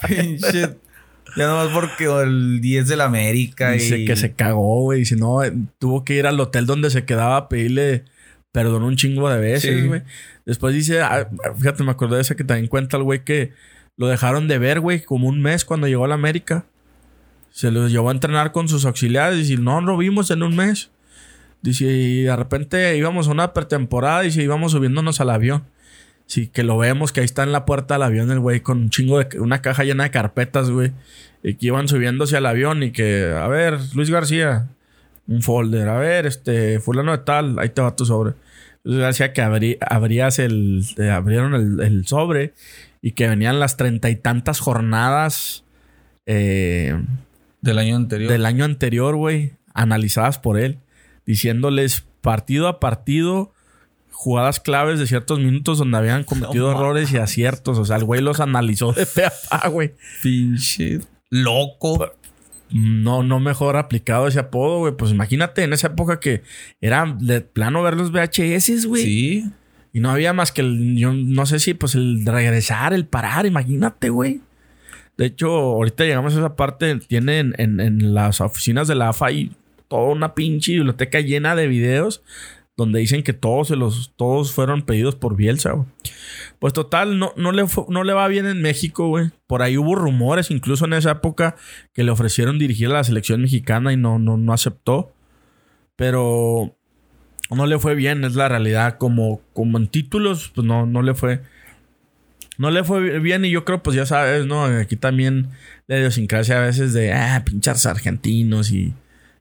[0.07, 0.84] Pinche.
[1.35, 3.71] Ya nomás porque el 10 de la América.
[3.71, 4.05] Dice y...
[4.05, 4.99] que se cagó, güey.
[4.99, 8.05] Dice, no, eh, tuvo que ir al hotel donde se quedaba a pedirle
[8.51, 9.87] perdón un chingo de veces, Sí.
[9.87, 10.01] güey.
[10.45, 11.27] Después dice, ah,
[11.57, 13.51] fíjate, me acordé de esa que también cuenta el güey que
[13.97, 16.65] lo dejaron de ver, güey, como un mes cuando llegó a la América.
[17.51, 20.89] Se los llevó a entrenar con sus auxiliares y no lo vimos en un mes.
[21.61, 25.63] Dice, y de repente íbamos a una pretemporada y íbamos subiéndonos al avión.
[26.27, 28.79] Sí, que lo vemos que ahí está en la puerta del avión el güey con
[28.79, 30.91] un chingo de una caja llena de carpetas, güey.
[31.43, 34.67] Y que iban subiéndose al avión y que, a ver, Luis García,
[35.27, 38.33] un folder, a ver, este, fulano de tal, ahí te va tu sobre.
[38.83, 42.53] Luis García que abrí- abrías el, eh, abrieron el, el sobre
[43.01, 45.63] y que venían las treinta y tantas jornadas
[46.25, 46.99] eh,
[47.61, 48.31] Del año anterior.
[48.31, 50.79] del año anterior, güey, analizadas por él,
[51.25, 53.53] diciéndoles partido a partido
[54.15, 57.77] jugadas claves de ciertos minutos donde habían cometido No errores y aciertos.
[57.77, 59.93] O sea, el güey los analizó de pe a pa, güey.
[60.23, 61.01] Pinche.
[61.29, 62.13] Loco.
[62.71, 64.93] No, no mejor aplicado ese apodo, güey.
[64.95, 66.43] Pues imagínate en esa época que
[66.79, 69.03] era de plano ver los VHS, güey.
[69.03, 69.51] Sí.
[69.91, 73.45] Y no había más que el, yo no sé si pues el regresar, el parar,
[73.45, 74.41] imagínate, güey.
[75.17, 79.31] De hecho, ahorita llegamos a esa parte, tienen en, en las oficinas de la AFA
[79.31, 79.51] y
[79.87, 82.23] toda una pinche biblioteca llena de videos
[82.77, 85.85] donde dicen que todos se los, todos fueron pedidos por Bielsa.
[86.59, 89.31] Pues total, no, no, le no le va bien en México, güey.
[89.47, 91.55] Por ahí hubo rumores, incluso en esa época,
[91.93, 95.13] que le ofrecieron dirigir a la selección mexicana y no, no, no aceptó.
[95.95, 96.75] Pero
[97.49, 98.97] no le fue bien, es la realidad.
[98.97, 101.41] Como, como en títulos, pues no, no le fue.
[102.57, 104.65] No le fue bien y yo creo, pues ya sabes, ¿no?
[104.65, 105.49] Aquí también
[105.87, 108.93] la idiosincrasia a veces de, ah, pinchas argentinos y,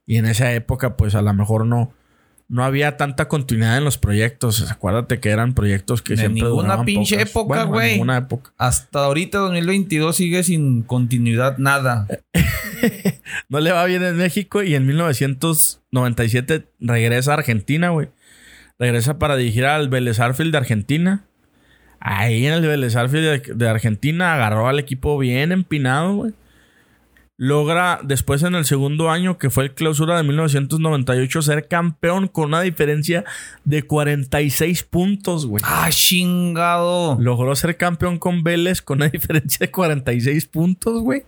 [0.05, 1.93] y en esa época, pues a lo mejor no,
[2.47, 4.69] no había tanta continuidad en los proyectos.
[4.71, 7.91] Acuérdate que eran proyectos que De siempre ninguna pinche pocas- época, Bueno, en güey.
[7.93, 8.53] ninguna época.
[8.57, 12.07] Hasta ahorita, 2022, sigue sin continuidad nada.
[13.49, 18.09] No le va bien en México y en 1997 regresa a Argentina, güey.
[18.77, 21.23] Regresa para dirigir al Vélez Arfield de Argentina.
[21.99, 26.33] Ahí en el Vélez Arfield de, de Argentina agarró al equipo bien empinado, güey.
[27.37, 32.45] Logra después en el segundo año, que fue el clausura de 1998, ser campeón con
[32.45, 33.25] una diferencia
[33.65, 35.61] de 46 puntos, güey.
[35.67, 37.17] ¡Ah, chingado!
[37.19, 41.23] Logró ser campeón con Vélez con una diferencia de 46 puntos, güey.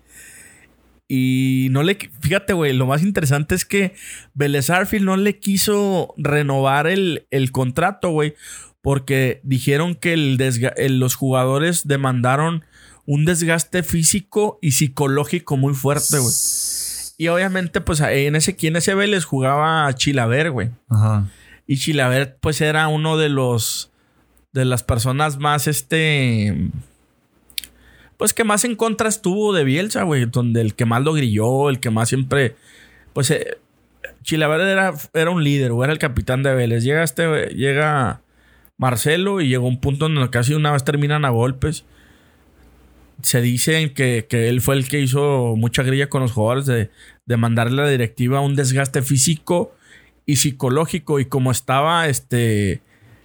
[1.10, 1.98] Y no le...
[2.22, 3.94] Fíjate, güey, lo más interesante es que
[4.34, 8.34] Vélez Arfield no le quiso renovar el, el contrato, güey.
[8.82, 12.64] Porque dijeron que el desga- el- los jugadores demandaron
[13.08, 16.36] un desgaste físico y psicológico muy fuerte, güey.
[17.18, 20.70] Y obviamente, pues en ese, aquí en ese Vélez jugaba Chilaver, güey.
[20.90, 21.26] Ajá.
[21.66, 23.92] Y Chilaver, pues era uno de los.
[24.52, 26.70] de las personas más, este.
[28.18, 30.26] Pues que más en contra estuvo de Bielsa, güey.
[30.26, 32.56] Donde el que más lo grilló, el que más siempre.
[33.14, 33.58] Pues eh,
[34.22, 35.86] Chilaver era, era un líder, güey.
[35.86, 36.84] Era el capitán de Vélez.
[36.84, 37.48] Llega este.
[37.56, 38.22] Llega
[38.78, 41.86] Marcelo y llegó un punto en el que casi una vez terminan a golpes.
[43.22, 46.92] Se dice que, que él fue el que hizo mucha grilla con los jugadores de,
[47.26, 49.76] de mandarle a la directiva un desgaste físico
[50.26, 51.20] y psicológico.
[51.20, 52.82] Y como estaba, este.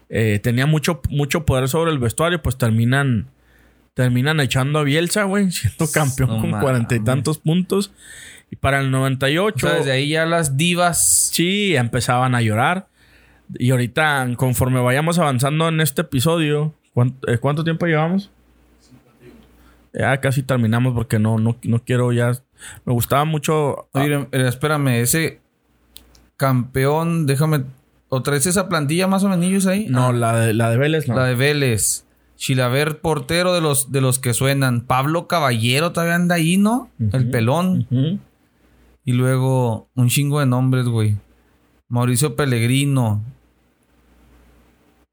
[0.08, 3.28] eh, tenía mucho, mucho poder sobre el vestuario, pues terminan.
[3.94, 7.92] Terminan echando a Bielsa, güey, siendo campeón No con cuarenta y tantos puntos.
[8.50, 9.66] Y para el O 98.
[9.66, 11.28] sea, desde ahí ya las divas.
[11.32, 12.88] Sí, empezaban a llorar.
[13.58, 18.30] Y ahorita, conforme vayamos avanzando en este episodio, ¿cuánto, eh, cuánto tiempo llevamos?
[19.94, 22.32] Ya casi terminamos porque no, no, no quiero ya.
[22.84, 23.88] Me gustaba mucho.
[23.92, 25.40] ah, Oye, eh, espérame, ese
[26.36, 27.64] campeón, déjame.
[28.08, 29.86] ¿Otra vez esa plantilla más o menos ahí?
[29.88, 31.14] no, Ah, la de, la de Vélez no.
[31.16, 32.04] la de Vélez.
[32.36, 34.80] Chilaver, portero de los, de los que suenan.
[34.80, 36.90] Pablo Caballero todavía anda ahí, ¿no?
[36.98, 37.86] El pelón.
[39.04, 41.16] Y luego un chingo de nombres, güey.
[41.88, 43.22] Mauricio Pellegrino.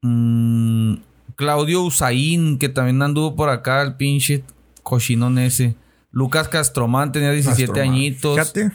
[0.02, 0.94] Mm,
[1.36, 4.42] Claudio Usain, que también anduvo por acá, el pinche
[4.90, 5.74] cochinón ese.
[6.10, 7.92] Lucas Castromán tenía 17 Castromán.
[7.94, 8.34] añitos.
[8.34, 8.72] Fíjate.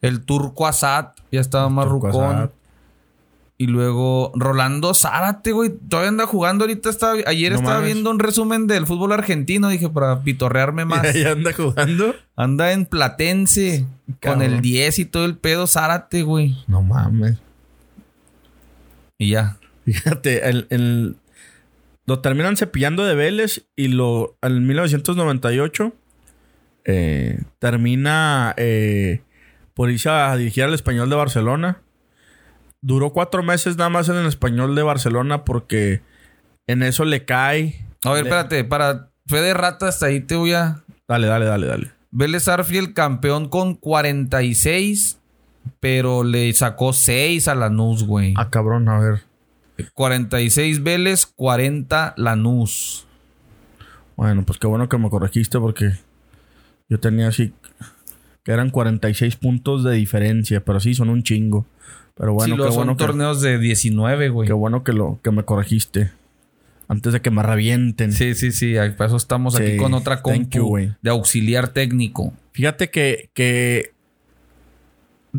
[0.00, 2.36] El turco Asad ya estaba más Turco rucón.
[2.36, 2.50] Asad.
[3.60, 5.70] Y luego Rolando Zárate, güey.
[5.70, 6.90] Todavía anda jugando ahorita.
[6.90, 7.92] Estaba, ayer No estaba mames.
[7.92, 9.68] viendo un resumen del fútbol argentino.
[9.68, 11.12] Dije, para pitorrearme más.
[11.14, 12.14] Ya anda jugando.
[12.36, 13.84] Anda en Platense.
[14.22, 16.56] Con el 10 y todo el pedo Zárate, güey.
[16.68, 17.38] No mames.
[19.18, 19.56] Y ya.
[19.84, 21.16] Fíjate, el, el-
[22.08, 25.92] lo terminan cepillando de Vélez y lo en 1998
[26.86, 29.20] eh, termina eh,
[29.74, 31.82] por irse a dirigir al español de Barcelona.
[32.80, 36.00] Duró cuatro meses nada más en el español de Barcelona porque
[36.66, 37.84] en eso le cae.
[38.04, 38.64] A ver, Le- espérate.
[38.64, 40.82] Para fe de ratas, ahí te voy a...
[41.06, 41.90] Dale, dale, dale, dale.
[42.10, 45.18] Vélez Arfield campeón con 46.
[45.80, 48.32] Pero le sacó 6 a Lanús, güey.
[48.38, 49.20] Ah, cabrón, a ver.
[49.94, 53.06] 46 Vélez, 40 Lanús.
[54.16, 55.92] Bueno, pues qué bueno que me corregiste porque
[56.88, 57.52] yo tenía así
[58.44, 61.66] que eran 46 puntos de diferencia, pero sí son un chingo.
[62.16, 64.48] Pero bueno, sí, qué bueno son que, torneos de 19, güey.
[64.48, 66.10] qué bueno que lo que me corregiste
[66.88, 68.12] antes de que me revienten.
[68.12, 68.74] Sí, sí, sí.
[68.96, 72.32] Para eso estamos aquí con otra you, compu de auxiliar técnico.
[72.52, 73.92] Fíjate que, que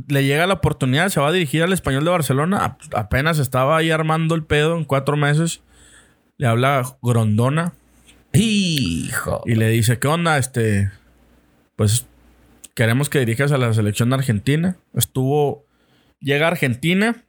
[0.08, 2.78] le llega la oportunidad, se va a dirigir al español de Barcelona.
[2.94, 5.62] A- apenas estaba ahí armando el pedo en cuatro meses.
[6.38, 7.74] Le habla Grondona
[8.34, 9.42] Hijo.
[9.46, 10.38] y le dice: ¿Qué onda?
[10.38, 10.92] Este,
[11.76, 12.06] pues
[12.76, 14.78] queremos que dirijas a la selección argentina.
[14.94, 15.66] Estuvo,
[16.22, 17.24] llega a Argentina.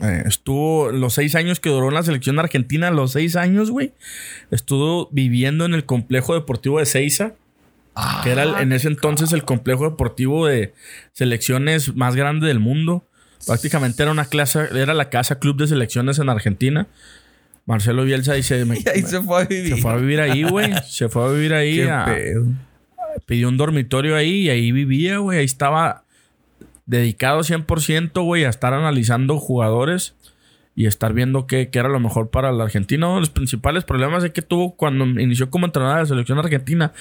[0.00, 3.92] eh, estuvo los seis años que duró en la selección argentina, los seis años, güey.
[4.50, 6.86] Estuvo viviendo en el complejo deportivo de
[8.22, 10.72] Que era el- en ese entonces el complejo deportivo de
[11.12, 13.06] selecciones más grande del mundo.
[13.46, 16.86] Prácticamente era una clase, era la casa club de selecciones en Argentina.
[17.66, 19.74] Marcelo Bielsa dice, me- Y ahí me- se fue a vivir.
[19.76, 20.72] se fue a vivir ahí, güey.
[20.88, 21.76] Se fue a vivir ahí.
[21.76, 22.46] Qué a- pedo.
[23.26, 25.38] pidió un dormitorio ahí y ahí vivía, güey.
[25.40, 26.04] Ahí estaba
[26.86, 30.14] dedicado 100%, güey, a estar analizando jugadores
[30.74, 33.08] y estar viendo qué, qué era lo mejor para el argentino.
[33.08, 36.92] Uno de Los principales problemas que tuvo cuando inició como entrenador de la selección argentina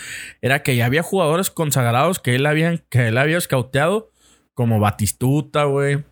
[0.42, 4.12] era que ya había jugadores consagrados que él, habían, que él había escauteado,
[4.54, 6.04] como Batistuta, güey.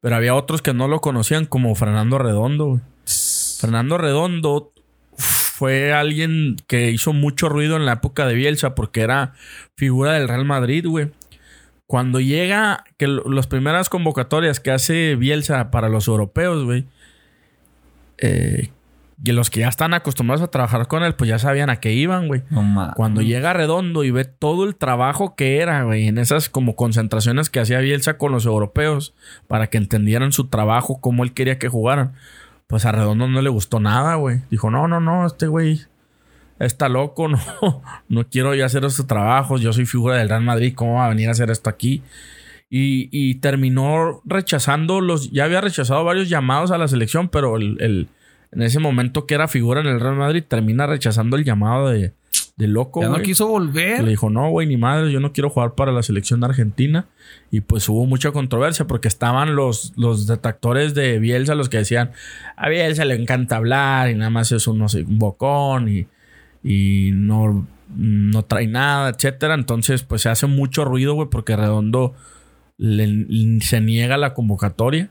[0.00, 2.80] Pero había otros que no lo conocían, como Fernando Redondo, güey.
[3.58, 4.72] Fernando Redondo
[5.16, 9.32] fue alguien que hizo mucho ruido en la época de Bielsa porque era
[9.76, 11.10] figura del Real Madrid, güey.
[11.86, 16.86] cuando llega, que las primeras convocatorias que hace Bielsa para los europeos, güey,
[18.18, 18.70] eh,
[19.24, 21.92] que los que ya están acostumbrados a trabajar con él, pues ya sabían a qué
[21.92, 22.42] iban, güey.
[22.50, 22.92] No.
[22.94, 27.50] Cuando llega Redondo y ve todo el trabajo que era, güey, en esas como concentraciones
[27.50, 29.14] que hacía Bielsa con los europeos
[29.48, 32.12] para que entendieran su trabajo, cómo él quería que jugaran,
[32.68, 34.42] pues a Redondo no le gustó nada, güey.
[34.50, 35.80] Dijo, no, no, no, este güey
[36.60, 37.38] está loco, no,
[38.08, 41.08] no quiero ya hacer estos trabajos, yo soy figura del Real Madrid, ¿cómo va a
[41.08, 42.02] venir a hacer esto aquí?
[42.70, 47.76] Y, y terminó rechazando los, ya había rechazado varios llamados a la selección, pero el,
[47.80, 48.08] el-
[48.52, 52.12] en ese momento que era figura en el Real Madrid, termina rechazando el llamado de,
[52.56, 53.02] de loco.
[53.02, 54.02] Ya no quiso volver.
[54.02, 57.04] Le dijo, no, güey, ni madre, yo no quiero jugar para la selección de Argentina.
[57.50, 62.12] Y pues hubo mucha controversia porque estaban los, los detractores de Bielsa, los que decían,
[62.56, 66.06] a Bielsa le encanta hablar y nada más es un, no sé, un bocón y,
[66.64, 69.52] y no, no trae nada, etcétera.
[69.54, 72.14] Entonces, pues se hace mucho ruido, güey, porque Redondo
[72.78, 75.10] le- se niega la convocatoria.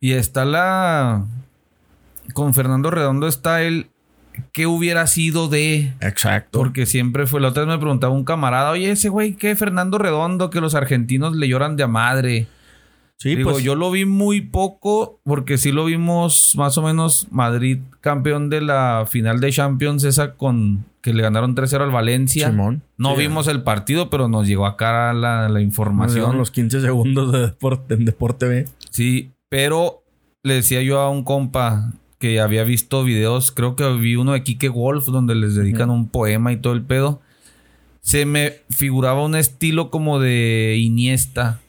[0.00, 1.26] Y está la.
[2.34, 3.88] Con Fernando Redondo está el.
[4.52, 5.92] ¿Qué hubiera sido de.?
[6.00, 6.58] Exacto.
[6.58, 7.40] Porque siempre fue.
[7.40, 9.54] La otra vez me preguntaba un camarada, oye, ese güey, ¿qué?
[9.54, 12.46] Fernando Redondo, que los argentinos le lloran de a madre.
[13.22, 17.28] Sí, Digo, pues yo lo vi muy poco, porque sí lo vimos más o menos
[17.30, 22.50] Madrid campeón de la final de Champions, esa con que le ganaron 3-0 al Valencia.
[22.50, 22.82] Simón.
[22.96, 23.22] No Sí.
[23.22, 26.38] vimos el partido, pero nos llegó acá la, la Nos información.
[26.38, 28.64] los 15 segundos de deporte, en Deporte B.
[28.90, 30.02] Sí, pero
[30.44, 34.44] le decía yo a un compa que había visto videos, creo que vi uno de
[34.44, 37.20] Kike Wolf, donde les dedican un poema y todo el pedo.
[38.00, 41.60] Se me figuraba un estilo como de Iniesta.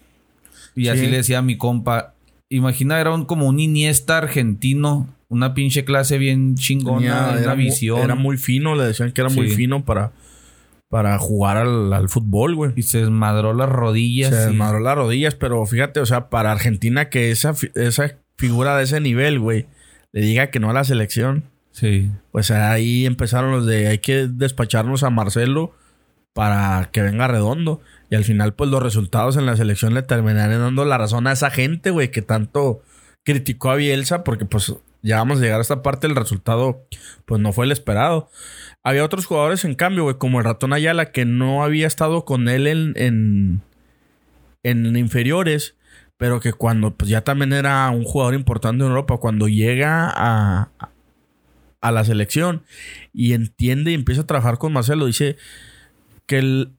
[0.75, 1.07] Y así Sí.
[1.11, 2.13] le decía a mi compa.
[2.49, 5.07] Imagina, era un, como un Iniesta argentino.
[5.29, 7.99] Una pinche clase bien chingona, Tenía- una visión.
[7.99, 10.11] era muy fino, le decían que era muy fino para,
[10.89, 12.71] para jugar al, al fútbol, güey.
[12.75, 14.29] Y se desmadró las rodillas.
[14.29, 18.77] Se y- desmadró las rodillas, pero fíjate, o sea, para Argentina que esa, esa figura
[18.77, 19.65] de ese nivel, güey,
[20.11, 22.11] le diga que no a la selección, Sí.
[22.31, 25.73] pues ahí empezaron los de hay que despacharnos a Marcelo
[26.33, 27.81] para que venga redondo.
[28.13, 31.31] Y al final, pues los resultados en la selección le terminaron dando la razón a
[31.31, 32.83] esa gente, güey, que tanto
[33.23, 36.85] criticó a Bielsa, porque pues ya vamos a llegar a esta parte, el resultado,
[37.25, 38.29] pues no fue el esperado.
[38.83, 42.49] Había otros jugadores, en cambio, güey, como el ratón Ayala, que no había estado con
[42.49, 43.61] él en, en,
[44.61, 45.75] en inferiores,
[46.17, 50.69] pero que cuando pues ya también era un jugador importante en Europa, cuando llega a,
[51.81, 52.61] a la selección
[53.11, 55.35] y entiende y empieza a trabajar con Marcelo, dice
[56.27, 56.73] que el-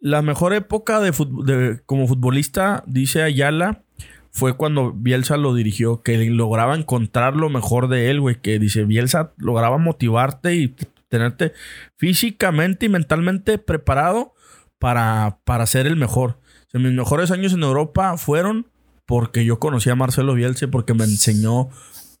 [0.00, 3.82] la mejor época de, como futbolista, dice Ayala,
[4.30, 8.84] fue cuando Bielsa lo dirigió, que lograba encontrar lo mejor de él, güey, que dice
[8.84, 10.74] Bielsa lograba motivarte y
[11.08, 11.52] tenerte
[11.96, 14.34] físicamente y mentalmente preparado
[14.78, 16.38] para, para ser el mejor.
[16.72, 18.66] Mis mejores años en Europa fueron
[19.04, 21.68] porque yo conocí a Marcelo Bielsa porque me enseñó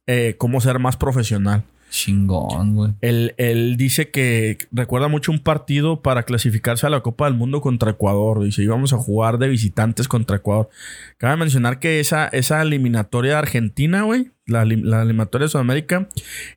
[0.06, 1.64] eh, cómo ser más profesional.
[1.92, 2.92] Chingón, güey.
[3.02, 7.60] Él, él dice que recuerda mucho un partido para clasificarse a la Copa del Mundo
[7.60, 8.42] contra Ecuador.
[8.42, 10.70] Dice, íbamos a jugar de visitantes contra Ecuador.
[11.18, 16.08] Cabe mencionar que esa, esa eliminatoria de Argentina, güey, la, la eliminatoria de Sudamérica,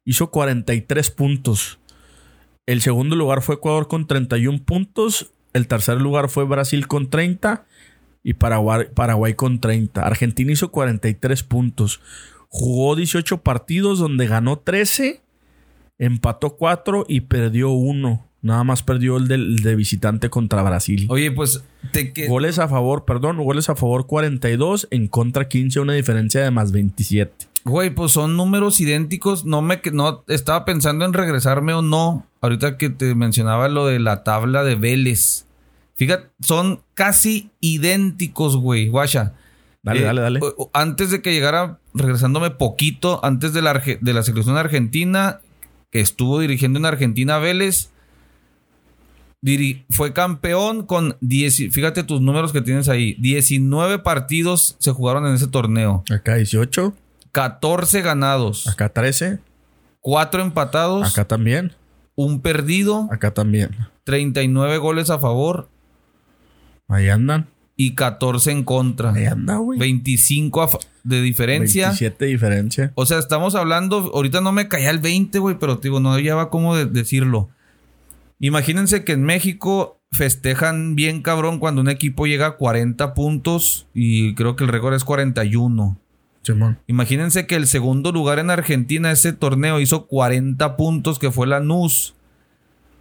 [0.06, 1.80] hizo 43 puntos.
[2.66, 5.32] El segundo lugar fue Ecuador con 31 puntos.
[5.52, 7.66] El tercer lugar fue Brasil con 30
[8.24, 10.02] y Paraguay, Paraguay con 30.
[10.02, 12.00] Argentina hizo 43 puntos.
[12.48, 15.22] Jugó 18 partidos donde ganó 13,
[16.00, 18.26] empató 4 y perdió 1.
[18.42, 21.08] Nada más perdió el, del- el de visitante contra Brasil.
[21.10, 25.80] Oye, pues te que Goles a favor, perdón, goles a favor 42, en contra 15,
[25.80, 27.48] una diferencia de más 27.
[27.64, 29.46] Güey, pues son números idénticos.
[29.46, 32.28] No me no estaba pensando en regresarme o no.
[32.42, 35.48] Ahorita que te mencionaba lo de la tabla de Vélez.
[35.96, 38.88] Fíjate, son casi idénticos, güey.
[38.90, 39.34] Guacha.
[39.82, 40.40] Dale, Eh, dale, dale.
[40.74, 45.40] Antes de que llegara, regresándome poquito, antes de la, de la selección argentina,
[46.00, 47.90] estuvo dirigiendo en Argentina Vélez,
[49.42, 55.26] diri- fue campeón con 10, fíjate tus números que tienes ahí, 19 partidos se jugaron
[55.28, 56.94] en ese torneo, Acá 18,
[57.32, 59.40] 14 ganados, acá 13,
[60.02, 61.74] 4 empatados, acá también,
[62.16, 63.72] un perdido, acá también.
[64.04, 65.68] 39 goles a favor.
[66.88, 67.48] Ahí andan.
[67.78, 69.12] Y 14 en contra.
[69.14, 69.78] Ahí anda, güey.
[69.80, 71.88] 25 a fa- de diferencia.
[71.88, 72.92] 27 diferencia.
[72.96, 76.18] O sea, estamos hablando, ahorita no me caía el 20, güey, pero te digo, no
[76.20, 77.50] lleva cómo de- decirlo.
[78.40, 84.34] Imagínense que en México festejan bien cabrón cuando un equipo llega a 40 puntos y
[84.36, 85.98] creo que el récord es 41.
[86.44, 86.78] Simón.
[86.88, 91.60] Imagínense que el segundo lugar en Argentina ese torneo hizo 40 puntos, que fue la
[91.60, 92.15] NUS.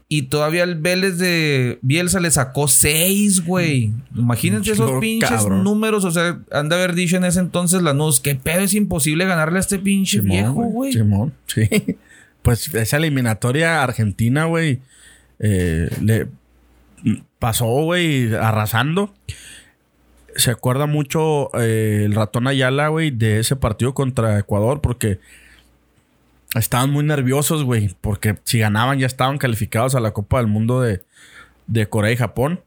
[0.08, 3.92] Y todavía el Vélez de Bielsa le sacó seis, güey.
[4.14, 5.64] Imagínense esos pinches cabrón.
[5.64, 6.04] números.
[6.04, 8.60] O sea, han de haber dicho en ese entonces la NUS, ¿qué pedo?
[8.60, 10.92] Es imposible ganarle a este pinche Simón, viejo, güey.
[10.92, 11.68] Simón, sí.
[12.42, 14.80] Pues esa eliminatoria argentina, güey,
[15.38, 16.28] eh, le
[17.38, 19.14] pasó, güey, arrasando.
[20.36, 25.20] Se acuerda mucho eh, el ratón Ayala, güey, de ese partido contra Ecuador, porque
[26.54, 30.80] estaban muy nerviosos, güey, porque si ganaban ya estaban calificados a la Copa del Mundo
[30.80, 31.02] de,
[31.66, 32.60] de Corea y Japón.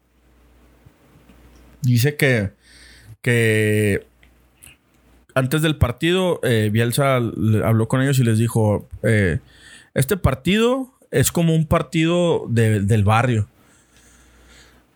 [1.81, 2.51] Dice que,
[3.21, 4.05] que
[5.35, 9.39] antes del partido, eh, Bielsa habló con ellos y les dijo: eh,
[9.93, 13.47] Este partido es como un partido de- del barrio.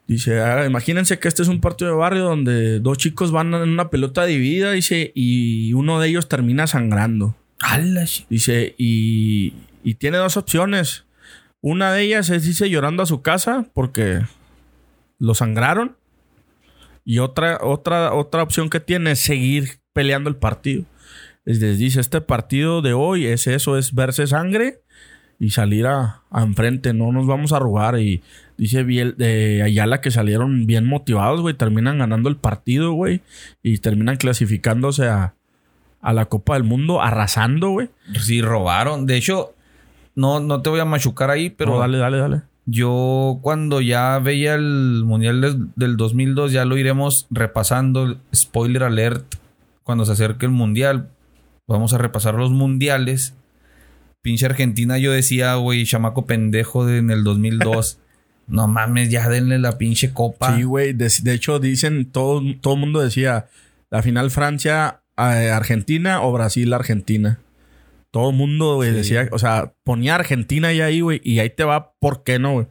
[0.08, 3.70] Dice: "Ah, Imagínense que este es un partido de barrio donde dos chicos van en
[3.70, 7.36] una pelota dividida dice, y uno de ellos termina sangrando.
[7.62, 9.54] ¡Hala, shi- Dice: y,
[10.00, 11.06] tiene dos opciones.
[11.62, 14.22] Una de ellas es irse llorando a su casa porque
[15.20, 15.96] lo sangraron.
[17.06, 20.86] Y otra, otra, otra opción que tiene es seguir peleando el partido.
[21.46, 24.82] Les dice, este partido de hoy es eso, es verse sangre
[25.40, 26.94] y salir a, enfrente.
[26.94, 28.00] No nos vamos a arrugar.
[28.00, 28.22] Y
[28.58, 31.56] dice Biel, de Ayala que salieron bien motivados, güey.
[31.56, 33.22] Terminan ganando el partido, güey.
[33.64, 35.36] Y terminan clasificándose a,
[36.02, 37.90] a la Copa del Mundo, arrasando, güey.
[38.20, 39.06] Sí, robaron.
[39.06, 39.54] De hecho,
[40.16, 42.42] no, no te voy a machucar ahí, pero Pero dale, dale, dale.
[42.66, 48.18] yo cuando ya veía el Mundial del, del 2002, ya lo iremos repasando.
[48.34, 49.26] Spoiler alert.
[49.84, 51.10] Cuando se acerque el Mundial,
[51.68, 53.36] vamos a repasar los Mundiales.
[54.22, 58.00] Pinche Argentina, yo decía, güey, chamaco pendejo de, en el 2002.
[58.48, 60.56] no mames, ya denle la pinche copa.
[60.56, 60.94] Sí, güey.
[60.94, 63.48] De, de hecho, dicen, todo todo el mundo decía,
[63.90, 64.30] la final
[65.30, 67.40] Francia-Argentina o Brasil-Argentina.
[68.12, 68.96] Todo el mundo, güey, Sí.
[68.98, 72.54] decía, o sea, ponía Argentina ya ahí, güey, y ahí te va, ¿por qué no,
[72.54, 72.68] güey?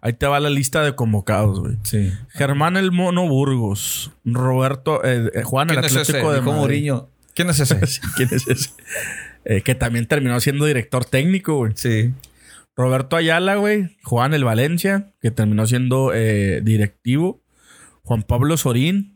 [0.00, 1.76] Ahí te va la lista de convocados, güey.
[1.84, 2.12] Sí.
[2.30, 5.78] Germán el Mono Burgos, Roberto, eh, eh, Juan el.
[5.78, 6.40] Atlético de.
[6.40, 7.08] Mourinho.
[7.34, 7.78] ¿Quién es ese?
[8.16, 8.70] ¿Quién es ese?
[9.44, 11.72] Eh, que también terminó siendo director técnico, güey.
[11.76, 12.12] sí.
[12.74, 13.96] Roberto Ayala, güey.
[14.02, 17.42] Juan el Valencia, que terminó siendo eh, directivo.
[18.02, 19.11] Juan Pablo Sorín,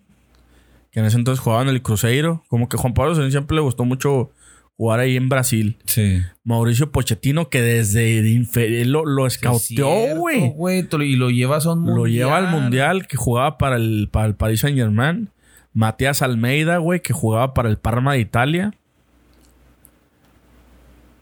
[0.96, 2.42] que en ese entonces jugaba en el Cruzeiro.
[2.48, 4.30] Como que Juan Pablo Sorín siempre le gustó mucho
[4.78, 5.76] jugar ahí en Brasil.
[5.84, 6.22] Sí.
[6.42, 10.54] Mauricio Pochettino, que desde de inferior lo, lo escauteó, güey.
[11.02, 11.96] Y lo llevas a un mundial.
[11.98, 15.28] Lo lleva al mundial, que jugaba para el, para el Paris Saint Germain.
[15.74, 18.72] Matías Almeida, güey, que jugaba para el Parma de Italia.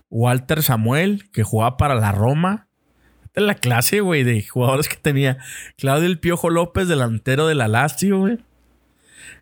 [0.09, 2.69] Walter Samuel, que jugaba para la Roma.
[3.25, 5.39] Esta es la clase, güey, de jugadores que tenía.
[5.77, 8.39] Claudio El Piojo López, delantero de la Lazio, güey.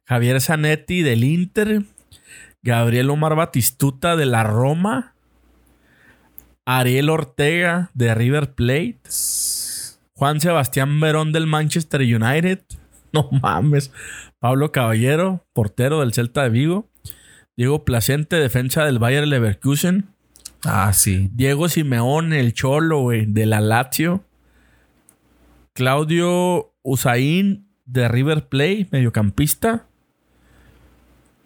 [0.05, 1.83] Javier Zanetti del Inter.
[2.63, 5.15] Gabriel Omar Batistuta de la Roma.
[6.65, 9.01] Ariel Ortega de River Plate.
[10.15, 12.61] Juan Sebastián Verón del Manchester United.
[13.15, 13.93] No mames.
[14.39, 16.89] Pablo Caballero, portero del Celta de Vigo.
[17.59, 20.09] Diego Placente, defensa del Bayer Leverkusen.
[20.65, 21.29] Ah, sí.
[21.35, 24.25] Diego Simeón, el Cholo, güey, de la Lazio.
[25.75, 29.87] Claudio Usain, de River Plate, mediocampista.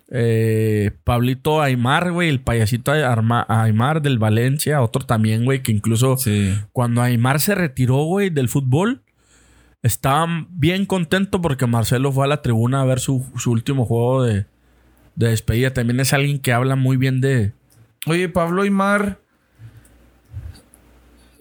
[0.08, 4.80] Eh, Pablito Aymar, güey, el payasito Arma- Aymar del Valencia.
[4.82, 6.54] Otro también, güey, que incluso Sí.
[6.72, 9.02] cuando Aymar se retiró, güey, del fútbol,
[9.82, 14.22] estaba bien contento porque Marcelo fue a la tribuna a ver su, su último juego
[14.22, 14.46] de,
[15.16, 15.72] de despedida.
[15.72, 17.52] También es alguien que habla muy bien de,
[18.06, 19.18] Oye, Pablo Aymar.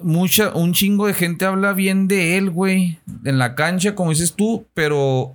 [0.01, 2.97] Mucha, un chingo de gente habla bien de él, güey.
[3.23, 5.33] En la cancha, como dices tú, pero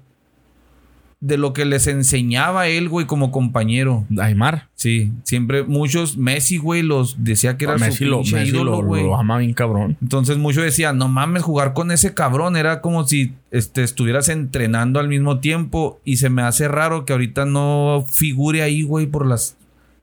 [1.22, 4.06] de lo que les enseñaba él, güey, como compañero.
[4.18, 4.68] Aymar.
[4.74, 8.80] Sí, siempre muchos, Messi, güey, los decía que era Messi, su lo, pinche Messi ídolo,
[8.80, 9.02] lo- güey.
[9.04, 9.98] lo ama bien cabrón.
[10.00, 14.98] Entonces muchos decían, no mames, jugar con ese cabrón era como si este, estuvieras entrenando
[14.98, 19.26] al mismo tiempo y se me hace raro que ahorita no figure ahí, güey, por
[19.26, 19.58] las,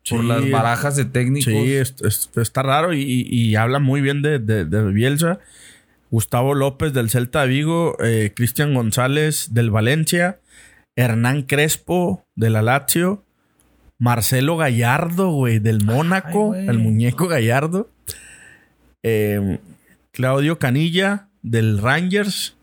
[0.09, 0.27] por Sí.
[0.27, 1.51] las barajas de técnicos.
[1.53, 5.39] Sí, es- es- está raro y, y- y habla muy bien de, de- de Bielsa.
[6.09, 10.39] Gustavo López del Celta de Vigo, eh, Cristian González del Valencia,
[10.95, 13.25] Hernán Crespo de la Lazio,
[13.99, 17.89] Marcelo Gallardo, güey, del Mónaco, el muñeco Gallardo,
[19.03, 19.59] eh,
[20.11, 22.55] Claudio Canilla del Rangers,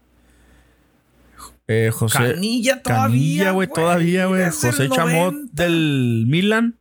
[1.66, 3.04] eh, José Canilla todavía.
[3.08, 4.40] Canilla, güey, todavía, güey.
[4.44, 5.62] desde José Chamot 90.
[5.64, 6.76] del Milan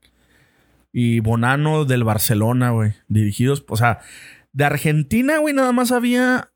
[0.93, 2.93] y Bonano del Barcelona, güey.
[3.09, 3.99] Dirigidos, o sea,
[4.53, 6.51] de Argentina, güey, nada más había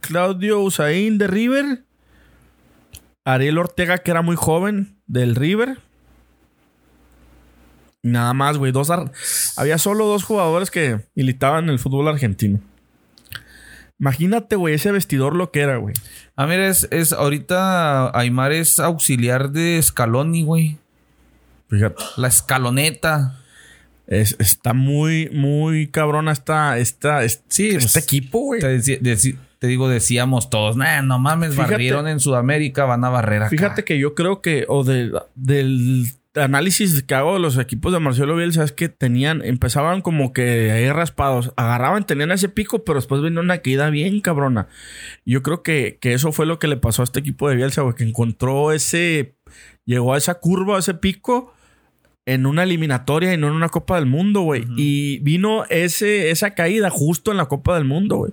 [0.00, 1.84] Claudio Usain de River,
[3.24, 5.78] Ariel Ortega, que era muy joven, del River.
[8.02, 8.72] Nada más, güey.
[9.56, 12.60] Había solo dos jugadores que militaban en el fútbol argentino.
[13.98, 15.94] Imagínate, güey, ese vestidor lo que era, güey.
[16.36, 20.78] Ah, mira, es, es ahorita Aymar es auxiliar de Scaloni, güey.
[21.68, 22.02] Fíjate.
[22.16, 23.36] La escaloneta.
[24.06, 28.60] Es- está muy, muy cabrona esta, esta, este, Sí, este es- equipo, güey.
[28.60, 33.50] Te, digo, decíamos todos, nah, no mames, Fíjate- barrieron en Sudamérica, van a barrer acá.
[33.50, 36.06] Fíjate que yo creo que, o de- del
[36.36, 40.70] análisis que hago de los equipos de Marcelo Bielsa es que tenían, empezaban como que
[40.70, 44.68] ahí raspados, agarraban, tenían ese pico, pero después venía una caída bien cabrona.
[45.26, 47.82] Yo creo que, que eso fue lo que le pasó a este equipo de Bielsa,
[47.82, 49.34] güey, que encontró ese,
[49.84, 51.52] llegó a esa curva, a ese pico
[52.34, 54.64] en una eliminatoria y no en una Copa del Mundo, güey.
[54.76, 58.32] Y vino ese, esa caída justo en la Copa del Mundo, güey.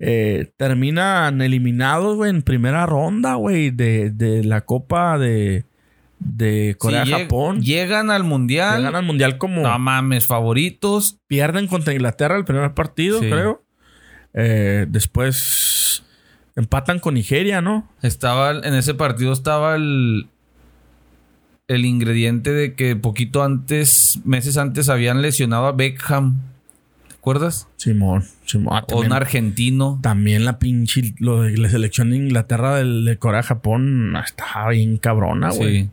[0.00, 5.64] Eh, terminan eliminados, güey, en primera ronda, güey, de, de la Copa de,
[6.18, 7.60] de Sí, Corea-Japón.
[7.60, 8.78] lleg- Llegan al mundial.
[8.78, 9.62] Llegan al Mundial como...
[9.62, 11.18] No mames, favoritos.
[11.26, 13.30] Pierden contra Inglaterra el primer partido, Sí.
[13.30, 13.62] creo.
[14.34, 16.02] Eh, después
[16.56, 17.88] empatan con Nigeria, ¿no?
[18.02, 20.28] Estaba, en ese partido estaba el,
[21.68, 26.40] el ingrediente de que poquito antes, meses antes, habían lesionado a Beckham.
[27.08, 27.68] ¿Te acuerdas?
[27.76, 28.74] Simón, Simón.
[28.76, 29.98] Ah, O también, un argentino.
[30.02, 31.14] también la pinche...
[31.18, 35.84] Lo de la selección de Inglaterra del- de Corea-Japón estaba bien cabrona, güey.
[35.84, 35.90] Sí.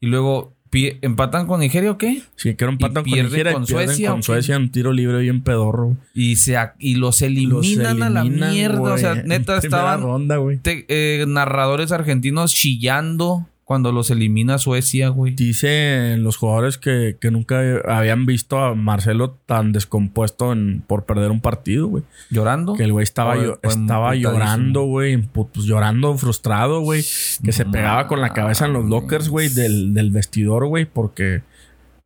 [0.00, 2.20] Y luego, ¿empatan con Nigeria o qué?
[2.36, 4.22] Sí, que era empatan con Nigeria con y pierden Suecia, ¿o con?
[4.22, 5.96] Suecia en tiro libre bien pedorro.
[6.12, 8.92] Y, se, y los eliminan a la mierda.
[8.92, 10.58] o sea, neta, estaban ronda, güey.
[10.58, 15.34] te- eh, narradores argentinos chillando cuando los elimina Suecia, güey.
[15.34, 21.30] Dicen los jugadores que, que nunca habían visto a Marcelo tan descompuesto en, por perder
[21.30, 22.02] un partido, güey.
[22.30, 22.72] Llorando.
[22.72, 25.18] Que el güey estaba, estaba llorando, güey.
[25.18, 27.04] pues, llorando, frustrado, güey.
[27.44, 31.42] Que se pegaba con la cabeza en los lockers, güey, del, del vestidor, güey, porque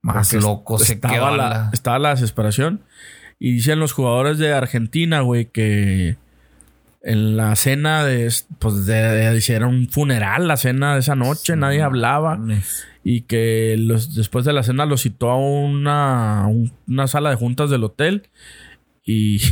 [0.02, 2.80] Más porque loco se estaba la- estaba la desesperación.
[3.38, 6.16] Y dicen los jugadores de Argentina, güey, que
[7.04, 11.82] en la cena de, pues, de, era un funeral la cena de esa noche, nadie
[11.82, 12.36] hablaba.
[12.36, 12.86] Mames.
[13.04, 17.36] Y que los, después de la cena los citó a una, un- una sala de
[17.36, 18.28] juntas del hotel.
[19.04, 19.40] Y.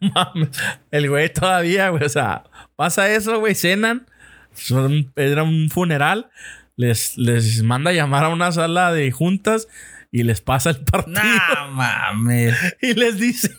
[0.00, 0.50] No mames,
[0.90, 2.04] el güey todavía, güey.
[2.04, 2.44] O sea,
[2.76, 3.54] pasa eso, güey.
[3.54, 4.06] Cenan.
[4.52, 6.28] Son- era un funeral.
[6.76, 9.66] Les, les manda a llamar a una sala de juntas
[10.12, 11.22] y les pasa el partido.
[11.56, 12.54] No mames.
[12.82, 13.50] Y les dice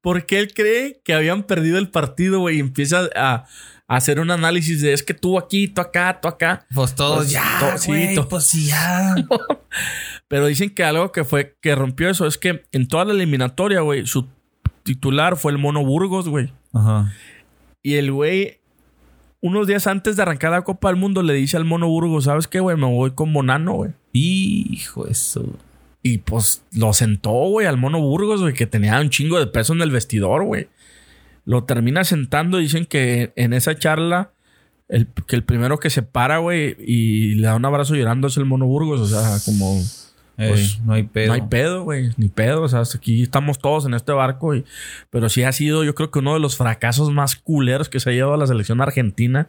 [0.00, 2.56] por qué él cree que habían perdido el partido, güey.
[2.56, 3.34] Y empieza a,
[3.88, 6.66] a hacer un análisis de es que tú aquí, tú acá, tú acá.
[6.74, 9.14] Pues todos Pues, ya, to- sí, güey, to- pues sí, ya.
[10.28, 13.80] Pero dicen que algo que fue que rompió eso es que en toda la eliminatoria,
[13.80, 14.28] güey, su
[14.82, 16.52] titular fue el Mono Burgos, güey.
[16.72, 17.12] Ajá.
[17.82, 18.60] Y el güey,
[19.40, 22.46] unos días antes de arrancar la Copa del Mundo, le dice al Mono Burgos, ¿sabes
[22.48, 22.76] qué, güey?
[22.76, 23.90] Me voy con Bonano, güey.
[24.12, 25.44] Hijo eso.
[26.02, 29.72] Y pues lo sentó, güey, al Mono Burgos, güey, que tenía un chingo de peso
[29.72, 30.68] en el vestidor, güey.
[31.44, 32.58] Lo termina sentando.
[32.58, 34.32] Dicen que en esa charla,
[34.88, 38.36] el, que el primero que se para, güey, y le da un abrazo llorando es
[38.36, 39.00] el Mono Burgos.
[39.00, 39.80] O sea, como
[40.38, 41.26] Ey, Pues, no hay pedo.
[41.28, 42.10] No hay pedo, güey.
[42.16, 42.62] Ni pedo.
[42.62, 44.54] O sea, hasta aquí estamos todos en este barco.
[44.54, 44.64] Y,
[45.10, 48.10] pero sí ha sido, yo creo que uno de los fracasos más culeros que se
[48.10, 49.48] ha llevado a la selección argentina.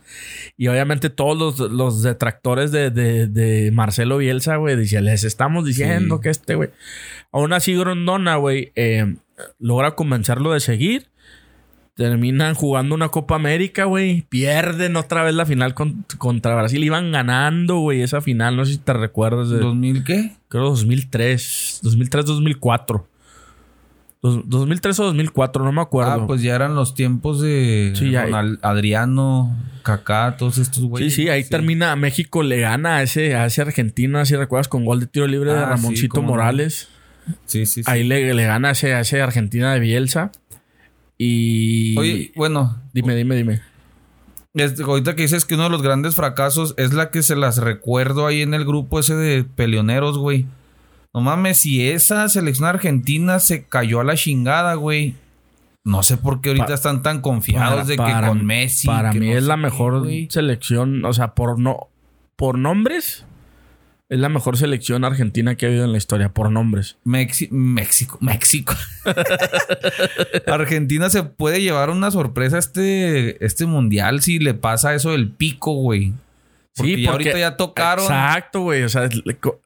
[0.57, 5.65] Y obviamente todos los, los detractores de, de- de Marcelo Bielsa, güey, dicen, les estamos
[5.65, 6.21] diciendo Sí.
[6.23, 6.69] que este, güey.
[7.31, 9.15] Aún así, Grondona, güey, eh,
[9.59, 11.07] logra convencerlo de seguir.
[11.95, 14.23] Terminan jugando una Copa América, güey.
[14.29, 16.83] Pierden otra vez la final con- contra Brasil.
[16.83, 18.55] Iban ganando, güey, esa final.
[18.55, 20.31] No sé si te recuerdas de ¿2000 qué?
[20.47, 23.07] creo 2003, 2003, 2004.
[24.23, 26.11] Dos- 2003 o 2004, no me acuerdo.
[26.23, 30.87] Ah, pues ya eran los tiempos de Sí, ya- Ronald- Adriano, Kaká, todos estos sí,
[30.87, 31.13] güeyes.
[31.13, 31.95] sí, ahí termina.
[31.97, 35.51] México le gana a ese, a ese argentino, si recuerdas, con gol de tiro libre
[35.51, 36.27] de Ah, sí, Ramoncito no.
[36.29, 36.87] Morales.
[37.45, 37.91] Sí, sí, sí.
[37.91, 40.31] Ahí le, le gana a ese, a ese Argentina de Bielsa.
[41.17, 41.97] Y.
[41.97, 43.61] Oye, bueno, dime, dime, dime.
[44.85, 48.27] ahorita que dices que uno de los grandes fracasos es la que se las recuerdo
[48.27, 50.45] ahí en el grupo ese de peleoneros, güey.
[51.13, 55.15] No mames, si esa selección argentina se cayó a la chingada, güey.
[55.85, 58.87] No sé por qué ahorita Pa- están tan confiados Para- de para- que con Messi.
[58.87, 61.03] Para que mí no es la mejor selección.
[61.05, 61.87] O sea, por no.
[62.35, 63.25] Por nombres.
[64.13, 66.29] Es la mejor selección argentina que ha habido en la historia.
[66.29, 66.97] Por nombres.
[67.03, 68.75] Mexi- México, México.
[70.47, 75.73] Argentina se puede llevar una sorpresa este, este mundial si le pasa eso del pico,
[75.73, 76.13] güey.
[76.75, 78.03] Porque ya ahorita ya tocaron.
[78.03, 78.81] Exacto, güey.
[78.83, 79.07] O sea,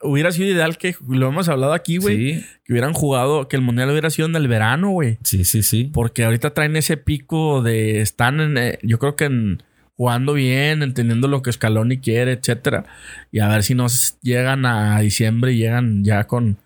[0.02, 2.34] hubiera sido ideal que lo hemos hablado aquí, güey.
[2.42, 5.18] Sí, Que hubieran jugado, que el mundial hubiera sido en el verano, güey.
[5.24, 5.90] sí, sí, sí.
[5.94, 8.02] Porque ahorita traen ese pico de.
[8.02, 8.58] Están en.
[8.58, 9.64] eh, yo creo que en.
[9.98, 12.86] Jugando bien, entendiendo lo que Scaloni quiere, etcétera.
[13.32, 16.58] Y a ver si nos llegan a diciembre y llegan ya con.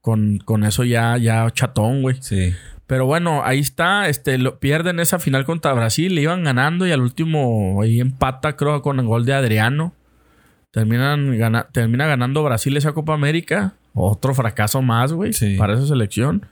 [0.00, 2.16] Con, con eso ya, ya chatón, güey.
[2.20, 2.54] Sí.
[2.86, 4.08] Pero bueno, ahí está.
[4.08, 6.14] Este, lo, pierden esa final contra Brasil.
[6.14, 9.94] Le iban ganando y al último ahí empata, creo, con el gol de Adriano.
[10.70, 11.38] Terminan
[11.72, 13.74] termina ganando Brasil esa Copa América.
[13.94, 16.46] Otro fracaso más, güey, para esa selección.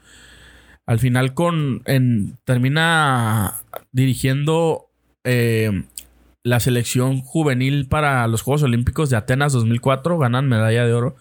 [0.85, 3.55] Al final con en, termina
[3.91, 4.89] dirigiendo
[5.23, 5.83] eh,
[6.47, 10.17] la selección juvenil para los Juegos Olímpicos de Atenas 2004.
[10.17, 11.15] Ganan medalla de oro.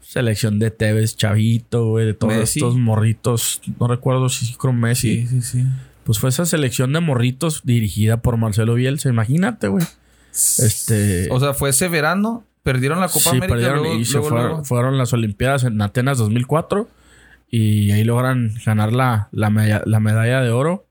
[0.00, 3.60] Selección de Tevez, Chavito, güey, de todos estos morritos.
[3.78, 5.26] No recuerdo si con Messi.
[5.26, 5.64] Sí, sí, sí.
[6.04, 9.08] Pues fue esa selección de morritos dirigida por Marcelo Bielsa.
[9.08, 9.84] Imagínate, güey.
[10.32, 11.28] Este.
[11.30, 12.44] O sea, fue ese verano.
[12.62, 13.54] Perdieron la Copa América.
[13.54, 16.88] Perdieron y se fueron, las Olimpiadas en Atenas 2004.
[17.50, 20.86] Y ahí logran ganar la, la, medalla de oro.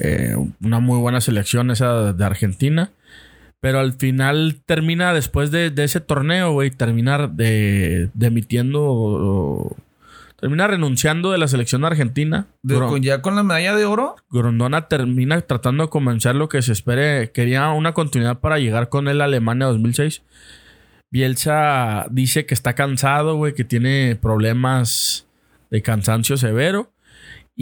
[0.00, 2.90] Eh, una muy buena selección esa de Argentina.
[3.60, 9.76] Pero al final termina después de, ese torneo, güey, termina de, emitiendo.
[10.40, 12.46] termina renunciando de la selección argentina.
[13.02, 14.16] ¿Ya con la medalla de oro?
[14.30, 17.32] Grondona termina tratando de convencer lo que se espere.
[17.32, 20.22] Quería una continuidad para llegar con él a Alemania 2006.
[21.10, 25.26] Bielsa dice que está cansado, güey, que tiene problemas
[25.70, 26.90] de cansancio severo.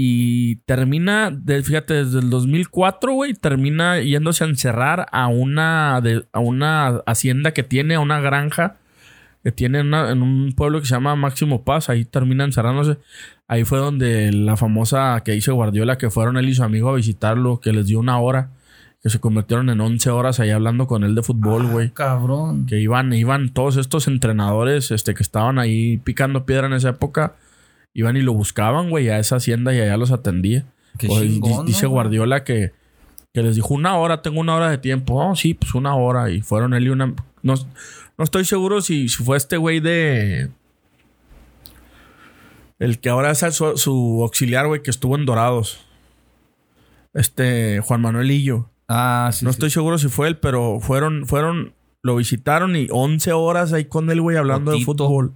[0.00, 6.98] Y termina, fíjate, desde el 2004, güey, termina yéndose a encerrar a una, a una
[7.04, 8.76] hacienda que tiene, a una granja
[9.42, 11.88] que tiene en un pueblo que se llama Máximo Paz.
[11.88, 12.98] Ahí termina encerrándose.
[13.48, 16.94] Ahí fue donde la famosa que hizo Guardiola, que fueron él y su amigo a
[16.94, 18.52] visitarlo, que les dio una hora
[19.02, 21.90] que se convirtieron en 11 horas ahí hablando con él de fútbol, ah, güey.
[21.90, 22.66] cabrón.
[22.66, 27.34] Que iban, iban todos estos entrenadores este, que estaban ahí picando piedra en esa época,
[27.98, 30.64] iban y lo buscaban, güey, a esa hacienda y allá los atendía.
[31.66, 32.72] dice Guardiola que,
[33.34, 35.14] que, les dijo una hora, tengo una hora de tiempo.
[35.14, 36.30] Oh, sí, pues una hora.
[36.30, 37.12] Y fueron él y una.
[37.42, 37.54] No,
[38.16, 40.48] no estoy seguro si, si fue este güey de.
[42.78, 45.84] El que ahora es su, su auxiliar, güey, que estuvo en Dorados.
[47.14, 48.70] Este, Juan Manuel Illo.
[48.86, 49.44] Ah, sí.
[49.44, 53.86] No estoy seguro si fue él, pero fueron, fueron, lo visitaron y 11 horas ahí
[53.86, 55.34] con él, güey, hablando de fútbol.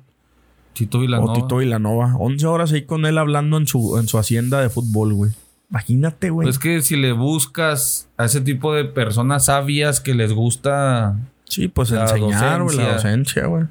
[0.73, 1.33] Tito Villanova.
[1.33, 2.17] O Tito Villanova.
[2.19, 5.33] 11 horas ahí con él hablando en su, en su hacienda de fútbol, güey.
[5.71, 6.49] Imagínate, güey.
[6.49, 11.17] Es que si le buscas a ese tipo de personas sabias que les gusta.
[11.45, 13.65] Sí, pues enseñar, güey, la docencia, güey.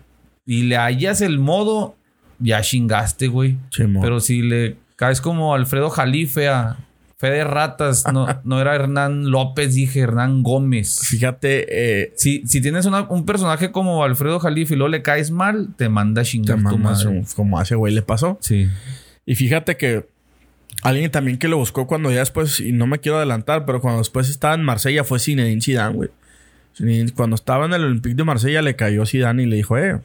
[0.46, 1.96] Y le hallas el modo,
[2.40, 3.58] ya chingaste, güey.
[4.02, 6.78] Pero si le caes como Alfredo Jalife a
[7.22, 11.02] Fe de ratas, no, no era Hernán López, dije Hernán Gómez.
[11.04, 11.68] Fíjate,
[12.02, 15.88] eh, si, si tienes un personaje como Alfredo Jalife y luego le caes mal, te
[15.88, 17.24] manda chingar tu madre.
[17.36, 18.40] Como a ese güey le pasó.
[18.42, 18.68] Sí.
[19.24, 20.08] Y fíjate que
[20.82, 24.00] alguien también que lo buscó cuando ya después, y no me quiero adelantar, pero cuando
[24.00, 26.10] después estaba en Marsella fue Zinedine Zidane, güey.
[27.14, 30.02] Cuando estaba en el Olympique de Marsella le cayó Zidane y le dijo, eh,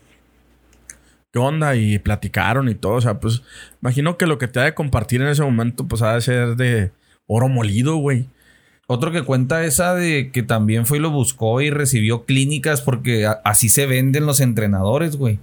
[1.33, 1.77] ¿qué onda?
[1.77, 2.93] Y platicaron y todo.
[2.93, 3.41] O sea, pues
[3.81, 6.57] imagino que lo que te ha de compartir en ese momento, pues ha de ser
[6.57, 6.91] de
[7.27, 8.27] oro molido, güey.
[8.89, 13.29] Otro que cuenta esa de que también fue y lo buscó y recibió clínicas porque
[13.45, 15.41] así se venden los entrenadores, güey.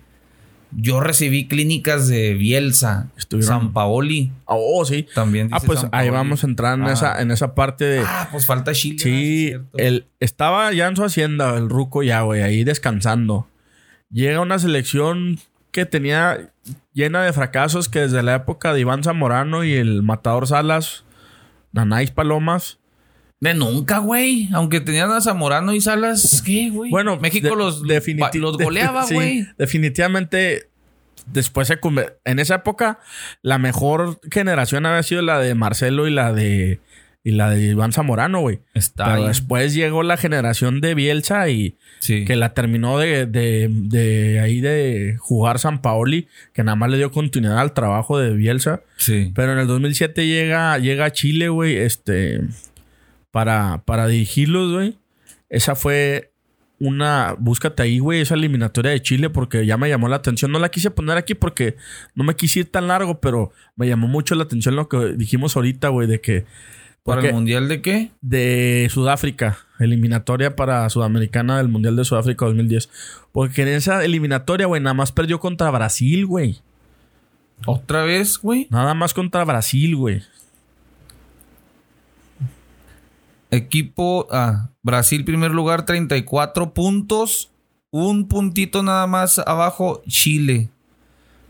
[0.75, 3.09] Yo recibí clínicas de Bielsa,
[3.41, 4.31] San Paoli.
[4.45, 5.05] Oh, sí.
[5.13, 5.49] También.
[5.51, 7.99] ah, pues ahí vamos a entrar en, esa, en esa parte de.
[7.99, 8.97] Ah, pues falta Chile.
[8.97, 13.47] Sí, él estaba ya en su hacienda, el Ruco ya, güey, ahí descansando.
[14.09, 15.37] Llega una selección
[15.71, 16.51] que tenía
[16.93, 21.03] llena de fracasos que desde la época de Iván Zamorano y el Matador Salas
[21.73, 22.79] Nanáis Palomas.
[23.41, 24.47] De nunca, güey.
[24.53, 26.89] Aunque tenían a Zamorano y Salas, ¿qué, güey?
[26.91, 29.45] Bueno, México los, los goleaba, güey.
[29.57, 30.69] definitivamente,
[31.25, 31.77] después se
[32.23, 32.99] en esa época,
[33.41, 36.79] la mejor generación había sido la de Marcelo y la de
[37.23, 38.59] y la de Iván Zamorano, güey.
[38.95, 44.59] Pero después llegó la generación de Bielsa y que la terminó de, de, de, ahí
[44.59, 48.81] de jugar San Paoli, que nada más le dio continuidad al trabajo de Bielsa.
[48.97, 49.31] Sí.
[49.33, 52.41] Pero en el 2007 llega, llega a Chile, güey, este,
[53.31, 54.97] para, para dirigirlos, güey.
[55.49, 56.33] Esa fue
[56.79, 60.51] una, búscate ahí, güey, esa eliminatoria de Chile porque ya me llamó la atención.
[60.51, 61.77] No la quise poner aquí porque
[62.15, 65.55] no me quise ir tan largo, pero me llamó mucho la atención lo que dijimos
[65.55, 66.45] ahorita, güey, de que
[67.03, 68.11] ¿Para el Mundial de qué?
[68.21, 69.57] De Sudáfrica.
[69.79, 72.89] Eliminatoria para Sudamericana del Mundial de Sudáfrica 2010.
[73.33, 76.61] Porque en esa eliminatoria, güey, nada más perdió contra Brasil, güey.
[77.65, 78.67] ¿Otra vez, güey?
[78.69, 80.23] Nada más contra Brasil, güey.
[83.51, 84.27] Equipo.
[84.31, 87.51] Ah, Brasil, primer lugar, 34 puntos.
[87.91, 90.69] Un puntito nada más abajo, Chile.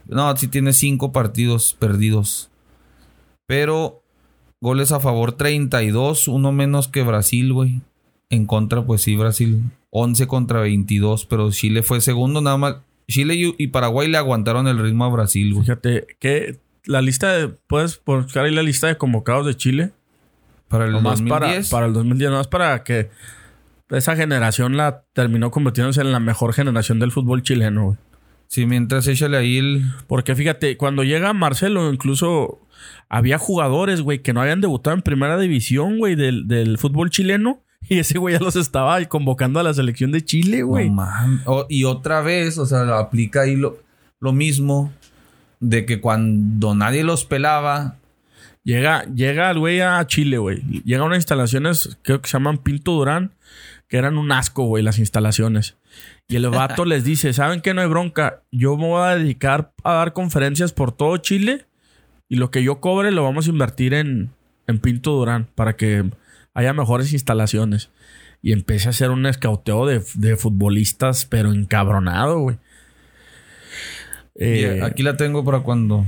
[0.07, 2.49] No, sí tiene cinco partidos perdidos.
[3.45, 4.02] Pero
[4.64, 7.81] Goles a favor 32, uno menos que Brasil, güey.
[8.30, 12.76] En contra, pues sí, Brasil 11 contra 22, pero Chile fue segundo nada más.
[13.10, 15.65] Chile y, Paraguay le aguantaron el ritmo a Brasil, güey.
[15.65, 17.49] Fíjate que la lista de.
[17.49, 19.91] Puedes buscar ahí la lista de convocados de Chile.
[20.69, 21.69] Para el Nomás para, 2010.
[21.69, 23.10] para el 2010, nomás para que
[23.90, 27.98] esa generación la terminó convirtiéndose en la mejor generación del fútbol chileno, güey.
[28.48, 29.91] Sí, mientras échale ahí el.
[30.07, 32.61] Porque fíjate, cuando llega Marcelo, incluso
[33.10, 37.61] había jugadores, güey, que no habían debutado en primera división, güey, del, del fútbol chileno.
[37.89, 40.89] Y ese güey ya los estaba convocando a la selección de Chile, güey.
[40.89, 43.77] No, y otra vez, o sea, aplica ahí lo,
[44.22, 44.93] lo mismo
[45.60, 47.97] de que cuando nadie los pelaba,
[48.64, 50.61] Llega, llega el güey a Chile, güey.
[50.85, 53.34] Llega a unas instalaciones, creo que se llaman Pinto Durán,
[53.89, 55.76] que eran un asco, güey, las instalaciones.
[56.30, 57.73] Y el vato les dice, ¿saben qué?
[57.73, 58.41] No hay bronca.
[58.51, 61.65] Yo me voy a dedicar a dar conferencias por todo Chile
[62.34, 64.31] y lo que yo cobre lo vamos a invertir en,
[64.65, 66.03] en Pinto Durán para que
[66.55, 67.91] haya mejores instalaciones.
[68.41, 72.57] Y empecé a hacer un escauteo de, de futbolistas, pero encabronado, güey.
[74.34, 76.07] Eh, aquí la tengo para cuando.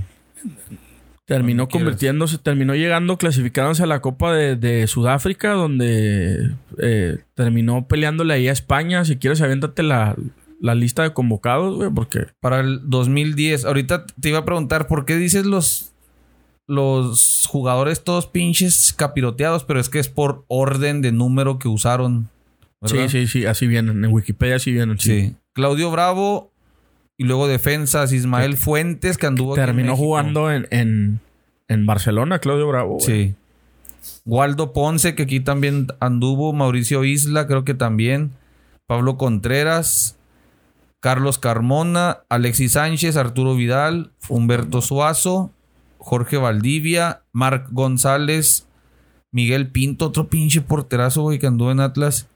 [1.26, 6.50] Terminó convirtiéndose, terminó llegando, clasificándose a la Copa de, de Sudáfrica, donde
[6.80, 9.06] eh, terminó peleándole ahí a España.
[9.06, 10.16] Si quieres, aviéntate la,
[10.60, 13.66] la lista de convocados, güey, porque Para el 2010.
[13.66, 15.92] Ahorita te iba a preguntar por qué dices los.
[16.68, 22.30] Los jugadores todos pinches capiroteados, pero es que es por orden de número que usaron.
[22.82, 23.08] ¿verdad?
[23.08, 24.04] sí, sí, sí, así vienen.
[24.04, 24.98] En Wikipedia así vienen.
[25.00, 25.22] Sí.
[25.22, 25.36] Sí.
[25.54, 26.52] Claudio Bravo
[27.18, 31.20] y luego defensas Ismael Fuentes que anduvo aquí en Terminó jugando en, en,
[31.68, 32.96] en Barcelona, Claudio Bravo.
[32.96, 33.06] güey.
[33.06, 33.36] Sí.
[34.26, 38.32] Waldo Ponce que aquí también anduvo, Mauricio Isla creo que también,
[38.88, 40.18] Pablo Contreras,
[41.00, 45.52] Carlos Carmona, Alexis Sánchez, Arturo Vidal, Humberto Suazo,
[46.06, 48.68] Jorge Valdivia, Marc González,
[49.32, 52.28] Miguel Pinto, otro pinche porterazo, güey, que anduvo en Atlas.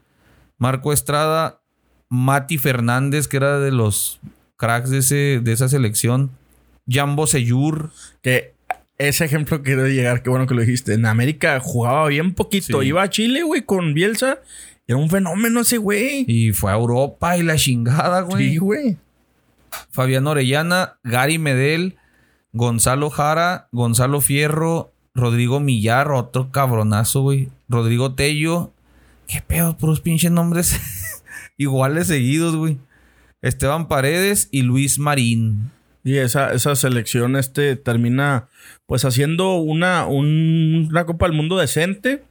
[0.58, 1.62] Marco Estrada,
[2.08, 4.18] Mati Fernández, que era de los
[4.56, 6.32] cracks de, ese, de esa selección.
[6.88, 7.92] Jambo Seyur.
[8.22, 8.54] Que
[8.98, 10.94] ese ejemplo quiero llegar, qué bueno que lo dijiste.
[10.94, 12.80] En América jugaba bien poquito.
[12.80, 12.88] Sí.
[12.88, 14.40] Iba a Chile, güey, con Bielsa.
[14.88, 16.24] Era un fenómeno ese güey.
[16.26, 18.50] Y fue a Europa y la chingada, güey.
[18.50, 18.96] Sí, güey.
[19.90, 21.98] Fabián Orellana, Gary Medel,
[22.52, 27.48] Gonzalo Jara, Gonzalo Fierro, Rodrigo Millar, otro cabronazo, güey.
[27.68, 28.72] Rodrigo Tello.
[29.26, 30.80] Qué pedo, puros pinches nombres
[31.56, 32.78] iguales seguidos, güey.
[33.42, 35.70] Esteban Paredes y Luis Marín.
[36.02, 38.48] Y esa, esa selección este, termina
[38.86, 42.24] pues haciendo una, un- una Copa del Mundo decente.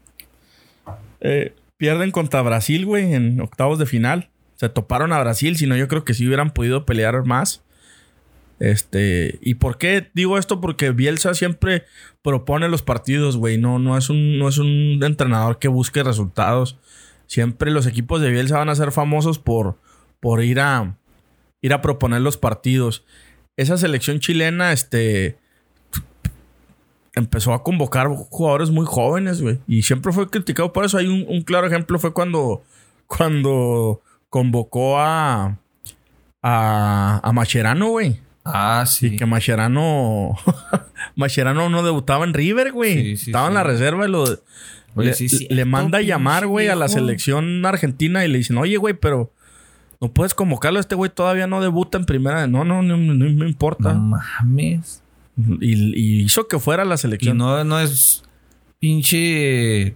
[1.22, 4.30] Eh, pierden contra Brasil, güey, en octavos de final.
[4.56, 7.62] Se toparon a Brasil, si no yo creo que sí hubieran podido pelear más.
[8.60, 10.60] Este, ¿y por qué digo esto?
[10.60, 11.86] Porque Bielsa siempre
[12.22, 13.58] propone los partidos, güey.
[13.58, 16.78] No, no, es un, no es un entrenador que busque resultados.
[17.26, 19.78] Siempre los equipos de Bielsa van a ser famosos por,
[20.20, 20.98] por ir a
[21.62, 23.06] ir a proponer los partidos.
[23.56, 25.38] Esa selección chilena, este
[27.16, 29.60] empezó a convocar jugadores muy jóvenes, güey.
[29.68, 30.98] Y siempre fue criticado por eso.
[30.98, 32.64] Hay un, claro ejemplo fue cuando,
[33.08, 35.58] cuando convocó a,
[36.42, 38.22] a, a Macherano, güey.
[38.44, 39.08] Ah, sí.
[39.08, 40.36] Y que Macherano,
[41.16, 42.94] Macherano no debutaba en River, güey.
[42.96, 44.24] Sí, sí, Estaba en la reserva y lo...
[44.96, 48.40] Oye, le, sí, cierto, le manda a llamar, güey, a la selección argentina y le
[48.40, 49.32] dicen, oye, güey, pero
[50.02, 50.80] no puedes convocarlo.
[50.80, 52.48] Este güey todavía no debuta en primera.
[52.48, 53.94] No, no, no, no me importa.
[53.94, 55.04] No mames.
[55.62, 57.38] Y, y hizo que fuera la Y selección.
[57.38, 58.24] no, no es
[58.80, 59.96] pinche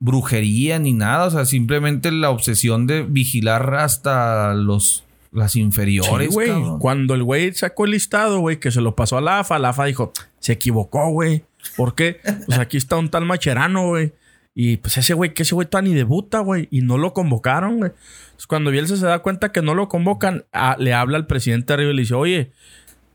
[0.00, 1.26] brujería ni nada.
[1.26, 5.03] O sea, simplemente la obsesión de vigilar hasta los
[5.34, 6.48] las inferiores, güey.
[6.78, 9.70] Cuando el güey sacó el listado, güey, que se lo pasó a la AFA, la
[9.70, 11.44] AFA dijo, se equivocó, güey.
[11.76, 12.20] ¿Por qué?
[12.46, 14.12] Pues aquí está un tal Macherano, güey.
[14.54, 16.68] Y pues ese güey, que ese güey todavía ni debuta, güey.
[16.70, 17.90] Y no lo convocaron, güey.
[18.26, 21.72] Entonces, cuando Bielsa se da cuenta que no lo convocan, a- le habla al presidente
[21.72, 22.52] arriba y le dice, oye,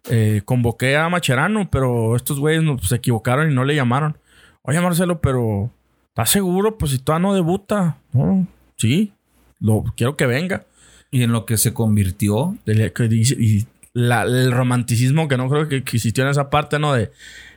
[0.09, 4.17] eh, convoqué a Macherano, pero estos güeyes no, pues, se equivocaron y no le llamaron.
[4.63, 5.71] Oye, Marcelo, pero
[6.09, 6.77] ¿estás seguro?
[6.77, 7.97] Pues si todavía no debuta.
[8.11, 9.13] No, sí.
[9.59, 10.65] Lo, quiero que venga.
[11.11, 12.57] Y en lo que se convirtió.
[12.65, 16.93] Y la- el romanticismo que no creo que, existió en esa parte, ¿no?
[16.93, 17.11] De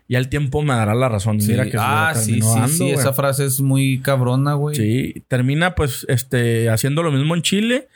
[0.08, 1.38] ya el tiempo me dará la razón.
[1.38, 1.70] Mira Sí.
[1.70, 2.90] que ah, sí, sí, sí.
[2.90, 4.76] Esa frase es muy cabrona, güey.
[4.76, 7.88] Sí, termina pues este haciendo lo mismo en Chile.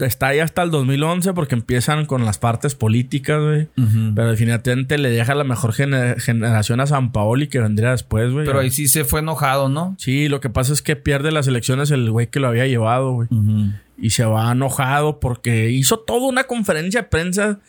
[0.00, 3.68] Está ahí hasta el 2011 porque empiezan con las partes políticas, güey.
[4.14, 8.46] Pero definitivamente le deja la mejor gener- generación a San Paoli que vendría después, güey.
[8.46, 9.94] Pero ahí sí se fue enojado, ¿no?
[9.98, 13.12] Sí, lo que pasa es que pierde las elecciones el güey que lo había llevado,
[13.12, 13.28] güey.
[13.96, 17.60] Y se va enojado porque hizo toda una conferencia de prensa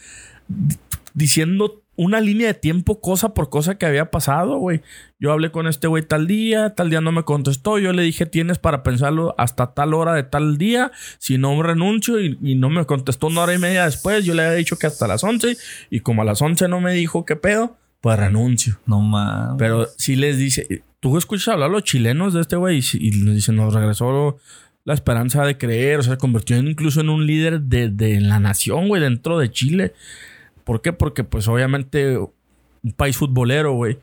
[0.48, 0.78] di-
[1.14, 4.82] diciendo una línea de tiempo cosa por cosa que había pasado, güey.
[5.19, 7.78] Yo hablé con este güey tal día, tal día no me contestó.
[7.78, 10.91] Yo le dije, tienes para pensarlo hasta tal hora de tal día.
[11.19, 12.19] Si no, renuncio.
[12.19, 14.26] Y, y no me contestó una hora y media después.
[14.26, 15.56] Yo le había dicho que hasta las 11.
[15.91, 18.80] Y como a las 11 no me dijo qué pedo, pues renuncio.
[18.88, 19.57] No mames.
[19.60, 23.11] Pero sí les dice, tú escuchas hablar a los chilenos de este güey y, y
[23.11, 24.40] nos dicen, nos regresó
[24.86, 28.40] la esperanza de creer, o sea, se convirtió incluso en un líder de, de la
[28.40, 29.94] nación, güey, dentro de Chile.
[30.72, 30.93] ¿Por qué?
[30.93, 33.99] Porque pues obviamente un país futbolero, güey.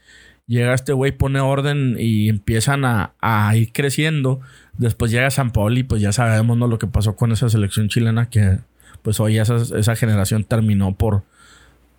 [0.47, 4.40] Llega este güey, pone orden y empiezan a, a, ir creciendo.
[4.77, 6.66] Después llega San Paolo y pues ya sabemos ¿no?
[6.66, 8.59] lo que pasó con esa selección chilena que
[9.01, 11.23] pues hoy esa, esa generación terminó por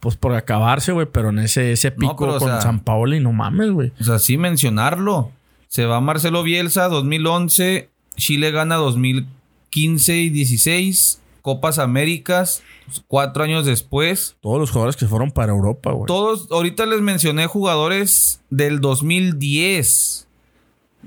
[0.02, 2.82] pues por acabarse, güey, pero en ese, ese pico No, pero, o con sea- San
[2.82, 3.92] Paolo y no mames, güey.
[4.00, 5.32] O sea, sí mencionarlo.
[5.68, 12.64] Se va Marcelo Bielsa 2011, Chile gana 2015 y 16, Copas Américas,
[13.08, 14.36] cuatro años después.
[14.42, 16.08] Todos los jugadores que fueron para Europa, güey.
[16.08, 20.28] Todos, ahorita les mencioné jugadores del 2010.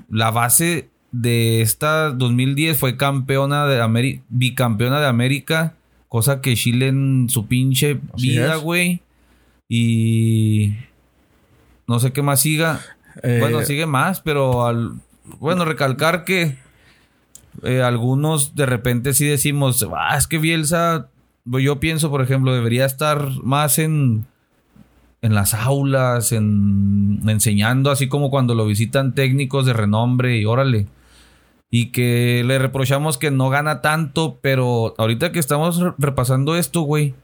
[0.09, 5.75] La base de esta 2010 fue campeona de América, bicampeona de América,
[6.09, 9.01] cosa que Chile en su pinche Así vida, güey.
[9.69, 10.73] Y
[11.87, 12.81] no sé qué más siga.
[13.21, 14.93] Eh, Bueno, sigue más, pero al,
[15.39, 16.57] bueno, recalcar que
[17.61, 21.09] eh, algunos de repente sí decimos, ah, es que Bielsa,
[21.45, 24.25] yo pienso, por ejemplo, debería estar más en,
[25.21, 30.87] en las aulas, en enseñando, así como cuando lo visitan técnicos de renombre y órale.
[31.69, 36.81] Y que le reprochamos que no gana tanto, pero ahorita que estamos re- repasando esto,
[36.81, 37.15] güey,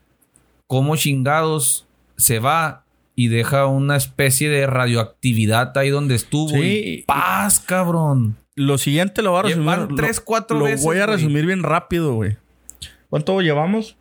[0.66, 1.86] cómo chingados
[2.18, 2.84] se va
[3.16, 6.50] y deja una especie de radioactividad ahí donde estuvo.
[6.50, 6.62] Sí.
[6.62, 8.38] y paz, cabrón.
[8.60, 9.70] Lo siguiente lo voy a resumir.
[9.70, 11.16] Llevan lo- tres, cuatro lo veces, voy a güey.
[11.18, 12.38] resumir bien rápido, güey.
[13.10, 13.96] ¿Cuánto llevamos?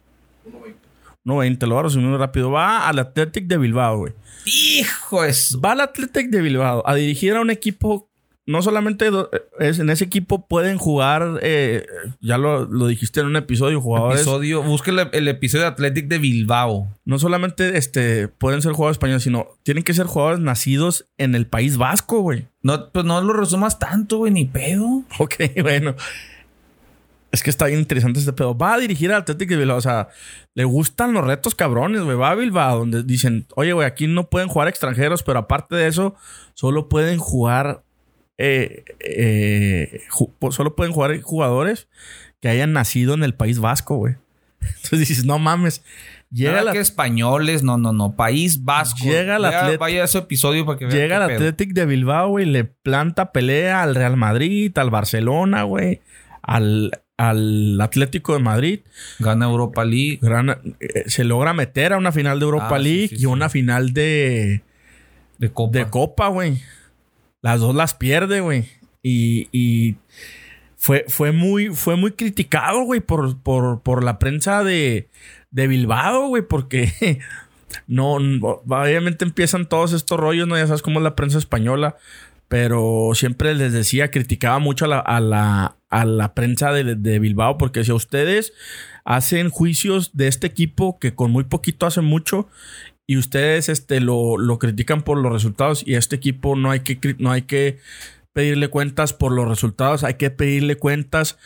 [1.25, 1.67] 1.20.
[1.67, 2.51] lo voy a resumir rápido.
[2.51, 4.13] Va al Athletic de Bilbao, güey.
[4.47, 5.61] Hijo eso.
[5.61, 8.08] Va al Athletic de Bilbao a dirigir a un equipo.
[8.49, 9.11] No solamente
[9.61, 11.85] es, en ese equipo pueden jugar, eh,
[12.23, 14.23] ya lo, lo dijiste en un episodio, jugadores.
[14.23, 16.89] Episodio, busque el, el episodio de Athletic de Bilbao.
[17.05, 21.47] No solamente este, pueden ser jugadores españoles, sino tienen que ser jugadores nacidos en el
[21.47, 22.47] País Vasco, güey.
[22.63, 25.03] No, pues no lo resumas tanto, güey, ni pedo.
[25.19, 25.95] Ok, bueno.
[27.31, 28.57] Es que está bien interesante este pedo.
[28.57, 29.77] Va a dirigir al Atlético de Bilbao.
[29.77, 30.09] O sea,
[30.55, 32.17] le gustan los retos cabrones, güey.
[32.17, 35.87] Va a Bilbao, donde dicen, oye, güey, aquí no pueden jugar extranjeros, pero aparte de
[35.87, 36.15] eso,
[36.55, 37.85] solo pueden jugar.
[38.39, 40.01] Eh, eh,
[40.39, 41.89] po- solo pueden jugar jugadores
[42.41, 44.15] que hayan nacido en el País Vasco, güey.
[44.61, 45.83] Entonces dices, no mames.
[46.31, 48.15] Llega Nada la, que españoles, no, no, no.
[48.15, 48.99] País Vasco.
[49.03, 50.97] Llega el Atlet- Vaya ese episodio para que vean.
[50.99, 51.23] Llega el.
[51.23, 56.01] Athletic de Bilbao, güey, le planta pelea al Real Madrid, al Barcelona, güey,
[56.43, 58.81] al, al Atlético de Madrid.
[59.21, 60.19] Gana Europa League.
[60.21, 63.19] Gran- eh, se logra meter a una final de Europa Ah, sí, League sí, y
[63.21, 63.27] sí.
[63.27, 64.61] una final de,
[65.39, 65.79] De Copa.
[65.79, 66.61] de Copa, güey.
[67.43, 68.67] Las dos las pierde, güey.
[69.03, 69.97] Y, y
[70.77, 75.09] fue, fue, muy, fue muy criticado, güey, por, por, por la prensa de,
[75.51, 77.21] de Bilbao, güey, porque
[77.87, 80.57] no, obviamente empiezan todos estos rollos, ¿no?
[80.57, 81.97] Ya sabes cómo es la prensa española,
[82.49, 87.19] pero siempre les decía, criticaba mucho a la, a la, a la prensa de, de
[87.19, 88.53] Bilbao, porque si ustedes
[89.05, 92.49] hacen juicios de este equipo que con muy poquito hacen mucho
[93.09, 96.81] y ustedes este, lo, lo critican por los resultados y a este equipo no hay
[96.81, 97.79] que, no hay que
[98.35, 101.39] pedirle cuentas por los resultados, hay que pedirle cuentas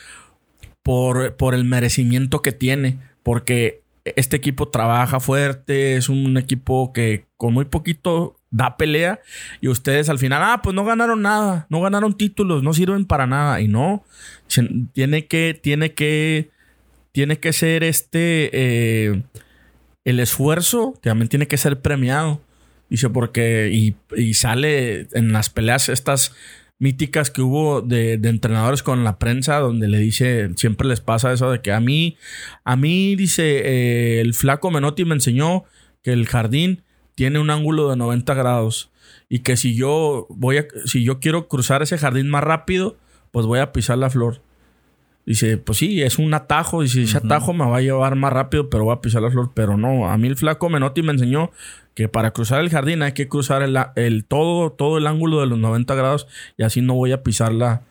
[0.83, 7.27] por, por el merecimiento que tiene, porque este equipo trabaja fuerte, es un equipo que
[7.37, 9.21] con muy poquito da pelea
[9.61, 13.25] y ustedes al final, ah, pues no ganaron nada, no ganaron títulos, no sirven para
[13.25, 14.03] nada y no,
[14.91, 16.49] tiene que, tiene que,
[17.13, 19.23] tiene que ser este, eh,
[20.05, 22.41] el esfuerzo también tiene que ser premiado.
[22.89, 26.33] Dice, porque, y, y sale en las peleas estas
[26.79, 31.31] míticas que hubo de, de entrenadores con la prensa, donde le dice, siempre les pasa
[31.31, 32.17] eso de que a mí,
[32.63, 35.63] a mí, dice, eh, el flaco Menotti me enseñó
[36.01, 36.83] que el jardín
[37.15, 38.91] tiene un ángulo de 90 grados
[39.29, 42.97] y que si yo voy a, si yo quiero cruzar ese jardín más rápido,
[43.31, 44.41] pues voy a pisar la flor.
[45.25, 46.81] Dice, pues sí, es un atajo.
[46.81, 49.51] Dice, ese atajo me va a llevar más rápido, pero voy a pisar la flor.
[49.53, 51.51] Pero no, a mí el flaco Menotti me enseñó
[51.95, 55.47] que para cruzar el jardín hay que cruzar el, el todo, todo el ángulo de
[55.47, 56.27] los 90 grados
[56.57, 57.83] y así no voy a pisar la,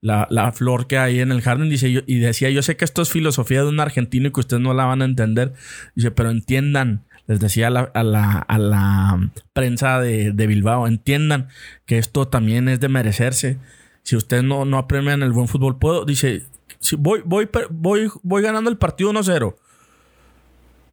[0.00, 1.70] la, la flor que hay en el jardín.
[1.70, 4.40] Dice, yo, y decía, yo sé que esto es filosofía de un argentino y que
[4.40, 5.54] ustedes no la van a entender.
[5.94, 10.86] Dice, pero entiendan, les decía a la, a la, a la prensa de, de Bilbao,
[10.86, 11.48] entiendan
[11.86, 13.58] que esto también es de merecerse.
[14.02, 16.44] Si ustedes no, no apremian el buen fútbol, puedo, dice,
[16.86, 19.56] si voy, voy, voy, voy ganando el partido 1-0.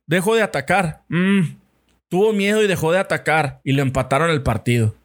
[0.08, 1.04] Dejo de atacar.
[1.10, 1.58] Mm,
[2.10, 4.96] tuvo miedo y dejó de atacar y le empataron el partido.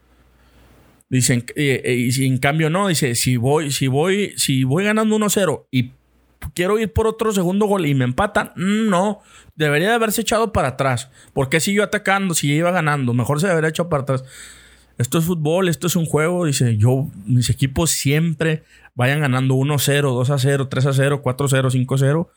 [1.11, 5.17] Dicen, eh, eh, y en cambio no, dice, si voy, si voy, si voy ganando
[5.17, 5.93] 1-0 y
[6.55, 9.21] quiero ir por otro segundo gol y me empatan, mm, no,
[9.55, 11.11] debería de haberse echado para atrás.
[11.33, 13.13] ¿Por qué siguió atacando si iba ganando?
[13.15, 14.25] Mejor se debería echado para atrás.
[14.99, 16.45] Esto es fútbol, esto es un juego.
[16.45, 18.65] Dice, yo, mis equipos siempre
[18.99, 22.29] vayan ganando 1-0, 2-0, 3-0, 4-0, 5-0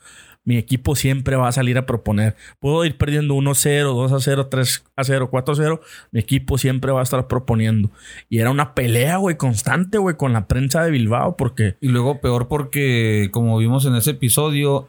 [0.44, 2.34] mi equipo siempre va a salir a proponer.
[2.58, 5.80] Puedo ir perdiendo 1-0, 2-0, 3-0, 4-0.
[6.10, 7.90] Mi equipo siempre va a estar proponiendo.
[8.28, 11.76] Y era una pelea, güey, constante, güey, con la prensa de Bilbao, porque.
[11.80, 14.88] Y luego peor porque, como vimos en ese episodio,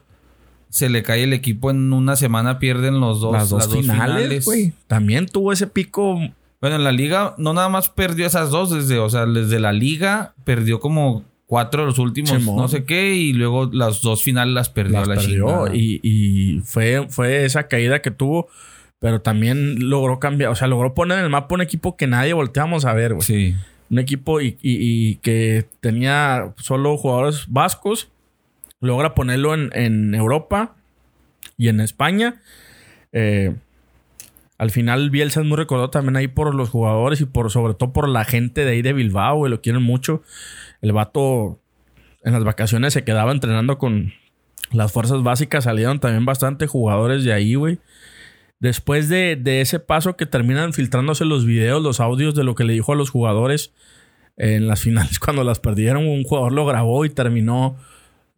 [0.70, 4.72] se le cae el equipo en una semana, pierden los dos, las dos, finales, güey.
[4.88, 6.18] También tuvo ese pico.
[6.60, 9.72] Bueno, en la liga no nada más perdió esas dos desde, o sea, desde la
[9.72, 11.22] liga perdió como
[11.54, 15.14] cuatro de los últimos no sé qué y luego las dos finales las perdió la
[15.14, 18.48] perdió y, y, fue, fue esa caída que tuvo
[18.98, 22.32] pero también logró cambiar o sea logró poner en el mapa un equipo que nadie
[22.32, 23.24] volteamos a ver güey.
[23.24, 23.54] sí
[23.88, 28.08] un equipo y, y, que tenía solo jugadores vascos
[28.80, 30.74] logra ponerlo en, en Europa
[31.56, 32.42] y en España
[33.12, 33.54] eh,
[34.58, 37.92] al final Bielsa es muy recordado también ahí por los jugadores y por sobre todo
[37.92, 40.22] por la gente de ahí de Bilbao, güey, lo quieren mucho.
[40.84, 41.58] El vato
[42.24, 44.12] en las vacaciones se quedaba entrenando con
[44.70, 47.78] las fuerzas básicas, salieron también bastante jugadores de ahí, güey.
[48.60, 52.74] Después de, ese paso que terminan filtrándose los videos, los audios de lo que le
[52.74, 53.72] dijo a los jugadores
[54.36, 57.76] en las finales cuando las perdieron, un jugador lo grabó y terminó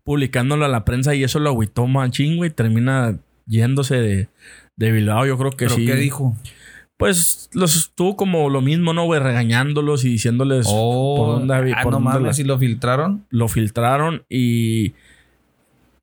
[0.05, 2.51] publicándolo a la prensa y eso lo agüitó machín, güey.
[2.51, 4.29] Termina yéndose de,
[4.77, 5.85] de Bilbao, yo creo que sí.
[5.85, 6.37] ¿Qué dijo?
[6.97, 9.21] Pues los estuvo como lo mismo, ¿no, güey?
[9.21, 13.27] Regañándolos y diciéndoles oh, por dónde ah, no mames, ¿y lo filtraron?
[13.31, 14.95] Lo filtraron y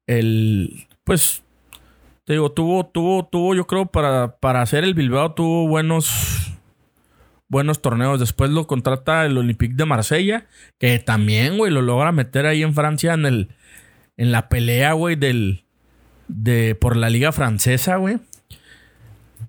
[0.06, 1.44] el pues
[2.26, 6.54] te digo, tuvo tuvo tuvo yo creo para para hacer el Bilbao tuvo buenos
[7.54, 8.20] buenos torneos.
[8.20, 10.48] Después lo contrata el Olympique de Marsella,
[10.80, 13.50] que también, güey, lo logra meter ahí en Francia en el
[14.18, 15.66] en la pelea, güey, del
[16.28, 18.20] de por la liga francesa, güey.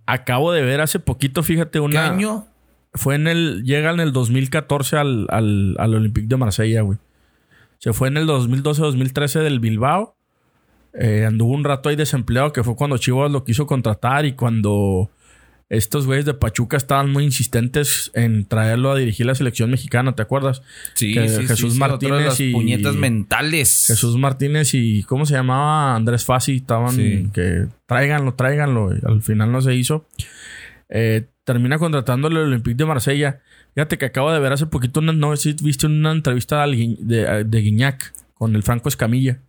[0.06, 1.80] Acabo de ver hace poquito, fíjate.
[1.90, 2.46] ¿Qué año?
[2.92, 3.64] Fue en el.
[3.64, 6.98] Llega en el 2014 al, al, al Olympique de Marsella, güey.
[7.78, 10.16] Se fue en el 2012-2013 del Bilbao.
[10.94, 15.10] Eh, anduvo un rato ahí desempleado, que fue cuando Chivas lo quiso contratar y cuando
[15.68, 20.22] estos güeyes de Pachuca estaban muy insistentes en traerlo a dirigir la selección mexicana, ¿te
[20.22, 20.62] acuerdas?
[20.94, 23.86] Sí, sí Jesús Martínez y puñetas mentales.
[23.86, 25.94] Jesús Martínez y ¿cómo se llamaba?
[25.96, 28.90] Andrés Fassi estaban que tráiganlo, tráiganlo.
[29.04, 30.06] al final no se hizo.
[30.90, 33.40] Eh, termina contratando el Olympique de Marsella.
[33.74, 37.44] Fíjate que acabo de ver hace poquito una, no sé si viste una entrevista de,
[37.44, 39.40] de Guiñac con el Franco Escamilla.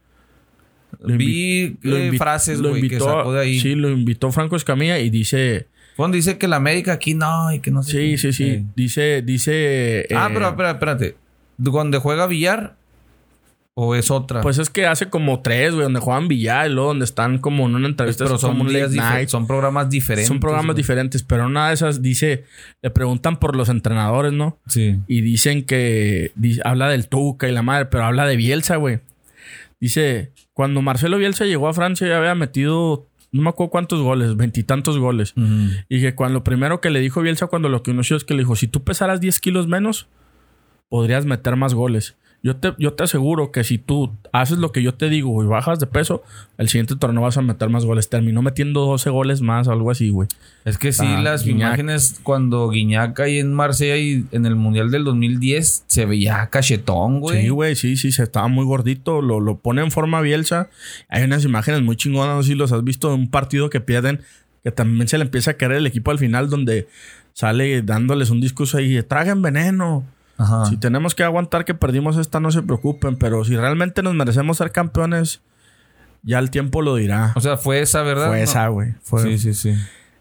[1.04, 3.60] Vi eh, frases, güey, que sacó de ahí.
[3.60, 7.60] Sí, lo invitó Franco Escamilla y dice cuando dice que la América aquí no y
[7.60, 7.92] que no sé.
[7.92, 8.66] Sí, sí, sí.
[8.76, 10.08] Dice, dice.
[10.16, 11.18] ah, pero espérate, espérate.
[11.58, 12.76] ¿Dónde juega Villar?
[13.78, 14.40] ¿O es otra?
[14.40, 17.66] Pues es que hace como tres, güey, donde juegan billar y luego donde están como
[17.66, 18.24] en una entrevista.
[18.24, 18.70] Pero son, un
[19.28, 20.30] son programas diferentes.
[20.30, 22.46] Son programas diferentes, pero una de esas dice,
[22.82, 24.60] le preguntan por los entrenadores, ¿no?
[24.66, 25.02] Sí.
[25.08, 26.32] Y dicen que
[26.64, 29.02] habla del Tuca y la madre, pero habla de Bielsa, güey.
[29.82, 33.06] Dice, cuando Marcelo Bielsa llegó a Francia ya había metido
[33.36, 35.34] no me acuerdo cuántos goles, veintitantos goles.
[35.90, 38.44] Y que cuando lo primero que le dijo Bielsa cuando lo conoció es que le
[38.44, 40.08] dijo, si tú pesaras 10 kilos menos,
[40.88, 42.16] podrías meter más goles.
[42.46, 45.48] Yo te, yo te aseguro que si tú haces lo que yo te digo y
[45.48, 46.22] bajas de peso,
[46.60, 48.08] el siguiente torneo vas a meter más goles.
[48.08, 50.28] Terminó metiendo 12 goles más, algo así, güey.
[50.64, 55.06] Es que sí, las imágenes cuando Guiñac ahí en Marsella y en el Mundial del
[55.06, 57.42] 2010 se veía cachetón, güey.
[57.42, 59.24] Sí, güey, sí, sí, se estaba muy gordito.
[59.24, 60.70] Lo, lo pone en forma bielsa.
[61.10, 63.82] Hay unas imágenes muy chingonas, no sé si los has visto, de un partido que
[63.82, 64.22] pierden,
[64.64, 66.88] que también se le empieza a caer el equipo al final, donde
[67.34, 70.06] sale dándoles un discurso ahí, tragan veneno
[70.70, 74.58] si tenemos que aguantar que perdimos esta, no se preocupen, pero si realmente nos merecemos
[74.58, 75.42] ser campeones,
[76.24, 77.34] ya el tiempo lo dirá.
[77.36, 78.28] O sea, fue esa, ¿verdad?
[78.28, 78.94] Fue esa, güey.
[79.22, 79.76] Sí, sí, sí.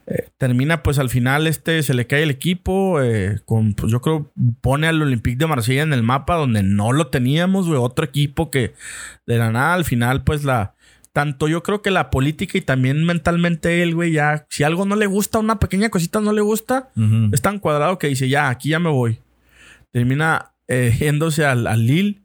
[0.07, 3.01] Eh, termina, pues al final, este se le cae el equipo.
[3.01, 4.31] Eh, con, pues, yo creo,
[4.61, 7.79] pone al Olympique de Marsella en el mapa donde no lo teníamos, güey.
[7.81, 8.75] Otro equipo que
[9.27, 10.75] de la nada, al final, pues la.
[11.13, 14.97] Tanto yo creo que la política y también mentalmente él, güey, ya, si algo no
[14.97, 16.89] le gusta, una pequeña cosita no le gusta,
[17.31, 19.21] es tan cuadrado que dice, ya, aquí ya me voy
[19.95, 22.21] termina eh, yéndose al, al, Lille,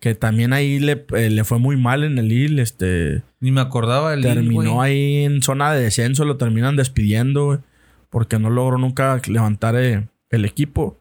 [0.00, 2.60] que también ahí le, eh, le, fue muy mal en el Lille.
[2.60, 7.62] Este, Ni me acordaba del Terminó ahí en zona de descenso, lo terminan despidiendo,
[8.10, 10.98] porque no logró nunca levantar eh, el equipo.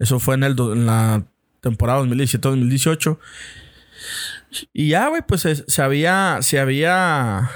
[0.00, 1.24] Eso fue en, el, en la
[1.60, 3.18] temporada 2017-2018.
[4.72, 7.48] Y ya, güey, pues se, había, se había,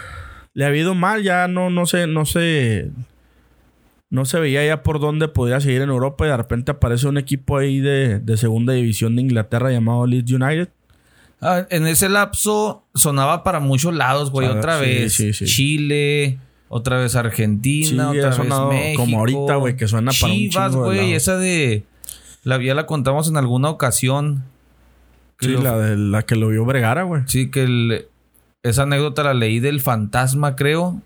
[0.54, 2.92] le había ido mal, ya no, no sé, no sé,
[4.12, 7.16] no se veía ya por dónde podía seguir en Europa y de repente aparece un
[7.16, 10.68] equipo ahí de, de segunda división de Inglaterra llamado Leeds United.
[11.40, 14.46] Ah, en ese lapso sonaba para muchos lados, güey.
[14.48, 15.46] Ah, otra sí, vez sí, sí.
[15.46, 19.00] Chile, otra vez Argentina, otra vez México.
[19.02, 21.14] como ahorita, güey, que suena para un Chivas, chingo güey.
[21.14, 21.82] Esa de...
[22.44, 24.44] La ya la contamos en alguna ocasión.
[25.38, 27.22] Que Sí, lo- la, de, la que lo vio Vergara, güey.
[27.26, 28.06] Sí, que el-
[28.62, 31.00] esa anécdota la leí del fantasma, creo.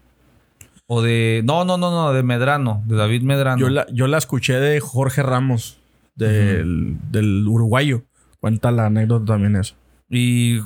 [0.86, 1.42] O de...
[1.44, 2.12] No, no, no, no.
[2.12, 2.82] De Medrano.
[2.86, 3.58] De David Medrano.
[3.60, 5.78] Yo la, yo la escuché de Jorge Ramos,
[6.14, 8.04] del, del uruguayo.
[8.40, 9.74] Cuenta la anécdota también eso.
[10.08, 10.60] Y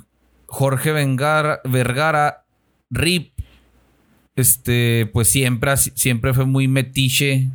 [0.47, 2.45] Jorge Vengar- Vergara,
[2.91, 3.33] Rip,
[4.37, 7.49] este, pues siempre, siempre fue muy metiche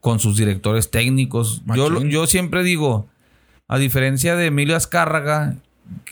[0.00, 1.62] con sus directores técnicos.
[1.74, 3.08] Yo, yo siempre digo,
[3.66, 5.56] a diferencia de Emilio Azcárraga,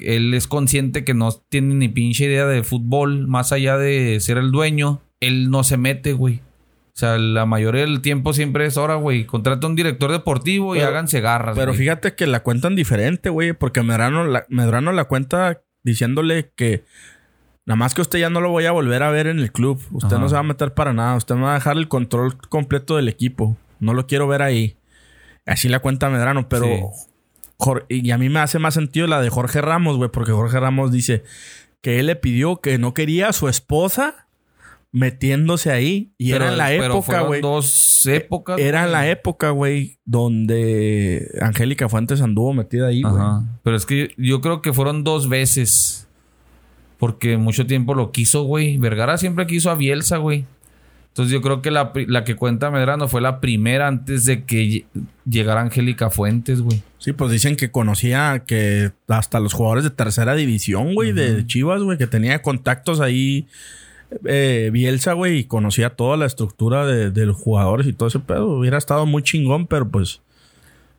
[0.01, 4.39] él es consciente que no tiene ni pinche idea de fútbol, más allá de ser
[4.39, 6.43] el dueño, él no se mete, güey.
[6.95, 9.25] O sea, la mayoría del tiempo siempre es hora, güey.
[9.25, 11.57] Contrata un director deportivo y háganse garras.
[11.57, 11.79] Pero güey.
[11.79, 16.85] fíjate que la cuentan diferente, güey, porque Medrano la, Medrano la cuenta diciéndole que
[17.67, 19.83] nada más que usted ya no lo voy a volver a ver en el club.
[19.91, 20.19] Usted Ajá.
[20.21, 21.17] no se va a meter para nada.
[21.17, 23.57] Usted me va a dejar el control completo del equipo.
[23.81, 24.77] No lo quiero ver ahí.
[25.47, 26.67] Así la cuenta Medrano, pero...
[26.67, 27.11] Sí.
[27.89, 30.93] Y a mí me hace más sentido la de Jorge Ramos, güey, porque Jorge Ramos
[30.93, 31.25] dice
[31.81, 34.27] que él le pidió que no quería a su esposa
[34.95, 36.13] metiéndose ahí.
[36.19, 37.41] Y era en la pero época, fueron güey.
[37.43, 38.61] dos épocas.
[38.61, 38.93] Era en güey.
[38.93, 43.23] la época, güey, donde Angélica Fuentes anduvo metida ahí, güey.
[43.65, 46.07] Pero es que yo, creo que fueron dos veces.
[46.97, 48.79] Porque mucho tiempo lo quiso, güey.
[48.79, 50.45] Vergara siempre quiso a Bielsa, güey.
[51.09, 54.65] Entonces yo creo que la, la que cuenta Medrano fue la primera antes de que
[54.65, 54.85] lle-
[55.29, 56.83] llegara Angélica Fuentes, güey.
[56.99, 61.83] Sí, pues dicen que conocía que hasta los jugadores de tercera división, güey, de Chivas,
[61.83, 63.47] güey, que tenía contactos ahí.
[64.27, 68.19] Eh, Bielsa, güey, y conocía toda la estructura de, de los jugadores y todo ese
[68.21, 68.47] pedo.
[68.59, 70.21] Hubiera estado muy chingón, pero pues.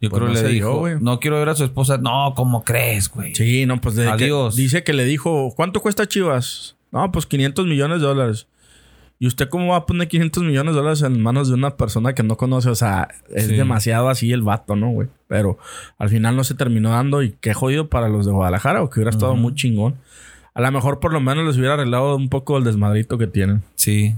[0.02, 0.96] Yo Pues creo no que se le dijo, güey.
[1.00, 1.98] no quiero ver a su esposa.
[1.98, 3.34] No, ¿cómo crees, güey?
[3.34, 4.56] Sí, no, pues que- Adiós.
[4.56, 6.76] dice que le dijo, ¿cuánto cuesta Chivas?
[6.92, 8.48] No, pues 500 millones de dólares.
[9.18, 12.14] ¿Y usted cómo va a poner 500 millones de dólares en manos de una persona
[12.14, 12.70] que no conoce?
[12.70, 13.56] O sea, es Sí.
[13.56, 15.08] demasiado así el vato, ¿no, güey?
[15.28, 15.58] Pero
[15.98, 19.00] al final no se terminó dando y qué jodido para los de Guadalajara, o que
[19.00, 19.96] hubiera estado muy chingón.
[20.56, 23.62] A lo mejor por lo menos les hubiera arreglado un poco el desmadrito que tienen.
[23.76, 24.16] Sí.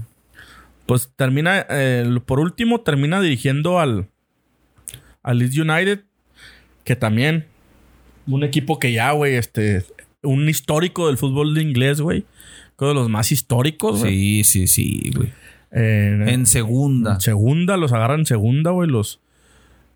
[0.86, 4.08] Pues termina, eh, por último, termina dirigiendo al,
[5.22, 6.04] al Leeds United,
[6.84, 7.44] que también,
[8.26, 9.84] un equipo que ya, güey, este,
[10.22, 12.24] un histórico del fútbol de inglés, güey.
[12.78, 14.12] Uno de los más históricos, güey.
[14.12, 15.32] Sí, sí, sí, güey.
[15.72, 17.14] Eh, En segunda.
[17.14, 18.88] en segunda, los agarran en segunda, güey.
[18.88, 19.20] Los,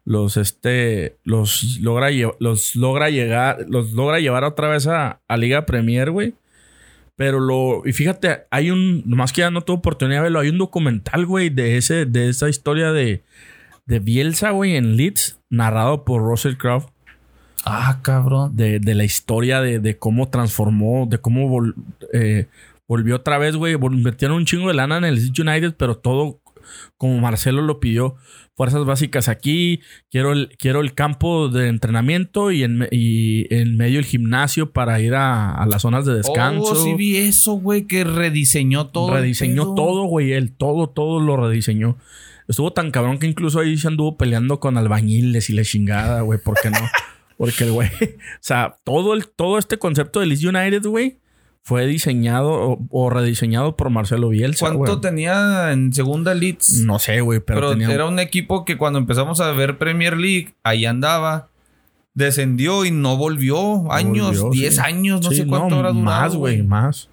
[0.05, 2.09] los, este, los logra,
[2.41, 6.35] los logra llegar, los logra llevar otra vez a, a Liga Premier, güey.
[7.15, 10.49] Pero lo, y fíjate, hay un, más que ya no tuve oportunidad de verlo, hay
[10.49, 13.23] un documental, güey, de ese, de esa historia de,
[13.87, 16.87] de Bielsa, güey, en Leeds, narrado por Russell Crowe
[17.65, 18.57] Ah, cabrón.
[18.57, 21.75] de, de la historia de, de cómo transformó, de cómo vol-
[22.13, 22.47] eh,
[22.89, 23.79] volvió otra vez, güey.
[23.79, 26.41] Metieron un chingo de lana en el United, pero todo
[26.97, 28.17] como Marcelo lo pidió.
[28.55, 29.81] Fuerzas básicas aquí,
[30.11, 35.01] quiero el, quiero el campo de entrenamiento y en, y en medio el gimnasio para
[35.01, 36.73] ir a, a las zonas de descanso.
[36.73, 39.15] Oh, sí vi eso, güey, que rediseñó todo.
[39.15, 40.33] Rediseñó todo, güey.
[40.33, 41.97] Él todo, todo lo rediseñó.
[42.49, 46.39] Estuvo tan cabrón que incluso ahí se anduvo peleando con albañiles y la chingada, güey.
[46.39, 46.79] ¿Por qué no?
[47.39, 51.19] Porque el güey, o sea, todo, el, todo este concepto de Leeds United, güey,
[51.63, 54.67] fue diseñado o, o rediseñado por Marcelo Bielsa.
[54.67, 55.01] ¿Cuánto güey.
[55.01, 56.83] tenía en segunda Leeds?
[56.85, 57.93] No sé, güey, pero, Pero, tenía.
[57.93, 61.49] era un equipo que cuando empezamos a ver Premier League, ahí andaba.
[62.15, 63.91] Descendió y no volvió.
[63.91, 64.81] Años, volvió, 10 sí.
[64.81, 66.05] Sí, años, no sé cuánto habrá durado.
[66.05, 67.09] Más, güey, más.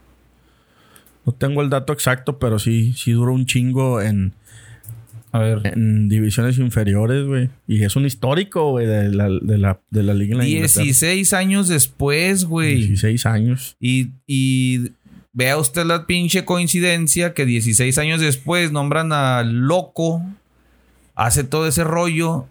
[1.25, 4.33] No tengo el dato exacto, pero sí, sí duró un chingo en,
[5.31, 5.61] A ver.
[5.65, 7.49] en divisiones inferiores, güey.
[7.67, 10.83] Y es un histórico, güey, de la, de la, de la liga en la Inglaterra.
[10.83, 12.77] 16 años después, güey.
[12.77, 13.75] 16 años.
[13.79, 14.91] Y, y
[15.33, 20.23] vea usted la pinche coincidencia que 16 años después nombran a Loco.
[21.15, 22.47] Hace todo ese rollo.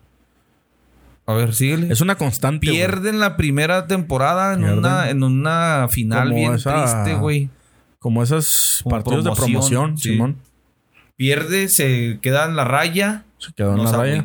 [1.26, 1.92] A ver, síguele.
[1.92, 2.66] Es una constante.
[2.70, 4.78] Pierden la primera temporada en Pierden.
[4.78, 7.50] una, en una final Como bien esa- triste, güey.
[7.98, 10.10] Como esos Como partidos de promoción, promoción, sí.
[10.10, 10.36] Simón.
[11.18, 13.24] Pierde, se queda en la raya.
[13.38, 14.24] Se quedó en Nos la raya.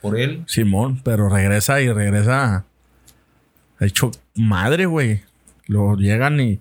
[0.00, 0.44] por él.
[0.46, 2.64] Simón, pero regresa y regresa.
[3.80, 5.20] Hecho madre, güey.
[5.66, 6.60] Luego llegan y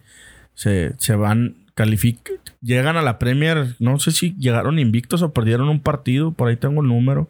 [0.56, 2.38] se, se van, califican.
[2.62, 3.76] Llegan a la Premier.
[3.78, 6.32] No sé si llegaron invictos o perdieron un partido.
[6.32, 7.30] Por ahí tengo el número.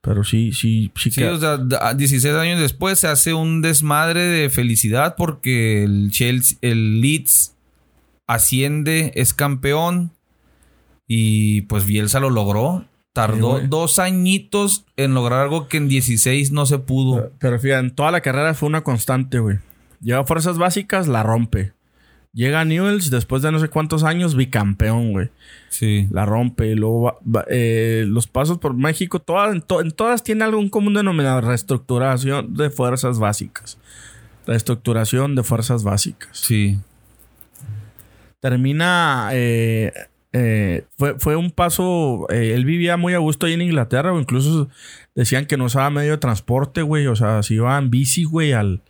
[0.00, 1.10] Pero sí, sí, sí.
[1.10, 6.10] Sí, o sea, da- 16 años después se hace un desmadre de felicidad porque el
[6.10, 7.54] Chelsea, el Leeds
[8.26, 10.10] asciende, es campeón
[11.14, 12.86] Y pues Bielsa lo logró.
[13.12, 17.30] Tardó Sí, dos añitos en lograr algo que en 16 no se pudo.
[17.38, 19.58] Pero fíjate, en toda la carrera fue una constante, güey.
[20.00, 21.72] Llega a fuerzas básicas, la rompe.
[22.32, 25.28] Llega a Newells después de no sé cuántos años, bicampeón, güey.
[25.68, 26.08] Sí.
[26.10, 26.68] La rompe.
[26.70, 30.44] Y luego va- va- eh, los pasos por México, todas, en, to- en todas tiene
[30.44, 31.44] algún común denominador.
[31.44, 33.76] Reestructuración de fuerzas básicas.
[34.46, 36.30] Reestructuración de fuerzas básicas.
[36.32, 36.78] Sí.
[38.40, 39.28] termina.
[39.32, 39.92] eh,
[40.32, 42.26] eh, fue, fue un paso.
[42.30, 44.68] eh, él vivía muy a gusto ahí en Inglaterra, o incluso
[45.14, 47.06] decían que no usaba medio de transporte, güey.
[47.06, 48.82] O sea, si iba en bici, güey, al,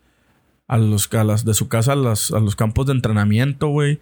[0.69, 4.01] a los, a las- de su casa a, a los campos de entrenamiento, güey.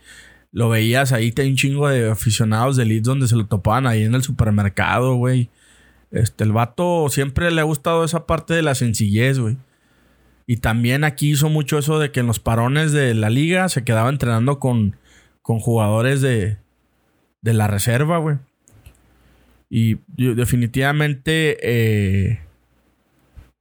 [0.52, 4.02] Lo veías ahí, te un chingo de aficionados de Leeds donde se lo topaban ahí
[4.02, 5.48] en el supermercado, güey.
[6.10, 9.56] Este, el vato siempre le ha gustado esa parte de la sencillez, güey.
[10.48, 13.84] Y también aquí hizo mucho eso de que en los parones de la liga se
[13.84, 14.96] quedaba entrenando con,
[15.42, 16.58] con jugadores de,
[17.42, 18.36] de la reserva, güey.
[19.68, 22.40] Y yo- definitivamente, eh,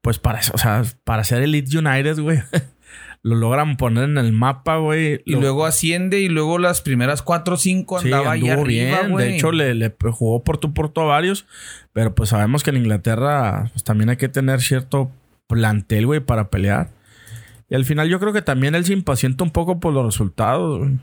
[0.01, 2.39] pues para eso, o sea, para ser Elite United, güey,
[3.21, 5.21] lo logran poner en el mapa, güey.
[5.25, 8.63] Y Lo- luego asciende y luego las primeras cuatro o cinco Sí, andaba ahí anduvo
[8.65, 9.15] arriba, bien.
[9.17, 11.45] De hecho, le, le jugó por tu por tu a varios.
[11.93, 15.11] Pero pues sabemos que en Inglaterra pues, también hay que tener cierto
[15.47, 16.91] plantel, güey, para pelear.
[17.69, 20.79] Y al final yo creo que también él se impacienta un poco por los resultados,
[20.79, 20.97] güey.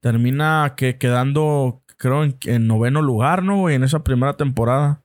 [0.00, 3.74] Termina que, quedando, creo, en, en noveno lugar, ¿no, güey?
[3.76, 5.00] En esa primera temporada.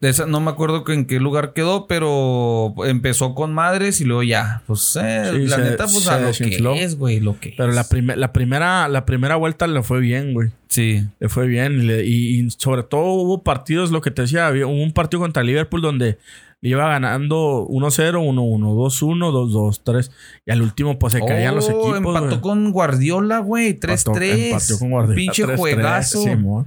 [0.00, 4.24] De esa, no me acuerdo en qué lugar quedó, pero empezó con madres y luego
[4.24, 4.62] ya.
[4.66, 7.68] Pues eh, Sí, la se- neta, pues a lo que es, güey, lo que Pero
[7.68, 7.76] es.
[7.76, 10.50] la, prime- la, primera, la primera vuelta le fue bien, güey.
[10.66, 11.06] Sí.
[11.20, 11.80] Le fue bien.
[11.82, 15.82] Y, y- sobre todo hubo partidos, lo que te decía, hubo un partido contra Liverpool
[15.82, 16.18] donde
[16.62, 20.10] iba ganando 1-0, 1-1, 2-1, 2-2, 3.
[20.46, 21.96] Y al último, pues se caían los Oh, equipos.
[21.98, 22.40] Empató güey.
[22.40, 23.78] con Guardiola, güey.
[23.78, 24.52] 3-3.
[24.52, 25.16] Empató- con Guardiola.
[25.16, 26.22] Pinche 3-3, juegazo.
[26.22, 26.66] Simón.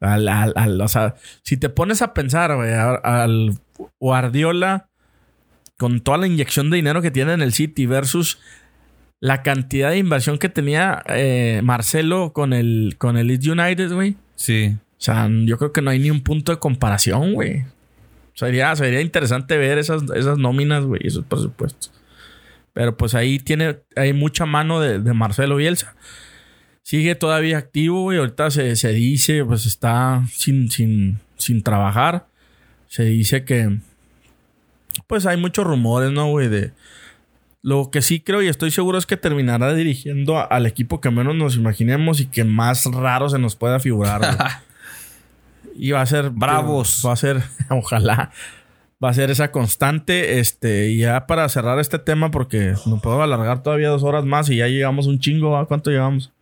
[0.00, 3.54] Al, al- al- o sea, si te pones a pensar, güey, al
[4.00, 4.88] Guardiola
[5.78, 8.38] con toda la inyección de dinero que tiene en el City versus
[9.20, 14.16] la cantidad de inversión que tenía eh, Marcelo con el, con el Leeds United, güey.
[14.34, 14.76] Sí.
[14.76, 17.64] O sea, yo creo que no hay ni un punto de comparación, güey.
[18.34, 21.92] Sería, sería interesante ver esas, esas nóminas, güey, esos presupuestos.
[22.72, 25.94] Pero pues ahí tiene, hay mucha mano de, de Marcelo Bielsa.
[26.82, 28.18] Sigue todavía activo, güey.
[28.18, 32.26] Ahorita se, se dice, pues está sin, sin, sin trabajar.
[32.88, 33.78] Se dice que,
[35.06, 36.48] pues hay muchos rumores, ¿no, güey?
[36.48, 36.72] De
[37.62, 41.36] lo que sí creo y estoy seguro es que terminará dirigiendo al equipo que menos
[41.36, 44.20] nos imaginemos y que más raro se nos pueda figurar.
[45.74, 47.02] Y va a ser Bravos.
[47.06, 48.30] Va a ser, ojalá.
[49.02, 50.38] Va a ser esa constante.
[50.38, 54.48] Este, y ya para cerrar este tema, porque no puedo alargar todavía dos horas más
[54.50, 55.56] y ya llegamos un chingo.
[55.56, 56.32] ¿a ¿Cuánto llevamos?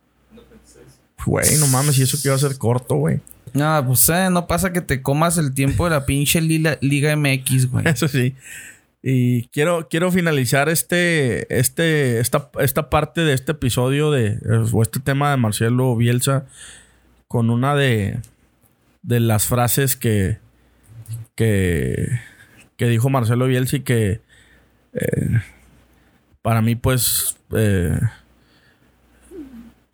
[1.25, 3.19] Güey, no mames, y eso que iba a ser corto, güey.
[3.53, 7.15] No, pues eh, no pasa que te comas el tiempo de la pinche Liga, Liga
[7.15, 7.85] MX, güey.
[7.87, 8.35] Eso sí.
[9.03, 14.37] Y quiero, quiero finalizar este, este, esta, esta parte de este episodio de,
[14.71, 16.45] o este tema de Marcelo Bielsa
[17.27, 18.19] con una de,
[19.01, 20.39] de las frases que,
[21.35, 22.19] que,
[22.77, 24.21] que dijo Marcelo Bielsa y que
[24.93, 25.41] eh,
[26.41, 27.99] para mí, pues, eh,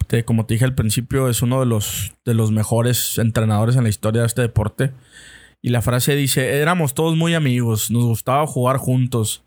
[0.07, 3.83] te- como te dije al principio, es uno de los, de los mejores entrenadores en
[3.83, 4.91] la historia de este deporte.
[5.61, 9.43] Y la frase dice, éramos todos muy amigos, nos gustaba jugar juntos,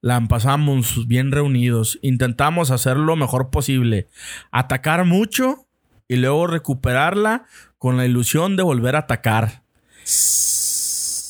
[0.00, 4.06] la pasamos bien reunidos, intentamos hacer lo mejor posible,
[4.52, 5.66] atacar mucho
[6.06, 7.44] y luego recuperarla
[7.78, 9.62] con la ilusión de volver a atacar.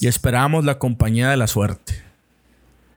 [0.01, 2.03] Y esperamos la compañía de la suerte.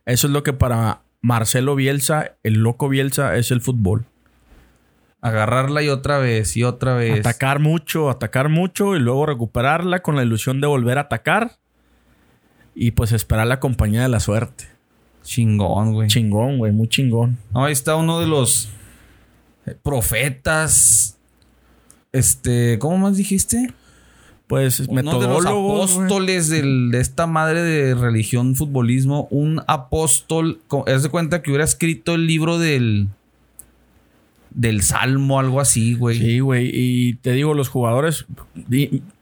[0.05, 4.05] Eso es lo que para Marcelo Bielsa, el loco Bielsa, es el fútbol.
[5.21, 7.19] Agarrarla y otra vez y otra vez.
[7.19, 11.57] Atacar mucho, atacar mucho y luego recuperarla con la ilusión de volver a atacar.
[12.73, 14.65] Y pues esperar la compañía de la suerte.
[15.23, 16.07] Chingón, güey.
[16.07, 17.37] Chingón, güey, muy chingón.
[17.53, 18.69] No, ahí está uno de los
[19.83, 21.19] profetas.
[22.11, 23.73] Este, ¿cómo más dijiste?
[24.47, 29.27] Pues Uno de los apóstoles del- de esta madre de religión, futbolismo.
[29.31, 30.59] Un apóstol.
[30.87, 33.07] Haz de cuenta que hubiera escrito el libro del.
[34.53, 36.17] Del Salmo, algo así, güey.
[36.19, 36.69] Sí, güey.
[36.73, 38.25] Y te digo, los jugadores.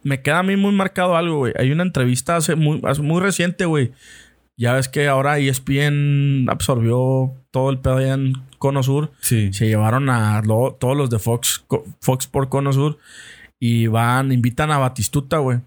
[0.01, 1.53] me queda a mí muy marcado algo, güey.
[1.59, 3.91] Hay una entrevista hace muy, hace muy reciente, güey.
[4.57, 9.11] Ya ves que ahora ESPN absorbió todo el pedo allá en Cono Sur.
[9.21, 9.51] Sí.
[9.53, 11.65] Se llevaron a lo- todos los de Fox,
[12.01, 12.97] Fox por Cono Sur
[13.59, 15.59] y van, invitan a Batistuta, güey.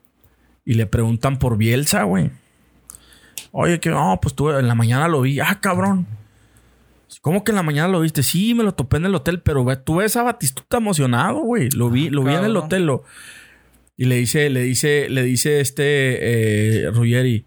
[0.65, 2.31] Y le preguntan por Bielsa, güey.
[3.51, 5.41] Oye, que no, pues tú en la mañana lo vi.
[5.41, 6.07] Ah, cabrón.
[7.21, 8.23] ¿Cómo que en la mañana lo viste?
[8.23, 11.69] Sí, me lo topé en el hotel, pero ve, tú ves a Batistuta emocionado, güey.
[11.71, 12.87] Lo vi, lo vi en el hotel.
[12.87, 13.05] lo-
[13.97, 17.45] y le dice, le dice, le dice este eh, Ruggeri,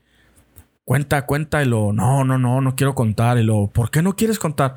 [0.86, 1.62] cuenta, cuenta.
[1.62, 3.38] Y lo, no, no, no, no quiero contar.
[3.38, 4.76] Y lo, ¿por qué no quieres contar?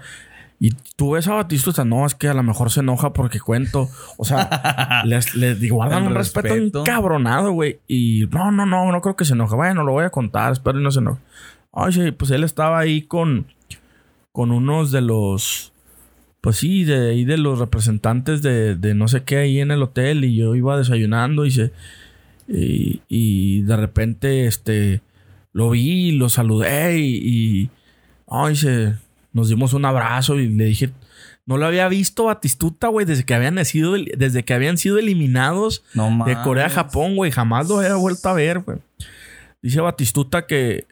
[0.61, 3.89] Y tú ves a Batistuta, no, es que a lo mejor se enoja porque cuento.
[4.17, 6.81] O sea, les, les guardan un respeto, respeto.
[6.81, 7.79] encabronado, güey.
[7.87, 9.55] Y no, no, no, no creo que se enoje.
[9.55, 11.21] Bueno, lo voy a contar, espero y no se enoje.
[11.73, 13.47] Ay, sí, pues él estaba ahí con,
[14.33, 15.73] con unos de los,
[16.41, 19.83] pues sí, de ahí de los representantes de, de no sé qué ahí en el
[19.83, 21.73] hotel y yo iba desayunando y se,
[22.49, 25.03] y, y de repente, este,
[25.53, 27.71] lo vi, lo saludé y, y
[28.29, 28.95] ay, se,
[29.33, 30.91] nos dimos un abrazo y le dije,
[31.47, 35.83] no lo había visto Batistuta, güey, desde que habían sido, desde que habían sido eliminados
[35.95, 36.37] No de mames.
[36.39, 37.31] Corea a Japón, güey.
[37.31, 38.79] Jamás lo había vuelto a ver, güey.
[39.63, 40.87] Dice Batistuta que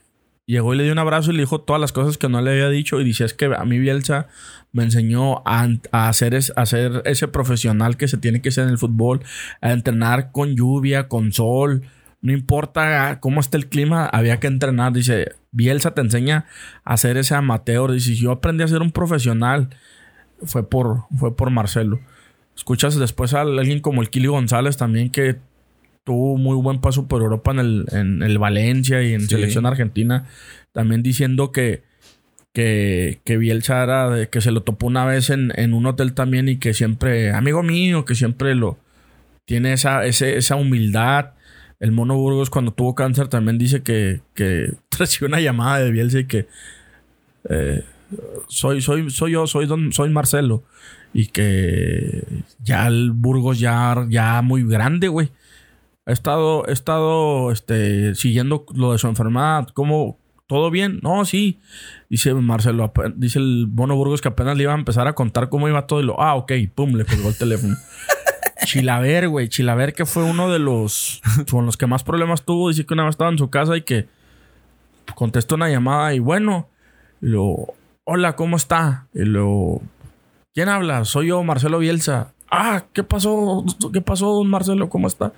[0.47, 2.53] llegó y le dio un abrazo y le dijo todas las cosas que no le
[2.53, 2.99] había dicho.
[3.01, 4.29] Y dice, es que a mí Bielsa
[4.73, 8.65] me enseñó a, a hacer, es- a ser ese profesional que se tiene que ser
[8.65, 9.21] en el fútbol,
[9.61, 11.83] a entrenar con lluvia, con sol.
[12.27, 14.93] No importa cómo esté el clima, había que entrenar.
[14.93, 16.47] Dice, Bielsa te enseña
[16.85, 17.93] a ser ese amateur.
[17.93, 19.69] Dice, yo aprendí a ser un profesional.
[20.43, 22.01] Fue por, fue por Marcelo.
[22.57, 25.37] Escuchas después a alguien como el Kili González también que
[26.05, 29.29] tuvo muy buen paso por Europa en el, en el Valencia y en Sí.
[29.29, 30.25] selección argentina.
[30.73, 31.83] También diciendo que,
[32.53, 36.13] que, que Bielsa era de que se lo topó una vez en, en un hotel
[36.15, 38.79] también y que siempre, amigo mío, que siempre lo
[39.45, 41.31] tiene esa, ese- esa humildad.
[41.79, 46.21] El Mono Burgos cuando tuvo cáncer también dice que, que recibió una llamada de Bielsa
[46.21, 46.49] y que
[47.49, 47.85] eh,
[48.49, 50.65] soy, soy, soy yo, soy don, soy Marcelo.
[51.13, 52.25] Y que
[52.63, 55.31] ya el Burgos ya, ya muy grande, güey.
[56.05, 59.69] He estado, he estado este, siguiendo lo de su enfermedad.
[59.73, 60.19] ¿Cómo?
[60.47, 61.01] ¿Todo bien?
[61.03, 61.59] No, sí.
[62.11, 65.69] Dice Marcelo, dice el Bono Burgos que apenas le iba a empezar a contar cómo
[65.69, 66.01] iba todo.
[66.01, 67.77] Y lo, ah, ok, pum, le colgó el teléfono.
[68.67, 69.49] Chilaver, güey.
[69.49, 72.69] Chilaver, que fue uno de los con los que más problemas tuvo.
[72.69, 74.09] Dice que una vez estaba en su casa y que
[75.15, 76.69] contestó una llamada y bueno,
[77.23, 77.75] y lo,
[78.05, 79.07] hola, ¿cómo está?
[79.15, 79.81] Y lo,
[80.53, 81.05] ¿quién habla?
[81.05, 82.35] Soy yo, Marcelo Bielsa.
[82.51, 83.65] Ah, ¿qué pasó?
[83.93, 84.89] ¿Qué pasó, don Marcelo?
[84.89, 85.33] ¿Cómo está?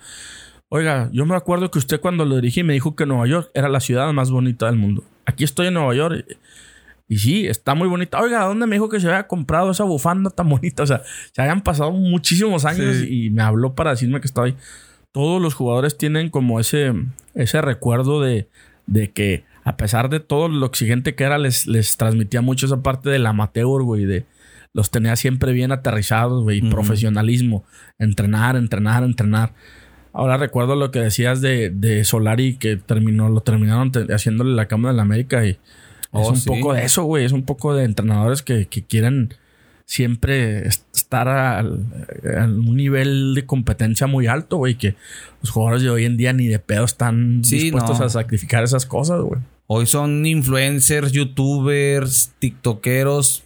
[0.71, 3.69] Oiga, yo me acuerdo que usted cuando lo dirigí me dijo que Nueva York era
[3.69, 5.03] la ciudad más bonita del mundo.
[5.25, 6.27] Aquí estoy en Nueva York.
[7.09, 8.21] Y, sí, está muy bonita.
[8.21, 10.83] Oiga, ¿dónde me dijo que se había comprado esa bufanda tan bonita?
[10.83, 11.03] O sea,
[11.33, 13.27] se habían pasado muchísimos años Sí.
[13.27, 14.57] y me habló para decirme que estaba ahí.
[15.13, 16.93] Todos los jugadores tienen como ese,
[17.35, 18.49] ese recuerdo de,
[18.87, 22.83] de que a pesar de todo lo exigente que era, les, les transmitía mucho esa
[22.83, 24.27] parte del amateur, güey, de
[24.75, 26.71] los tenía siempre bien aterrizados, güey, Ujú.
[26.71, 27.65] profesionalismo,
[27.99, 29.55] entrenar, entrenar, entrenar.
[30.13, 34.67] Ahora recuerdo lo que decías de, de Solari que terminó, lo terminaron te- haciéndole la
[34.69, 35.59] Cámara de la América y
[36.11, 36.49] Oh, es un sí.
[36.49, 37.25] poco de eso, güey.
[37.25, 39.35] Es un poco de entrenadores que, que quieren
[39.85, 44.77] siempre est- estar a un nivel de competencia muy alto, güey.
[44.77, 44.97] Que
[45.43, 48.07] los jugadores de hoy en día ni de pedo están Sí, dispuestos no.
[48.07, 49.41] a sacrificar esas cosas, güey.
[49.67, 53.45] Hoy son influencers, youtubers, tiktokeros.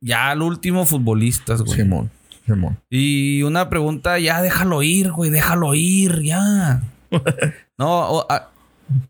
[0.00, 1.78] Ya al último futbolistas, güey.
[1.78, 2.10] Simón,
[2.46, 2.78] Simón.
[2.90, 6.82] Y una pregunta, ya déjalo ir, güey, déjalo ir, ya.
[7.78, 8.50] no, a,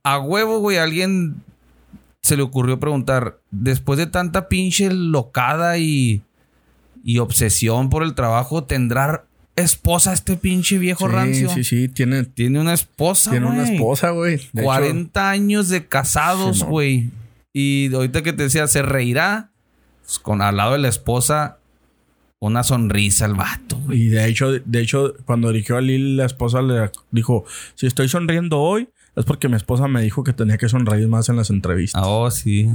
[0.03, 1.37] a huevo, güey, alguien
[2.25, 6.23] se le ocurrió preguntar, después de tanta pinche locada y,
[7.05, 9.27] y obsesión por el trabajo, ¿tendrá
[9.57, 11.49] esposa este pinche viejo Sí, rancio?
[11.51, 11.89] sí, sí.
[11.89, 14.37] Tiene, Tiene una esposa, tiene una esposa, güey.
[14.37, 17.11] De hecho, 40 años de casados, güey.
[17.53, 19.51] Y ahorita que te decía, se reirá
[20.03, 21.59] pues, con al lado de la esposa
[22.41, 24.03] una sonrisa al vato, güey.
[24.05, 27.45] Y de hecho, de hecho, cuando dirigió a Lil, la esposa le dijo:
[27.75, 31.29] Si estoy sonriendo hoy, es porque mi esposa me dijo que tenía que sonreír más
[31.29, 32.03] en las entrevistas.
[32.03, 32.71] Ah, oh, sí.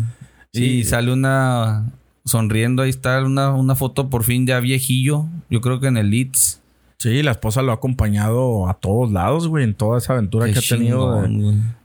[0.53, 0.63] Sí.
[0.65, 1.91] Y sale una
[2.25, 5.25] sonriendo, ahí está una, una foto por fin ya viejillo.
[5.49, 6.61] Yo creo que en el Leeds.
[6.97, 10.53] Sí, la esposa lo ha acompañado a todos lados, güey, en toda esa aventura Qué
[10.53, 11.25] que ha tenido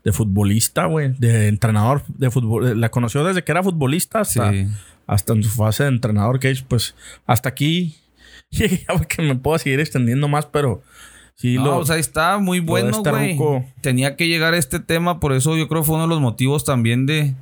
[0.03, 2.81] de, futbolista, güey, de entrenador de fútbol.
[2.81, 4.67] La conoció desde que era futbolista hasta, Sí.
[5.07, 7.95] hasta en su fase de entrenador, que pues hasta aquí
[8.89, 10.83] porque me puedo seguir extendiendo más, pero
[11.37, 11.77] sí No, lo...
[11.79, 13.39] o sea, ahí está muy bueno, güey.
[13.81, 16.21] Tenía que llegar a este tema, por eso yo creo que fue uno de los
[16.21, 17.35] motivos también de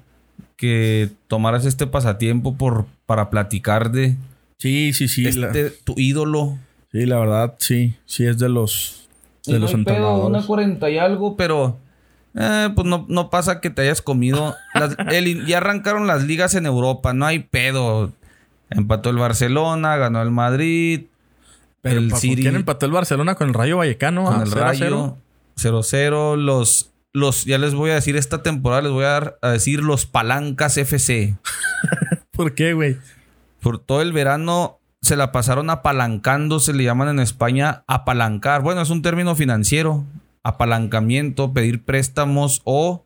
[0.56, 4.16] que tomaras este pasatiempo por, para platicar de
[4.58, 5.30] sí, sí, sí.
[5.32, 6.58] la- este, tu ídolo.
[6.92, 7.94] sí, la verdad, sí.
[8.06, 9.08] Sí es de los,
[9.46, 10.26] de los entrenadores.
[10.26, 11.78] una 40 y algo, pero
[12.34, 14.54] eh, pues no, no pasa que te hayas comido.
[14.74, 18.12] Las- el- ya arrancaron las ligas en Europa, no hay pedo.
[18.70, 21.02] Empató el Barcelona, ganó el Madrid,
[21.82, 24.24] Pero el ¿pa- ¿por City quién empató el Barcelona con el Rayo Vallecano?
[24.24, 25.16] con el 0 a Rayo
[25.56, 26.36] 0-0.
[26.36, 29.82] Los, los, ya les voy a decir esta temporada, les voy a, dar- a decir
[29.82, 31.36] los Palancas FC.
[32.30, 32.96] ¿Por qué, güey?
[33.60, 38.62] Por todo el verano se la pasaron apalancando, se le llaman en España apalancar.
[38.62, 40.04] Bueno, es un término financiero.
[40.44, 43.04] Apalancamiento, pedir préstamos o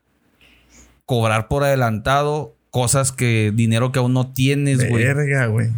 [1.05, 5.05] cobrar por adelantado cosas que, dinero que aún no tienes, güey.
[5.05, 5.71] Verga, güey.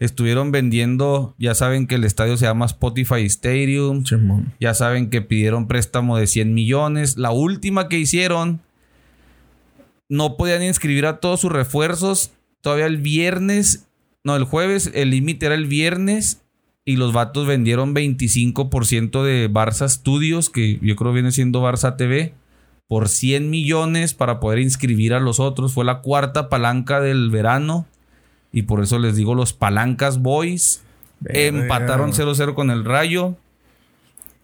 [0.00, 4.04] Estuvieron vendiendo, ya saben que el estadio se llama Spotify Stadium.
[4.04, 4.54] Chimón.
[4.60, 7.16] Ya saben que pidieron préstamo de 100 millones.
[7.16, 8.60] La última que hicieron,
[10.08, 12.32] no podían inscribir a todos sus refuerzos.
[12.60, 13.86] Todavía el viernes,
[14.24, 16.42] no, el jueves, el límite era el viernes.
[16.84, 22.32] Y los vatos vendieron 25% de Barça Studios, que yo creo viene siendo Barça TV,
[22.86, 25.74] por 100 millones para poder inscribir a los otros.
[25.74, 27.86] Fue la cuarta palanca del verano.
[28.52, 30.82] Y por eso les digo los palancas boys.
[31.24, 33.36] Empataron 0-0 con el Rayo.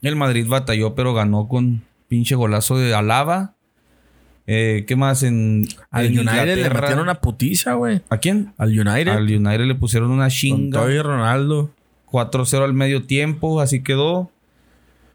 [0.02, 3.55] El Madrid batalló, pero ganó con pinche golazo de Alaba.
[4.47, 5.22] Eh, ¿Qué más?
[5.22, 8.02] En, Al en United le metieron una putiza, güey.
[8.10, 8.52] ¿A quién?
[8.59, 9.09] Al United.
[9.09, 10.81] Al United le pusieron una con chinga.
[10.81, 11.70] Toby Ronaldo.
[12.10, 14.31] 4-0 al medio tiempo, así quedó.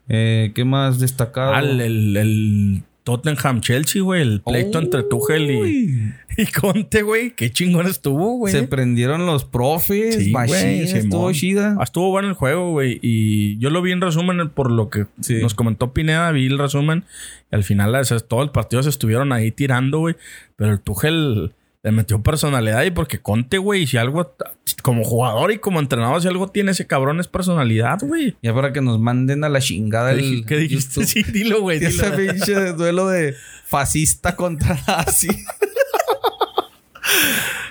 [0.08, 1.54] Eh, ¿Qué más destacado?
[1.54, 4.22] Al el, el Tottenham Chelsea, güey.
[4.22, 7.32] El pleito entre Tuchel y, Conte, güey.
[7.32, 8.54] Qué chingón estuvo, güey.
[8.54, 10.16] Se prendieron los profes.
[10.16, 11.76] Sí, güey, estuvo chida.
[11.80, 13.00] Ah, Estuvo bueno el juego, güey.
[13.02, 15.42] Y yo lo vi en resumen por lo que Sí.
[15.42, 16.32] nos comentó Pineda.
[16.32, 17.04] Vi el resumen.
[17.52, 20.16] Y al final, o sea, todo el partido se estuvieron ahí tirando, güey.
[20.56, 21.52] Pero el Tuchel
[21.84, 22.84] le metió personalidad.
[22.84, 24.36] Y porque Conte, güey, si algo,
[24.82, 28.36] como jugador y como entrenador, si algo tiene ese cabrón es personalidad, güey.
[28.42, 31.06] Ya para que nos manden a la chingada ¿Qué, el qué dijiste?
[31.06, 31.84] Sí, dilo, güey.
[31.84, 33.36] Ese pinche duelo de
[33.66, 35.30] fascista contra nazi.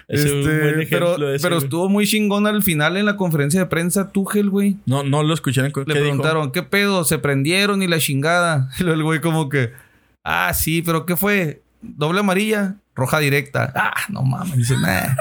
[0.08, 4.48] Este, pero ese, pero estuvo muy chingón al final en la conferencia de prensa Tuchel,
[4.48, 4.76] güey.
[4.86, 7.04] No, no lo escuché Le preguntaron, ¿qué pedo?
[7.04, 8.70] ¿Se prendieron y la chingada?
[8.80, 9.70] Y luego el güey como que,
[10.24, 11.60] ah, sí, pero ¿qué fue?
[11.80, 12.76] ¿Doble amarilla?
[12.94, 13.72] Roja directa.
[13.74, 14.56] Ah, no mames.
[14.56, 15.14] Dice, "Nah,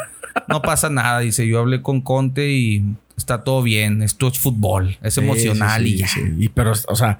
[0.47, 1.19] no pasa nada.
[1.19, 2.83] Dice, yo hablé con Conte y
[3.17, 4.01] está todo bien.
[4.01, 4.97] Esto es fútbol.
[5.01, 6.07] Es Sí, emocional sí, y ya.
[6.39, 7.19] Y pero, o sea,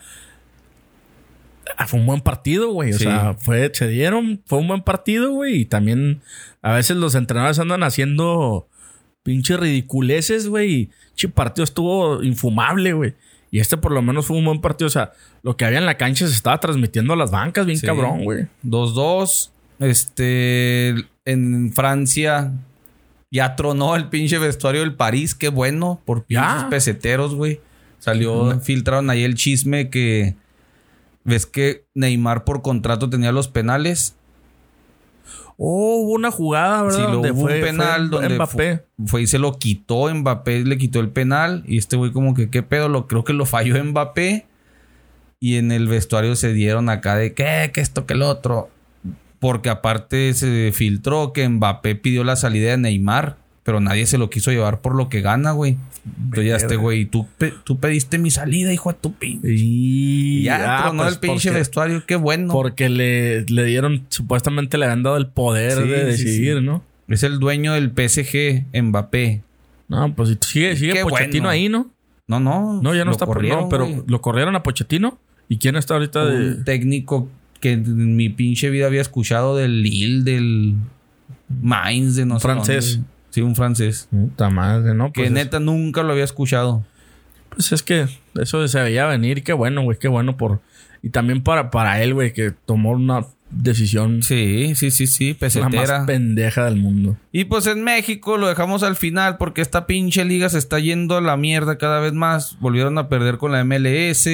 [1.78, 2.94] ah, fue un buen partido, güey.
[2.94, 5.62] O sea, fue, se dieron, fue un buen partido, güey.
[5.62, 6.22] Y también
[6.62, 8.68] a veces los entrenadores andan haciendo
[9.24, 10.72] pinches ridiculeces, güey.
[10.74, 13.16] Y che, partido estuvo infumable, güey.
[13.52, 14.88] Y este por lo menos fue un buen partido.
[14.88, 15.12] O sea,
[15.44, 17.86] lo que había en la cancha se estaba transmitiendo a las bancas, bien Sí.
[17.86, 18.48] cabrón, güey.
[18.64, 19.52] 2-2.
[19.80, 20.96] Este,
[21.26, 22.52] en Francia
[23.32, 25.36] ya tronó el pinche vestuario del París.
[25.36, 26.48] Qué bueno, por Ya.
[26.54, 27.60] pinches peseteros, güey.
[28.00, 30.36] Salió, filtraron ahí el chisme que
[31.24, 34.16] ves que Neymar por contrato tenía los penales.
[35.60, 36.98] Oh, hubo una jugada, ¿verdad?
[36.98, 38.84] Sí, lo Donde hubo un penal fue donde Mbappé.
[39.06, 42.50] fue y se lo quitó Mbappé, le quitó el penal y este güey como que
[42.52, 44.46] qué pedo, lo creo que lo falló Mbappé
[45.40, 48.70] y en el vestuario se dieron acá de qué, que esto, que el otro,
[49.40, 53.38] porque aparte se filtró que Mbappé pidió la salida de Neymar,
[53.68, 55.76] pero nadie se lo quiso llevar por lo que gana, güey.
[56.24, 59.42] Entonces ya este güey, tú, pe- tú pediste mi salida, hijo de tu pin.
[59.44, 62.54] Y Ya ah, tronó pues, el pinche porque- vestuario, qué bueno.
[62.54, 66.64] Porque le, le dieron, supuestamente le habían dado el poder Sí, de decidir, sí.
[66.64, 66.82] ¿no?
[67.10, 69.42] Es el dueño del PSG, Mbappé.
[69.90, 71.50] No, pues sigue, sigue Qué Pochettino bueno.
[71.50, 71.92] ahí, ¿no?
[72.26, 72.82] No, no.
[72.82, 74.02] No, ya no está por corrieron, no, pero güey.
[74.08, 75.20] lo corrieron a Pochettino.
[75.50, 76.36] ¿Y quién está ahorita de.?
[76.56, 77.28] un técnico
[77.60, 80.76] que en mi pinche vida había escuchado del Lille, del
[81.62, 83.00] Mainz, de no sé Francés.
[83.38, 84.08] Sí, un francés.
[84.10, 85.14] Puta madre, ¿no?
[85.14, 86.84] Que Pues, es, neta nunca lo había escuchado.
[87.52, 89.44] pues es que eso se veía venir.
[89.44, 90.60] Qué bueno, güey, qué bueno por.
[91.04, 95.70] Y también para, para él, güey, que tomó una decisión Sí, sí, sí, sí, la
[95.70, 97.16] más pendeja del mundo.
[97.32, 101.16] Y pues en México lo dejamos al final porque esta pinche liga se está yendo
[101.16, 102.58] a la mierda cada vez más.
[102.60, 104.28] Volvieron a perder con la MLS.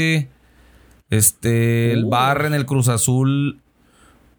[1.09, 2.05] Este, el.
[2.05, 3.59] Barra en el Cruz Azul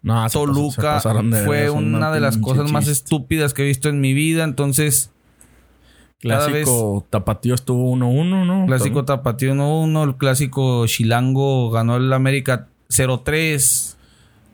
[0.05, 3.03] No, se pas- se Toluca pasaron de fue veras, una de las cosas más chiste.
[3.03, 4.43] estúpidas que he visto en mi vida.
[4.43, 5.11] Entonces,
[6.21, 8.65] cada vez- Clásico Tapatío estuvo 1-1, ¿no?
[8.67, 13.97] clásico Tapatío 1-1, el clásico Chilango ganó el América 0-3.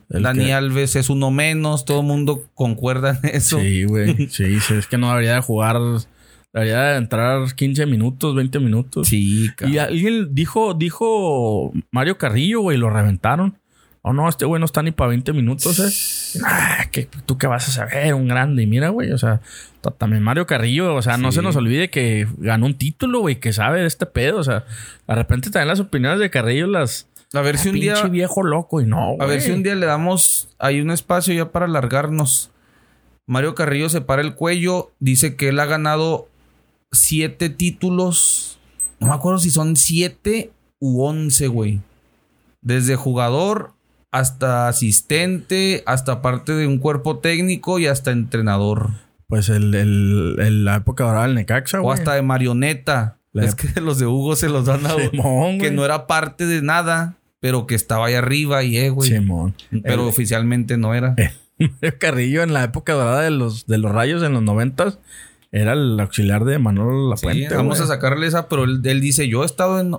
[0.09, 3.59] El Dani que- Alves es uno menos, todo el mundo concuerda en eso.
[3.59, 4.27] Sí, güey.
[4.29, 5.77] Sí, sí, es que no debería de jugar.
[6.53, 9.07] Debería de entrar 15 minutos, 20 minutos.
[9.07, 9.79] Sí, Y cabrón.
[9.79, 13.57] alguien dijo, dijo Mario Carrillo, güey, lo reventaron.
[14.03, 16.39] Oh, no, este güey no está ni para 20 minutos, eh.
[16.43, 18.63] Ah, que tú qué vas a saber, un grande.
[18.63, 19.41] Y mira, güey, o sea,
[19.81, 21.35] ta- también Mario Carrillo, o sea, no Sí.
[21.35, 24.39] se nos olvide que ganó un título, güey, que sabe de este pedo.
[24.39, 24.65] O sea,
[25.07, 27.07] de repente también las opiniones de Carrillo las.
[27.33, 29.75] A ver si Ah, un día viejo loco y no, A ver si un día
[29.75, 32.49] le damos ahí un espacio ya para alargarnos.
[33.27, 36.27] Mario Carrillo se para el cuello, dice que él ha ganado
[36.91, 38.59] siete títulos.
[38.99, 41.81] No me acuerdo si son siete u once, güey.
[42.61, 43.73] Desde jugador
[44.11, 48.89] hasta asistente, hasta parte de un cuerpo técnico y hasta entrenador.
[49.27, 51.97] Pues el, el, el- la época dorada del Necaxa, O güey.
[51.97, 53.17] hasta de marioneta.
[53.33, 56.45] La- Es que los de Hugo se los dan a Simón, que no era parte
[56.45, 59.09] de nada, pero que estaba ahí arriba y eh, güey.
[59.09, 59.55] Simón.
[59.83, 61.15] Pero El- oficialmente no era.
[61.57, 64.97] Mario Carrillo en la época dorada de los, de los rayos en los noventas
[65.53, 67.55] era el auxiliar de Manolo Sí, Lapuente.
[67.55, 67.83] vamos güey.
[67.89, 69.95] a sacarle esa, pero él, él dice, yo he estado en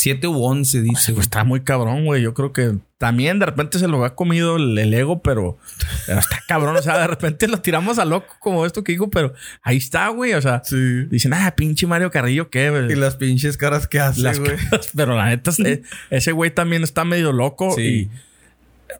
[0.00, 1.12] 7 u 11, dice.
[1.12, 2.22] Pues está muy cabrón, güey.
[2.22, 5.58] Yo creo que también de repente se lo ha comido el, el ego, pero,
[6.06, 6.76] pero está cabrón.
[6.76, 9.32] O sea, de repente lo tiramos a loco como esto que digo, pero
[9.62, 10.34] ahí está, güey.
[10.34, 11.04] O sea, Sí.
[11.10, 12.70] dicen, ah, pinche Mario Carrillo, ¿qué?
[12.70, 12.92] güey?
[12.92, 14.56] Y las pinches caras que hace, Las güey.
[14.56, 17.72] caras, pero la neta, ese- ese güey también está medio loco.
[17.76, 18.10] Sí.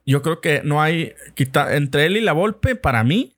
[0.05, 1.13] Y yo creo que no hay.
[1.35, 3.35] Quita, entre él y la Volpe, para mí,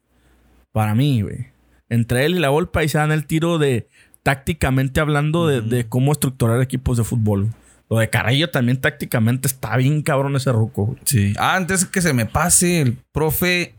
[0.73, 1.47] para mí, güey.
[1.89, 3.89] Entre él y la Volpe, ahí se dan el tiro de
[4.23, 7.51] tácticamente hablando de, de cómo estructurar equipos de fútbol.
[7.89, 10.97] Lo de Carrillo también tácticamente está bien cabrón ese ruco.
[11.05, 11.35] Sí.
[11.39, 13.75] Ah, antes que se me pase, el profe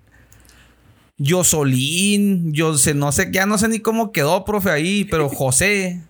[1.17, 6.01] Yosolín, yo sé, no sé, ya no sé ni cómo quedó, profe, ahí, pero José,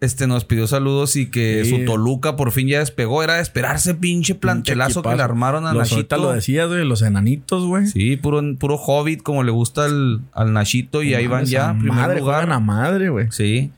[0.00, 1.70] este, nos pidió saludos y que Sí.
[1.70, 3.22] su Toluca por fin ya despegó.
[3.22, 6.16] Era de esperarse, pinche plantelazo que le armaron a Los, Nachito.
[6.18, 7.86] lo decías, güey, los enanitos, güey.
[7.86, 11.92] Sí, puro, puro hobbit, como le gusta al, al Nachito, y ahí van ya, primer
[11.94, 12.50] madre, lugar.
[12.50, 13.28] a madre, güey.
[13.30, 13.70] Sí.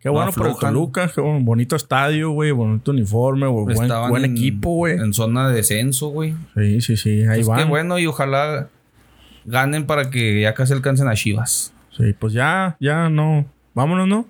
[0.00, 0.58] Qué No bueno por.
[0.58, 4.96] Toluca, qué bon- bonito estadio, güey, bonito uniforme, güey, buen, buen en- equipo, güey.
[4.98, 6.34] En zona de descenso, güey.
[6.56, 7.58] Sí, sí, sí, ahí van.
[7.58, 8.68] qué bueno y ojalá
[9.44, 11.72] ganen para que ya casi alcancen a Chivas.
[11.96, 13.46] Sí, pues ya, ya no.
[13.74, 14.26] Vámonos, ¿no?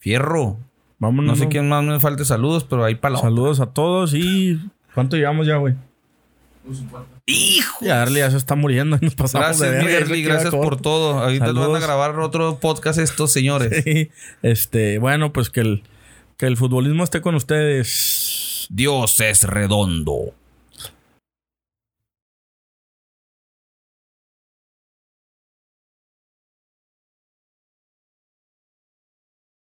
[0.00, 0.58] Fierro.
[0.98, 1.36] Vámonos.
[1.38, 4.58] No sé quién más me falte saludos, pero ahí para la Saludos a todos y.
[4.94, 5.74] ¿Cuánto llevamos ya, güey?
[7.26, 7.78] ¡Hijo!
[7.84, 11.18] Ya, Arly ya se está muriendo nos pasamos Gracias, de que gracias por todo.
[11.20, 11.82] Ahorita les van a Saludos.
[11.82, 13.84] grabar otro podcast estos señores.
[13.84, 14.10] Sí,
[14.42, 15.82] Este, bueno, pues que el,
[16.36, 18.66] que el futbolismo esté con ustedes.
[18.70, 20.34] Dios es redondo.